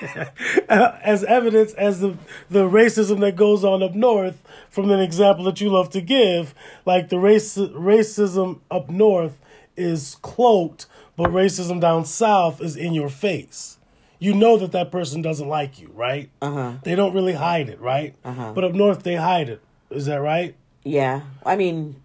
as 0.68 1.24
evidence 1.24 1.72
as 1.74 2.00
the 2.00 2.16
the 2.50 2.68
racism 2.68 3.20
that 3.20 3.34
goes 3.34 3.64
on 3.64 3.82
up 3.82 3.94
north 3.94 4.42
from 4.70 4.90
an 4.90 5.00
example 5.00 5.44
that 5.44 5.60
you 5.60 5.70
love 5.70 5.90
to 5.90 6.00
give 6.00 6.54
like 6.84 7.08
the 7.08 7.18
race 7.18 7.56
racism 7.56 8.60
up 8.70 8.90
north 8.90 9.38
is 9.76 10.16
cloaked 10.22 10.86
but 11.16 11.30
racism 11.30 11.80
down 11.80 12.04
south 12.04 12.60
is 12.60 12.76
in 12.76 12.92
your 12.94 13.08
face 13.08 13.78
you 14.18 14.32
know 14.34 14.56
that 14.56 14.72
that 14.72 14.90
person 14.90 15.20
doesn't 15.22 15.48
like 15.48 15.78
you 15.80 15.90
right 15.94 16.30
Uh-huh. 16.42 16.72
they 16.84 16.94
don't 16.94 17.12
really 17.14 17.34
hide 17.34 17.68
it 17.68 17.80
right 17.80 18.14
Uh-huh. 18.24 18.52
but 18.54 18.64
up 18.64 18.72
north 18.72 19.02
they 19.02 19.16
hide 19.16 19.48
it 19.48 19.60
is 19.90 20.06
that 20.06 20.20
right 20.22 20.54
Yeah. 20.84 21.20
I 21.44 21.56
mean, 21.56 21.96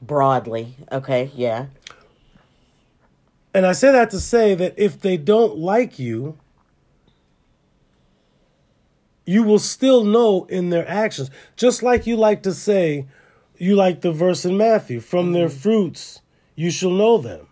broadly. 0.00 0.74
Okay. 0.92 1.30
Yeah. 1.34 1.66
And 3.54 3.66
I 3.66 3.72
say 3.72 3.90
that 3.92 4.10
to 4.10 4.20
say 4.20 4.54
that 4.54 4.74
if 4.76 5.00
they 5.00 5.16
don't 5.16 5.56
like 5.58 5.98
you, 5.98 6.36
you 9.26 9.42
will 9.42 9.58
still 9.58 10.04
know 10.04 10.44
in 10.48 10.70
their 10.70 10.88
actions. 10.88 11.30
Just 11.56 11.82
like 11.82 12.06
you 12.06 12.16
like 12.16 12.42
to 12.44 12.52
say, 12.52 13.06
you 13.58 13.74
like 13.74 14.00
the 14.00 14.12
verse 14.12 14.44
in 14.44 14.56
Matthew, 14.56 15.00
from 15.00 15.32
their 15.32 15.48
fruits 15.48 16.20
you 16.58 16.72
shall 16.72 16.90
know 16.90 17.18
them. 17.18 17.46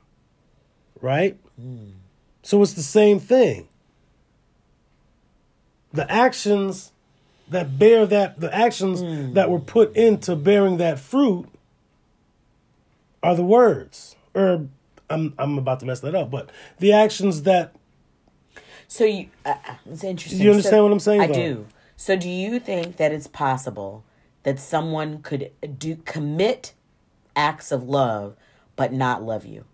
Right? 1.01 1.39
So 2.43 2.61
it's 2.61 2.73
the 2.75 2.83
same 2.83 3.21
thing. 3.21 3.69
The 5.93 6.11
actions 6.11 6.91
that 7.49 7.79
bear 7.79 8.05
that, 8.07 8.41
the 8.41 8.53
actions 8.55 9.01
that 9.35 9.49
were 9.49 9.61
put 9.61 9.95
into 9.97 10.35
bearing 10.35 10.79
that 10.79 10.99
fruit 10.99 11.49
are 13.23 13.37
the 13.37 13.45
words. 13.45 14.17
Or 14.35 14.67
I'm 15.09 15.35
I'm 15.39 15.57
about 15.57 15.79
to 15.81 15.87
mess 15.87 16.01
that 16.01 16.15
up, 16.17 16.31
but 16.31 16.51
the 16.81 16.93
actions 16.93 17.43
that 17.45 17.75
So 18.89 19.05
you, 19.05 19.29
uh, 19.45 19.55
it's 19.89 20.03
interesting. 20.03 20.43
You 20.43 20.51
understand 20.51 20.73
So- 20.75 20.83
what 20.83 20.93
I'm 20.93 21.01
saying, 21.01 21.21
I 21.21 21.27
though? 21.29 21.33
do. 21.35 21.67
So 21.97 22.17
do 22.17 22.29
you 22.29 22.59
think 22.59 22.97
that 22.97 23.13
it's 23.13 23.29
possible 23.29 24.03
that 24.43 24.59
someone 24.59 25.23
could 25.23 25.51
do 25.79 25.97
commit 26.05 26.73
acts 27.37 27.71
of 27.71 27.89
love 27.89 28.35
but 28.77 28.93
not 28.93 29.23
love 29.23 29.45
you? 29.45 29.65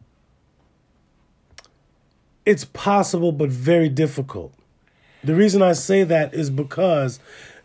it's 2.44 2.64
possible 2.64 3.30
but 3.30 3.50
very 3.50 3.88
difficult. 3.88 4.52
The 5.22 5.34
reason 5.36 5.62
I 5.62 5.74
say 5.74 6.02
that 6.02 6.34
is 6.34 6.50
because 6.50 7.20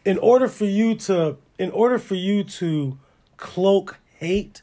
in 0.05 0.19
order 0.19 0.47
for 0.47 0.65
you 0.65 0.93
to 1.07 1.37
in 1.57 1.71
order 1.71 1.97
for 1.97 2.13
you 2.13 2.43
to 2.43 2.99
cloak 3.37 3.97
hate 4.19 4.61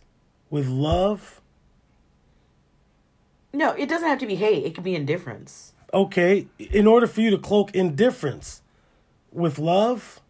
with 0.50 0.68
love, 0.68 1.40
No, 3.52 3.72
it 3.72 3.88
doesn't 3.88 4.06
have 4.08 4.20
to 4.20 4.26
be 4.26 4.36
hate. 4.36 4.64
It 4.64 4.74
could 4.76 4.84
be 4.84 4.94
indifference. 4.94 5.72
okay, 5.92 6.46
in 6.60 6.86
order 6.86 7.08
for 7.08 7.20
you 7.20 7.30
to 7.30 7.38
cloak 7.38 7.74
indifference 7.74 8.62
with 9.32 9.58
love 9.58 10.20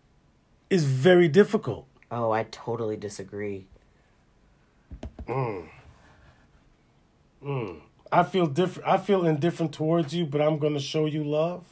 is 0.71 0.85
very 0.87 1.29
difficult. 1.29 1.87
Oh, 2.11 2.31
I 2.31 2.45
totally 2.45 2.97
disagree. 2.97 3.67
Mm. 5.29 5.69
I 8.13 8.23
feel 8.23 8.47
different 8.47 8.89
I 8.89 8.97
feel 8.99 9.27
indifferent 9.27 9.73
towards 9.73 10.15
you, 10.15 10.25
but 10.27 10.41
I'm 10.41 10.59
going 10.59 10.75
to 10.75 10.81
show 10.81 11.07
you 11.07 11.25
love. 11.25 11.65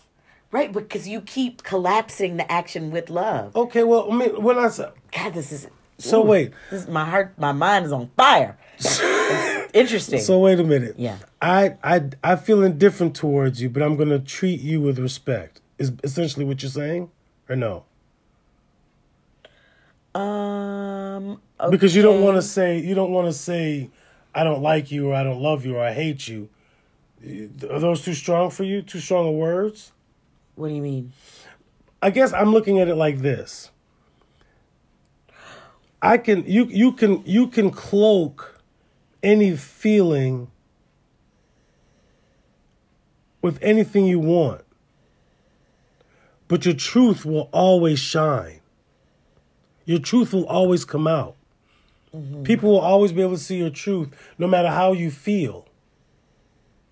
Right, 0.50 0.70
because 0.70 1.08
you 1.08 1.22
keep 1.22 1.62
collapsing 1.62 2.36
the 2.36 2.50
action 2.52 2.90
with 2.90 3.08
love. 3.08 3.56
Okay, 3.56 3.84
well, 3.84 4.12
I 4.12 4.14
mean, 4.14 4.42
when 4.42 4.58
I 4.58 4.68
say 4.68 4.90
God, 5.16 5.32
this 5.32 5.50
is 5.50 5.68
So 5.98 6.20
wait. 6.20 6.52
This 6.70 6.82
is 6.82 6.88
my 6.88 7.04
heart. 7.04 7.34
My 7.38 7.52
mind 7.52 7.86
is 7.86 7.92
on 7.92 8.10
fire. 8.16 8.58
Interesting. 9.72 10.20
So 10.20 10.40
wait 10.40 10.60
a 10.60 10.64
minute. 10.64 10.96
Yeah. 10.98 11.16
I 11.40 11.76
I 11.82 12.10
I 12.22 12.36
feel 12.36 12.62
indifferent 12.62 13.16
towards 13.16 13.62
you, 13.62 13.70
but 13.70 13.82
I'm 13.82 13.96
gonna 13.96 14.18
treat 14.18 14.60
you 14.60 14.80
with 14.80 14.98
respect. 14.98 15.60
Is 15.78 15.92
essentially 16.04 16.44
what 16.44 16.62
you're 16.62 16.70
saying, 16.70 17.10
or 17.48 17.56
no? 17.56 17.84
um, 20.14 21.40
Because 21.70 21.96
you 21.96 22.02
don't 22.02 22.20
want 22.20 22.36
to 22.36 22.42
say 22.42 22.78
you 22.78 22.94
don't 22.94 23.12
want 23.12 23.28
to 23.28 23.32
say 23.32 23.90
I 24.34 24.44
don't 24.44 24.62
like 24.62 24.90
you 24.90 25.10
or 25.10 25.14
I 25.14 25.22
don't 25.22 25.40
love 25.40 25.66
you 25.66 25.76
or 25.76 25.84
I 25.84 25.92
hate 25.92 26.28
you. 26.28 26.48
Are 27.70 27.78
those 27.78 28.02
too 28.02 28.14
strong 28.14 28.50
for 28.50 28.64
you? 28.64 28.82
Too 28.82 28.98
strong 28.98 29.28
of 29.28 29.34
words? 29.34 29.92
What 30.54 30.68
do 30.68 30.74
you 30.74 30.82
mean? 30.82 31.12
I 32.00 32.10
guess 32.10 32.32
I'm 32.32 32.52
looking 32.52 32.80
at 32.80 32.88
it 32.88 32.96
like 32.96 33.18
this. 33.18 33.70
I 36.00 36.18
can 36.18 36.44
you 36.46 36.64
you 36.64 36.92
can 36.92 37.22
you 37.24 37.46
can 37.46 37.70
cloak 37.70 38.60
any 39.22 39.56
feeling 39.56 40.50
with 43.40 43.58
anything 43.62 44.06
you 44.06 44.18
want. 44.18 44.62
But 46.48 46.64
your 46.64 46.74
truth 46.74 47.24
will 47.24 47.48
always 47.52 48.00
shine. 48.00 48.60
Your 49.84 50.00
truth 50.00 50.32
will 50.32 50.46
always 50.46 50.84
come 50.84 51.06
out. 51.06 51.36
Mm-hmm. 52.14 52.42
People 52.42 52.70
will 52.70 52.80
always 52.80 53.12
be 53.12 53.22
able 53.22 53.32
to 53.32 53.42
see 53.42 53.56
your 53.56 53.70
truth 53.70 54.08
no 54.38 54.46
matter 54.46 54.68
how 54.68 54.92
you 54.92 55.10
feel. 55.10 55.66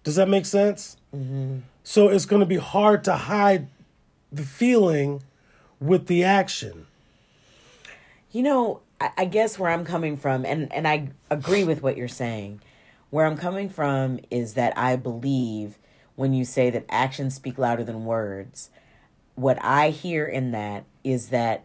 Does 0.02 0.16
that 0.16 0.28
make 0.28 0.46
sense? 0.46 0.96
Mm-hmm. 1.14 1.58
So 1.82 2.08
it's 2.08 2.24
going 2.24 2.40
to 2.40 2.46
be 2.46 2.56
hard 2.56 3.04
to 3.04 3.14
hide 3.14 3.68
the 4.32 4.42
feeling 4.42 5.22
with 5.80 6.06
the 6.06 6.24
action. 6.24 6.86
You 8.32 8.42
know, 8.42 8.80
I, 9.00 9.10
I 9.18 9.24
guess 9.24 9.58
where 9.58 9.70
I'm 9.70 9.84
coming 9.84 10.16
from, 10.16 10.44
and 10.44 10.72
and 10.72 10.86
I 10.86 11.08
agree 11.30 11.64
with 11.64 11.82
what 11.82 11.96
you're 11.96 12.08
saying. 12.08 12.60
Where 13.10 13.26
I'm 13.26 13.36
coming 13.36 13.68
from 13.68 14.20
is 14.30 14.54
that 14.54 14.76
I 14.78 14.96
believe 14.96 15.78
when 16.14 16.32
you 16.32 16.44
say 16.44 16.70
that 16.70 16.84
actions 16.88 17.34
speak 17.34 17.58
louder 17.58 17.82
than 17.82 18.04
words. 18.04 18.70
What 19.34 19.58
I 19.62 19.90
hear 19.90 20.26
in 20.26 20.52
that 20.52 20.84
is 21.02 21.28
that 21.30 21.64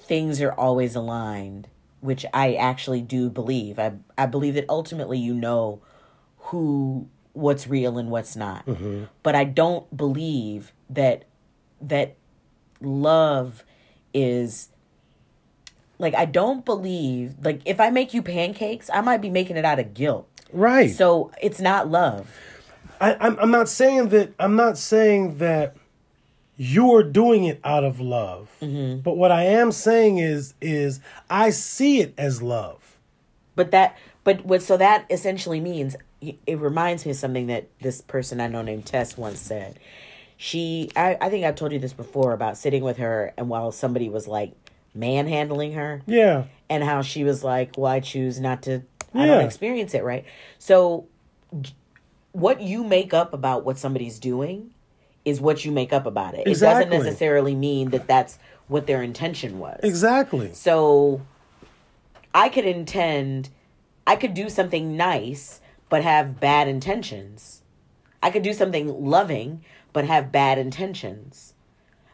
things 0.00 0.40
are 0.40 0.52
always 0.52 0.96
aligned, 0.96 1.68
which 2.04 2.26
I 2.34 2.52
actually 2.54 3.00
do 3.00 3.30
believe. 3.30 3.78
I 3.78 3.94
I 4.18 4.26
believe 4.26 4.54
that 4.54 4.66
ultimately 4.68 5.18
you 5.18 5.32
know 5.32 5.80
who 6.36 7.08
what's 7.32 7.66
real 7.66 7.96
and 7.96 8.10
what's 8.10 8.36
not. 8.36 8.66
Mm-hmm. 8.66 9.04
But 9.22 9.34
I 9.34 9.44
don't 9.44 9.96
believe 9.96 10.72
that 10.90 11.24
that 11.80 12.16
love 12.82 13.64
is 14.12 14.68
like 15.98 16.14
I 16.14 16.26
don't 16.26 16.62
believe 16.62 17.36
like 17.42 17.62
if 17.64 17.80
I 17.80 17.88
make 17.88 18.12
you 18.12 18.20
pancakes, 18.20 18.90
I 18.92 19.00
might 19.00 19.22
be 19.22 19.30
making 19.30 19.56
it 19.56 19.64
out 19.64 19.78
of 19.78 19.94
guilt. 19.94 20.28
Right. 20.52 20.90
So 20.90 21.32
it's 21.40 21.58
not 21.58 21.88
love. 21.88 22.30
I, 23.00 23.16
I'm, 23.18 23.38
I'm 23.38 23.50
not 23.50 23.70
saying 23.70 24.10
that. 24.10 24.34
I'm 24.38 24.56
not 24.56 24.76
saying 24.76 25.38
that 25.38 25.74
you're 26.56 27.02
doing 27.02 27.44
it 27.44 27.60
out 27.64 27.84
of 27.84 28.00
love. 28.00 28.50
Mm-hmm. 28.60 29.00
But 29.00 29.16
what 29.16 29.32
I 29.32 29.44
am 29.44 29.72
saying 29.72 30.18
is, 30.18 30.54
is 30.60 31.00
I 31.28 31.50
see 31.50 32.00
it 32.00 32.14
as 32.16 32.42
love. 32.42 32.98
But 33.56 33.70
that 33.70 33.96
but 34.24 34.44
what 34.44 34.62
so 34.62 34.76
that 34.76 35.06
essentially 35.10 35.60
means 35.60 35.96
it 36.20 36.58
reminds 36.58 37.04
me 37.04 37.10
of 37.10 37.16
something 37.16 37.48
that 37.48 37.68
this 37.80 38.00
person 38.00 38.40
I 38.40 38.48
know 38.48 38.62
named 38.62 38.86
Tess 38.86 39.16
once 39.16 39.38
said. 39.38 39.78
She 40.36 40.90
I, 40.96 41.16
I 41.20 41.28
think 41.28 41.44
I've 41.44 41.54
told 41.54 41.72
you 41.72 41.78
this 41.78 41.92
before 41.92 42.32
about 42.32 42.56
sitting 42.56 42.82
with 42.82 42.96
her 42.96 43.32
and 43.36 43.48
while 43.48 43.70
somebody 43.70 44.08
was 44.08 44.26
like 44.26 44.52
manhandling 44.94 45.74
her. 45.74 46.02
Yeah. 46.06 46.44
and 46.70 46.82
how 46.82 47.02
she 47.02 47.24
was 47.24 47.44
like, 47.44 47.76
"Well, 47.76 47.90
I 47.90 48.00
choose 48.00 48.40
not 48.40 48.62
to. 48.62 48.82
I 49.12 49.26
don't 49.26 49.44
experience 49.44 49.94
it, 49.94 50.02
right?" 50.02 50.24
So, 50.58 51.06
what 52.32 52.60
you 52.60 52.82
make 52.82 53.14
up 53.14 53.32
about 53.32 53.64
what 53.64 53.78
somebody's 53.78 54.18
doing 54.18 54.73
is 55.24 55.40
what 55.40 55.64
you 55.64 55.72
make 55.72 55.92
up 55.92 56.06
about 56.06 56.34
it. 56.34 56.46
Exactly. 56.46 56.82
It 56.82 56.90
doesn't 56.90 57.04
necessarily 57.04 57.54
mean 57.54 57.90
that 57.90 58.06
that's 58.06 58.38
what 58.68 58.86
their 58.86 59.02
intention 59.02 59.58
was. 59.58 59.80
Exactly. 59.82 60.52
So, 60.54 61.22
I 62.34 62.48
could 62.48 62.64
intend, 62.64 63.50
I 64.06 64.16
could 64.16 64.34
do 64.34 64.48
something 64.48 64.96
nice, 64.96 65.60
but 65.88 66.02
have 66.02 66.40
bad 66.40 66.66
intentions. 66.66 67.62
I 68.22 68.30
could 68.30 68.42
do 68.42 68.52
something 68.52 68.88
loving, 68.88 69.64
but 69.92 70.04
have 70.06 70.32
bad 70.32 70.58
intentions. 70.58 71.54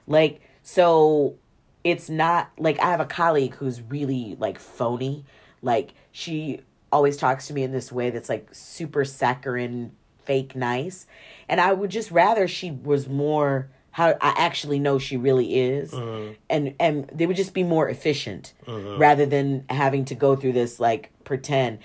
Like, 0.07 0.41
so 0.63 1.37
it's 1.83 2.11
not 2.11 2.51
like 2.59 2.79
I 2.81 2.91
have 2.91 3.01
a 3.01 3.07
colleague 3.07 3.55
who's 3.55 3.81
really 3.81 4.37
like 4.39 4.59
phony. 4.59 5.25
Like, 5.63 5.95
she 6.13 6.61
always 6.93 7.17
talks 7.17 7.47
to 7.47 7.55
me 7.55 7.63
in 7.63 7.73
this 7.73 7.91
way 7.91 8.11
that's 8.11 8.29
like 8.29 8.49
super 8.53 9.05
saccharine, 9.05 9.93
fake 10.31 10.55
nice. 10.55 11.07
And 11.49 11.61
I 11.61 11.73
would 11.73 11.91
just 11.91 12.13
rather 12.13 12.47
she 12.47 12.71
was 12.71 13.09
more 13.09 13.69
how 13.91 14.11
I 14.21 14.33
actually 14.37 14.79
know 14.79 15.01
she 15.01 15.17
really 15.17 15.59
is. 15.59 15.91
Mm-hmm. 15.91 16.35
And 16.49 16.75
and 16.79 17.11
they 17.13 17.27
would 17.27 17.35
just 17.35 17.53
be 17.53 17.65
more 17.65 17.89
efficient 17.89 18.55
mm-hmm. 18.65 19.01
rather 19.01 19.27
than 19.27 19.65
having 19.69 20.05
to 20.05 20.15
go 20.15 20.37
through 20.37 20.53
this 20.53 20.79
like 20.79 21.11
pretend. 21.25 21.81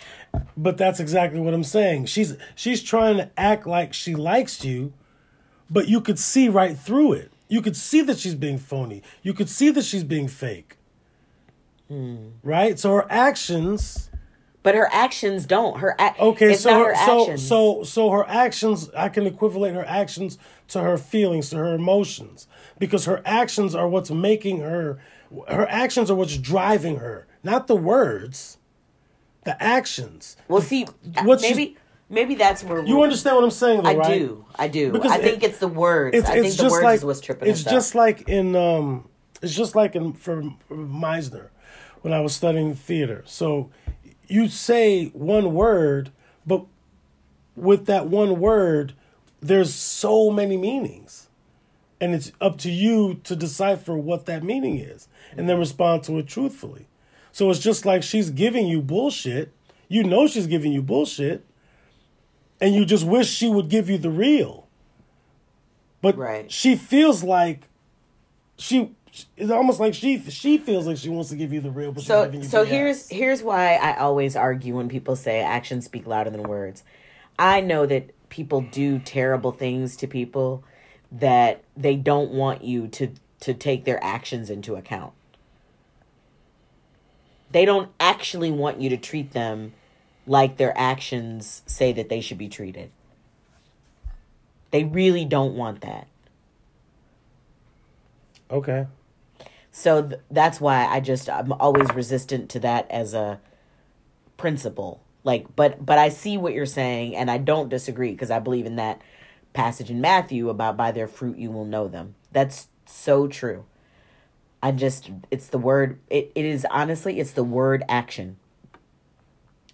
But 0.56 0.78
that's 0.78 1.00
exactly 1.00 1.40
what 1.40 1.56
I'm 1.56 1.64
saying. 1.64 2.06
She's 2.06 2.38
she's 2.54 2.84
trying 2.84 3.18
to 3.18 3.32
act 3.36 3.66
like 3.66 3.96
she 3.96 4.14
likes 4.14 4.64
you, 4.64 4.94
but 5.68 5.88
you 5.88 6.00
could 6.00 6.20
see 6.20 6.48
right 6.48 6.78
through 6.78 7.14
it. 7.14 7.32
You 7.48 7.64
could 7.64 7.76
see 7.76 8.02
that 8.02 8.20
she's 8.20 8.36
being 8.36 8.60
phony. 8.60 9.02
You 9.24 9.34
could 9.34 9.50
see 9.50 9.72
that 9.72 9.86
she's 9.86 10.04
being 10.04 10.28
fake. 10.28 10.78
Hmm. 11.88 12.28
Right? 12.44 12.78
So 12.78 12.92
her 12.92 13.08
actions 13.10 14.12
But 14.66 14.74
her 14.74 14.90
actions 14.92 15.46
don't. 15.46 15.78
Her 15.80 15.96
a- 16.00 16.16
Okay, 16.20 16.54
it's 16.54 16.64
so 16.64 16.72
not 16.72 16.80
her, 16.88 16.96
her 16.96 17.06
so 17.06 17.22
actions. 17.22 17.48
so 17.48 17.84
so 17.84 18.10
her 18.10 18.28
actions 18.28 18.90
I 18.98 19.10
can 19.10 19.28
equivalent 19.28 19.76
her 19.76 19.86
actions 19.86 20.40
to 20.70 20.82
her 20.82 20.98
feelings, 20.98 21.52
to 21.52 21.58
her 21.58 21.76
emotions. 21.76 22.48
Because 22.80 23.06
her 23.06 23.22
actions 23.26 23.76
are 23.76 23.88
what's 23.88 24.10
making 24.10 24.62
her 24.62 24.98
her 25.50 25.68
actions 25.70 26.10
are 26.10 26.16
what's 26.16 26.36
driving 26.38 26.96
her, 26.98 27.28
not 27.44 27.68
the 27.68 27.76
words. 27.76 28.58
The 29.44 29.62
actions. 29.62 30.36
well, 30.48 30.62
see, 30.64 30.88
what 31.24 31.42
maybe 31.42 31.78
maybe 32.10 32.34
that's 32.34 32.64
where 32.64 32.84
You 32.84 33.04
understand 33.04 33.36
what 33.36 33.44
I'm 33.46 33.52
saying 33.52 33.84
though, 33.84 33.90
I 33.92 33.96
right? 33.96 34.20
do. 34.20 34.46
I 34.56 34.68
do. 34.68 34.92
Because 34.92 35.12
I 35.12 35.20
think 35.20 35.44
it- 35.44 35.52
it's 35.52 35.60
the 35.60 35.68
words. 35.68 36.18
It's, 36.18 36.28
I 36.28 36.34
it's 36.38 36.42
think 36.42 36.58
the 36.58 36.64
just 36.64 36.72
words 36.72 36.84
like 36.84 36.96
is 36.98 37.06
what's 37.06 37.22
tripping 37.22 37.50
it's 37.50 37.62
us 37.62 37.68
up. 37.68 37.72
just 37.74 37.94
like 37.94 38.28
in 38.28 38.56
um 38.56 39.08
it's 39.44 39.54
just 39.54 39.76
like 39.76 39.96
in 39.96 40.14
for 40.14 40.42
Meisner 40.72 41.50
when 42.02 42.14
I 42.14 42.22
was 42.22 42.34
studying 42.34 42.74
theater. 42.74 43.22
So 43.28 43.70
you 44.28 44.48
say 44.48 45.08
one 45.08 45.54
word, 45.54 46.12
but 46.46 46.66
with 47.56 47.86
that 47.86 48.08
one 48.08 48.40
word, 48.40 48.94
there's 49.42 49.74
so 49.74 50.30
many 50.32 50.58
meanings. 50.58 51.28
And 52.02 52.14
it's 52.14 52.32
up 52.42 52.58
to 52.60 52.70
you 52.72 53.22
to 53.24 53.36
decipher 53.36 53.98
what 53.98 54.26
that 54.26 54.44
meaning 54.44 54.78
is 54.78 55.08
and 55.38 55.48
then 55.48 55.58
respond 55.58 56.04
to 56.04 56.18
it 56.20 56.28
truthfully. 56.28 56.88
So 57.32 57.50
it's 57.50 57.60
just 57.60 57.86
like 57.86 58.04
she's 58.04 58.30
giving 58.30 58.68
you 58.68 58.82
bullshit. 58.82 59.52
You 59.88 60.04
know 60.04 60.28
she's 60.28 60.48
giving 60.48 60.72
you 60.72 60.82
bullshit. 60.82 61.46
And 62.60 62.74
you 62.74 62.86
just 62.86 63.06
wish 63.06 63.30
she 63.30 63.48
would 63.50 63.70
give 63.70 63.90
you 63.90 63.98
the 63.98 64.10
real. 64.10 64.68
But 66.02 66.18
Right. 66.18 66.52
she 66.52 66.76
feels 66.76 67.24
like 67.24 67.62
she 68.58 68.92
it's 69.38 69.52
almost 69.52 69.80
like 69.80 69.94
she 69.94 70.20
she 70.30 70.58
feels 70.58 70.88
like 70.88 70.98
she 70.98 71.10
wants 71.10 71.30
to 71.30 71.36
give 71.36 71.54
you 71.54 71.62
the 71.62 71.72
real 71.72 71.92
but 71.92 72.04
so 72.04 72.32
so 72.42 72.66
here's 72.66 73.10
here's 73.10 73.42
why 73.42 73.76
I 73.76 73.98
always 73.98 74.36
argue 74.36 74.76
when 74.76 74.90
people 74.90 75.16
say 75.16 75.40
actions 75.40 75.86
speak 75.86 76.06
louder 76.08 76.30
than 76.30 76.44
words. 76.44 76.84
I 77.38 77.62
know 77.62 77.86
that 77.86 78.12
people 78.30 78.62
do 78.62 79.00
terrible 79.00 79.52
things 79.52 79.96
to 79.98 80.08
people 80.08 80.64
that 81.12 81.64
they 81.78 81.96
don't 81.96 82.32
want 82.32 82.64
you 82.64 82.88
to 82.90 83.12
to 83.42 83.54
take 83.54 83.86
their 83.86 84.04
actions 84.04 84.50
into 84.50 84.76
account. 84.76 85.14
They 87.52 87.66
don't 87.66 87.90
actually 88.00 88.52
want 88.52 88.82
you 88.82 88.90
to 88.90 88.98
treat 88.98 89.32
them 89.32 89.74
like 90.28 90.58
their 90.58 90.78
actions 90.78 91.62
say 91.66 91.94
that 91.94 92.10
they 92.10 92.20
should 92.20 92.38
be 92.38 92.50
treated. 92.50 92.92
They 94.72 94.84
really 94.84 95.24
don't 95.24 95.56
want 95.56 95.82
that. 95.82 96.08
Okay. 98.50 98.88
So 99.78 100.02
th- 100.02 100.22
that's 100.32 100.62
why 100.62 100.86
I 100.86 101.02
just 101.02 101.30
I'm 101.30 101.52
always 101.52 101.94
resistant 101.94 102.50
to 102.52 102.62
that 102.62 102.90
as 102.90 103.14
a 103.14 103.42
principle. 104.38 105.04
Like 105.26 105.54
but 105.54 105.86
but 105.86 105.98
I 105.98 106.08
see 106.08 106.38
what 106.38 106.54
you're 106.54 106.66
saying 106.66 107.14
and 107.14 107.30
I 107.30 107.38
don't 107.40 107.68
disagree 107.68 108.12
because 108.12 108.32
I 108.32 108.40
believe 108.40 108.66
in 108.66 108.78
that 108.78 109.02
passage 109.52 109.90
in 109.90 110.00
Matthew 110.00 110.48
about 110.48 110.78
by 110.78 110.94
their 110.94 111.10
fruit 111.10 111.38
you 111.38 111.52
will 111.52 111.66
know 111.66 111.90
them. 111.90 112.16
That's 112.32 112.70
so 112.86 113.28
true. 113.28 113.66
I 114.64 114.72
just 114.72 115.12
it's 115.30 115.48
the 115.48 115.58
word 115.58 116.00
it, 116.10 116.32
it 116.36 116.46
is 116.46 116.66
honestly 116.72 117.20
it's 117.20 117.34
the 117.34 117.44
word 117.44 117.84
action. 117.90 118.38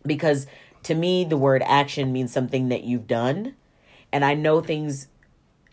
Because 0.03 0.47
to 0.81 0.95
me 0.95 1.25
the 1.25 1.37
word 1.37 1.61
action 1.63 2.11
means 2.11 2.33
something 2.33 2.69
that 2.69 2.83
you've 2.83 3.05
done 3.05 3.53
and 4.11 4.25
I 4.25 4.33
know 4.33 4.61
things 4.61 5.09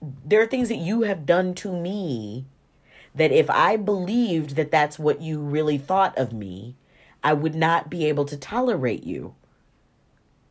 there 0.03 0.43
are 0.43 0.47
things 0.47 0.69
that 0.69 0.77
you 0.77 1.03
have 1.03 1.25
done 1.25 1.55
to 1.55 1.73
me 1.73 2.45
that 3.19 3.33
if 3.33 3.51
I 3.51 3.77
believed 3.77 4.57
that 4.57 4.71
that's 4.71 4.99
what 4.99 5.21
you 5.21 5.41
really 5.41 5.79
thought 5.79 6.17
of 6.17 6.33
me, 6.33 6.77
I 7.23 7.35
would 7.35 7.55
not 7.55 7.91
be 7.91 8.07
able 8.07 8.25
to 8.27 8.37
tolerate 8.37 9.05
you. 9.05 9.35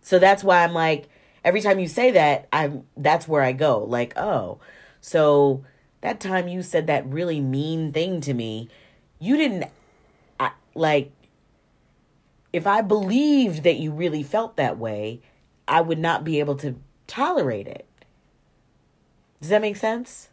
So 0.02 0.20
that's 0.20 0.44
why 0.44 0.64
I'm 0.64 0.74
like 0.74 1.10
every 1.44 1.62
time 1.62 1.80
you 1.80 1.88
say 1.88 2.12
that, 2.12 2.48
I'm 2.52 2.84
that's 2.96 3.28
where 3.28 3.42
I 3.42 3.54
go. 3.54 3.84
Like, 3.84 4.18
oh, 4.18 4.60
so 5.02 5.64
that 6.02 6.20
time 6.20 6.48
you 6.48 6.62
said 6.62 6.88
that 6.88 7.08
really 7.08 7.40
mean 7.40 7.92
thing 7.92 8.22
to 8.22 8.34
me, 8.34 8.70
you 9.20 9.38
didn't 9.38 9.66
I, 10.40 10.52
like 10.76 11.12
if 12.54 12.68
I 12.68 12.82
believed 12.82 13.64
that 13.64 13.78
you 13.78 13.92
really 13.92 14.24
felt 14.24 14.58
that 14.58 14.78
way, 14.78 15.22
I 15.68 15.82
would 15.82 16.00
not 16.00 16.24
be 16.24 16.40
able 16.40 16.56
to 16.58 16.76
tolerate 17.08 17.68
it. 17.68 17.86
Does 19.40 19.50
that 19.50 19.62
make 19.62 19.78
sense? 19.78 20.30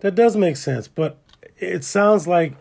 That 0.00 0.14
does 0.14 0.36
make 0.36 0.56
sense, 0.56 0.86
but 0.86 1.16
it 1.58 1.84
sounds 1.84 2.26
like 2.26 2.54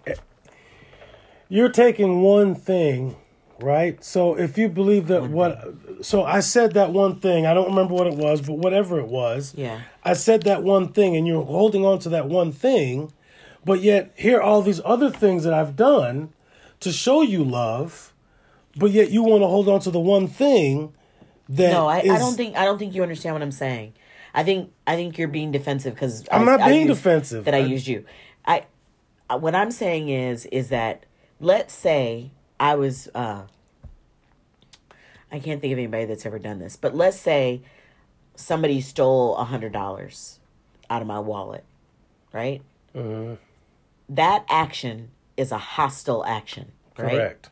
you're 1.50 1.70
taking 1.70 2.22
one 2.22 2.56
thing, 2.56 3.16
right? 3.60 4.04
So 4.04 4.38
if 4.38 4.58
you 4.58 4.70
believe 4.70 5.08
that 5.08 5.30
what 5.30 5.74
so 6.02 6.24
I 6.24 6.40
said 6.40 6.74
that 6.74 6.92
one 6.92 7.20
thing, 7.20 7.46
I 7.46 7.54
don't 7.54 7.70
remember 7.70 7.94
what 7.94 8.08
it 8.08 8.16
was, 8.16 8.42
but 8.42 8.54
whatever 8.54 9.00
it 9.00 9.08
was. 9.08 9.54
Yeah. 9.56 9.82
I 10.04 10.14
said 10.14 10.44
that 10.44 10.64
one 10.64 10.90
thing 10.94 11.16
and 11.16 11.28
you're 11.28 11.44
holding 11.46 11.86
on 11.86 12.00
to 12.00 12.10
that 12.10 12.28
one 12.28 12.52
thing, 12.52 13.12
but 13.66 13.82
yet 13.82 14.14
here 14.16 14.38
are 14.38 14.42
all 14.42 14.62
these 14.62 14.82
other 14.84 15.10
things 15.10 15.44
that 15.44 15.54
I've 15.54 15.76
done 15.76 16.34
to 16.82 16.92
show 16.92 17.22
you 17.22 17.44
love, 17.44 18.14
but 18.76 18.92
yet 18.92 19.12
you 19.12 19.24
want 19.24 19.42
to 19.42 19.48
hold 19.48 19.70
on 19.70 19.80
to 19.82 19.92
the 19.92 20.00
one 20.00 20.28
thing 20.28 20.94
that 21.50 21.72
No, 21.72 21.88
I, 21.88 22.00
I 22.00 22.18
don't 22.20 22.36
think 22.36 22.56
I 22.58 22.66
don't 22.66 22.78
think 22.78 22.96
you 22.96 23.04
understand 23.04 23.36
what 23.36 23.42
I'm 23.42 23.52
saying. 23.52 23.94
I 24.34 24.44
think 24.44 24.72
I 24.88 24.96
think 24.96 25.18
you're 25.18 25.28
being 25.28 25.52
defensive 25.52 25.94
because 25.94 26.26
I'm 26.32 26.46
not 26.46 26.68
being 26.68 26.88
defensive. 26.88 27.46
That 27.46 27.54
I 27.54 27.60
I- 27.60 27.66
used 27.66 27.88
you. 27.88 28.06
I 28.46 28.66
what 29.30 29.56
I'm 29.56 29.72
saying 29.72 30.10
is 30.10 30.46
is 30.48 30.70
that 30.70 31.06
let's 31.40 31.74
say 31.74 32.32
I 32.60 32.76
was 32.76 33.10
uh 33.16 33.44
I 35.32 35.40
can't 35.40 35.60
think 35.60 35.74
of 35.74 35.80
anybody 35.80 36.06
that's 36.06 36.26
ever 36.26 36.38
done 36.38 36.60
this, 36.60 36.76
but 36.76 36.96
let's 36.96 37.20
say 37.20 37.62
somebody 38.36 38.82
stole 38.82 39.36
a 39.38 39.44
hundred 39.46 39.74
dollars 39.74 40.40
out 40.90 41.02
of 41.02 41.08
my 41.08 41.20
wallet, 41.20 41.64
right? 42.32 42.62
Mm-hmm. 42.96 43.36
That 44.10 44.46
action 44.48 45.10
is 45.36 45.52
a 45.52 45.58
hostile 45.58 46.24
action, 46.26 46.72
right? 46.98 47.12
correct. 47.12 47.50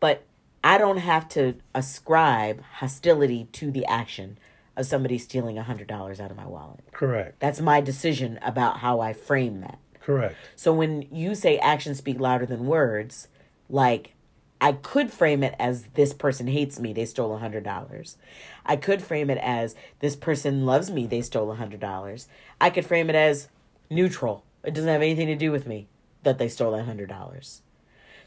but 0.00 0.24
I 0.64 0.76
don't 0.78 0.98
have 0.98 1.28
to 1.30 1.54
ascribe 1.74 2.62
hostility 2.78 3.46
to 3.52 3.70
the 3.70 3.86
action 3.86 4.38
of 4.76 4.86
somebody 4.86 5.18
stealing 5.18 5.56
a 5.56 5.62
hundred 5.62 5.86
dollars 5.86 6.20
out 6.20 6.30
of 6.30 6.36
my 6.36 6.46
wallet. 6.46 6.84
Correct. 6.92 7.38
That's 7.38 7.60
my 7.60 7.80
decision 7.80 8.38
about 8.42 8.78
how 8.78 9.00
I 9.00 9.12
frame 9.12 9.60
that. 9.60 9.78
Correct. 10.08 10.36
So 10.56 10.72
when 10.72 11.06
you 11.12 11.34
say 11.34 11.58
actions 11.58 11.98
speak 11.98 12.18
louder 12.18 12.46
than 12.46 12.64
words, 12.64 13.28
like 13.68 14.14
I 14.58 14.72
could 14.72 15.12
frame 15.12 15.42
it 15.42 15.54
as 15.58 15.82
this 15.92 16.14
person 16.14 16.46
hates 16.46 16.80
me, 16.80 16.94
they 16.94 17.04
stole 17.04 17.34
a 17.34 17.38
hundred 17.38 17.62
dollars. 17.62 18.16
I 18.64 18.76
could 18.76 19.02
frame 19.02 19.28
it 19.28 19.36
as 19.36 19.74
this 20.00 20.16
person 20.16 20.64
loves 20.64 20.90
me, 20.90 21.06
they 21.06 21.20
stole 21.20 21.50
a 21.50 21.56
hundred 21.56 21.80
dollars. 21.80 22.26
I 22.58 22.70
could 22.70 22.86
frame 22.86 23.10
it 23.10 23.16
as 23.16 23.48
neutral. 23.90 24.44
It 24.64 24.72
doesn't 24.72 24.88
have 24.88 25.02
anything 25.02 25.26
to 25.26 25.36
do 25.36 25.52
with 25.52 25.66
me 25.66 25.88
that 26.22 26.38
they 26.38 26.48
stole 26.48 26.74
a 26.74 26.82
hundred 26.82 27.10
dollars. 27.10 27.60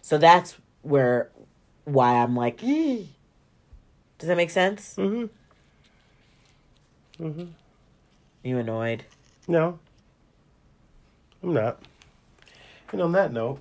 So 0.03 0.19
that's 0.19 0.57
where 0.83 1.31
why 1.85 2.13
I'm 2.17 2.35
like, 2.35 2.59
does 2.59 3.07
that 4.19 4.37
make 4.37 4.51
sense? 4.51 4.93
Mm-hmm. 4.99 5.25
Mm-hmm. 7.25 7.45
You 8.43 8.57
annoyed? 8.59 9.05
No, 9.47 9.79
I'm 11.43 11.53
not. 11.53 11.79
And 12.91 13.01
on 13.01 13.11
that 13.13 13.31
note, 13.33 13.59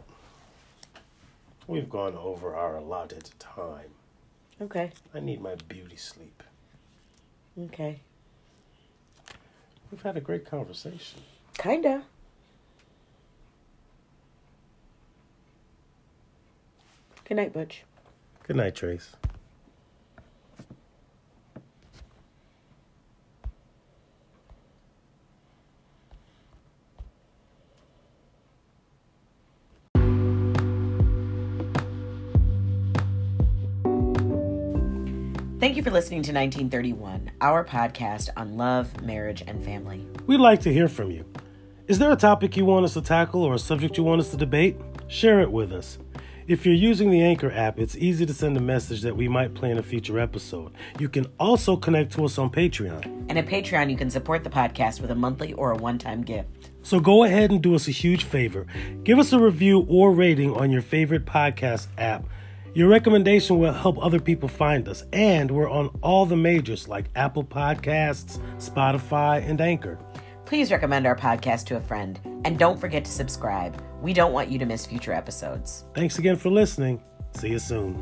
we've 1.67 1.89
gone 1.89 2.15
over 2.17 2.55
our 2.55 2.77
allotted 2.77 3.31
time. 3.39 3.91
Okay, 4.61 4.93
I 5.15 5.21
need 5.21 5.41
my 5.41 5.55
beauty 5.69 5.97
sleep. 5.97 6.43
okay, 7.59 8.01
We've 9.91 10.03
had 10.03 10.17
a 10.17 10.21
great 10.21 10.45
conversation. 10.45 11.21
kinda. 11.59 12.03
Good 17.25 17.37
night, 17.37 17.53
Butch. 17.53 17.85
Good 18.47 18.57
night, 18.57 18.75
Trace. 18.75 19.13
Thank 35.71 35.77
you 35.77 35.85
for 35.85 35.93
listening 35.93 36.25
to 36.25 36.33
1931, 36.33 37.31
our 37.41 37.65
podcast 37.65 38.29
on 38.37 38.57
love, 38.57 39.03
marriage, 39.03 39.45
and 39.47 39.65
family. 39.65 40.05
We'd 40.27 40.39
like 40.39 40.61
to 40.63 40.73
hear 40.73 40.89
from 40.89 41.13
you. 41.13 41.25
Is 41.87 42.01
there 42.01 42.11
a 42.11 42.17
topic 42.17 42.57
you 42.57 42.65
want 42.65 42.87
us 42.87 42.95
to 42.95 43.01
tackle 43.01 43.45
or 43.45 43.55
a 43.55 43.59
subject 43.61 43.97
you 43.97 44.03
want 44.03 44.21
us 44.21 44.33
to 44.33 44.37
debate? 44.37 44.77
Share 45.07 45.39
it 45.39 45.53
with 45.53 45.73
us. 45.73 45.99
If 46.49 46.67
you're 46.67 46.75
using 46.75 47.13
the 47.13 47.23
Anchor 47.23 47.53
app, 47.53 47.79
it's 47.79 47.95
easy 47.97 48.27
to 48.27 48.35
send 48.35 48.57
a 48.57 48.61
message 48.61 49.03
that 49.03 49.17
we 49.17 49.29
might 49.29 49.55
play 49.55 49.71
in 49.71 49.79
a 49.79 49.83
future 49.85 50.19
episode. 50.19 50.73
You 50.99 51.09
can 51.09 51.27
also 51.39 51.77
connect 51.77 52.15
to 52.15 52.25
us 52.25 52.37
on 52.37 52.51
Patreon. 52.51 53.05
And 53.29 53.39
at 53.39 53.47
Patreon, 53.47 53.93
you 53.93 53.97
can 53.97 54.11
support 54.11 54.43
the 54.43 54.51
podcast 54.51 55.01
with 55.01 55.13
a 55.13 55.15
monthly 55.15 55.53
or 55.53 55.71
a 55.71 55.77
one 55.77 55.99
time 55.99 56.23
gift. 56.23 56.71
So 56.83 56.99
go 56.99 57.23
ahead 57.23 57.53
and 57.53 57.63
do 57.63 57.77
us 57.77 57.87
a 57.87 57.93
huge 57.93 58.25
favor. 58.25 58.67
Give 59.05 59.21
us 59.21 59.33
a 59.33 59.39
review 59.39 59.87
or 59.89 60.13
rating 60.13 60.53
on 60.53 60.73
your 60.73 60.83
favorite 60.83 61.27
podcast 61.27 61.87
app. 61.97 62.25
Your 62.73 62.89
recommendation 62.89 63.59
will 63.59 63.73
help 63.73 63.99
other 64.01 64.21
people 64.21 64.49
find 64.49 64.89
us, 64.89 65.05
and 65.13 65.51
we're 65.51 65.69
on 65.69 65.89
all 66.03 66.25
the 66.25 66.37
majors 66.37 66.87
like 66.87 67.07
Apple 67.17 67.43
Podcasts, 67.43 68.39
Spotify, 68.59 69.43
and 69.49 69.61
Anchor. 69.61 69.99
Please 70.47 70.71
recommend 70.71 71.07
our 71.07 71.17
podcast 71.17 71.65
to 71.67 71.77
a 71.77 71.81
friend, 71.81 72.21
and 72.45 72.59
don't 72.59 72.79
forget 72.79 73.05
to 73.05 73.11
subscribe. 73.11 73.83
We 74.01 74.13
don't 74.13 74.33
want 74.33 74.51
you 74.51 74.59
to 74.61 74.67
miss 74.67 74.87
future 74.87 75.13
episodes. 75.13 75.85
Thanks 75.95 76.19
again 76.19 76.37
for 76.37 76.51
listening. 76.51 77.03
See 77.33 77.49
you 77.49 77.59
soon. 77.59 77.97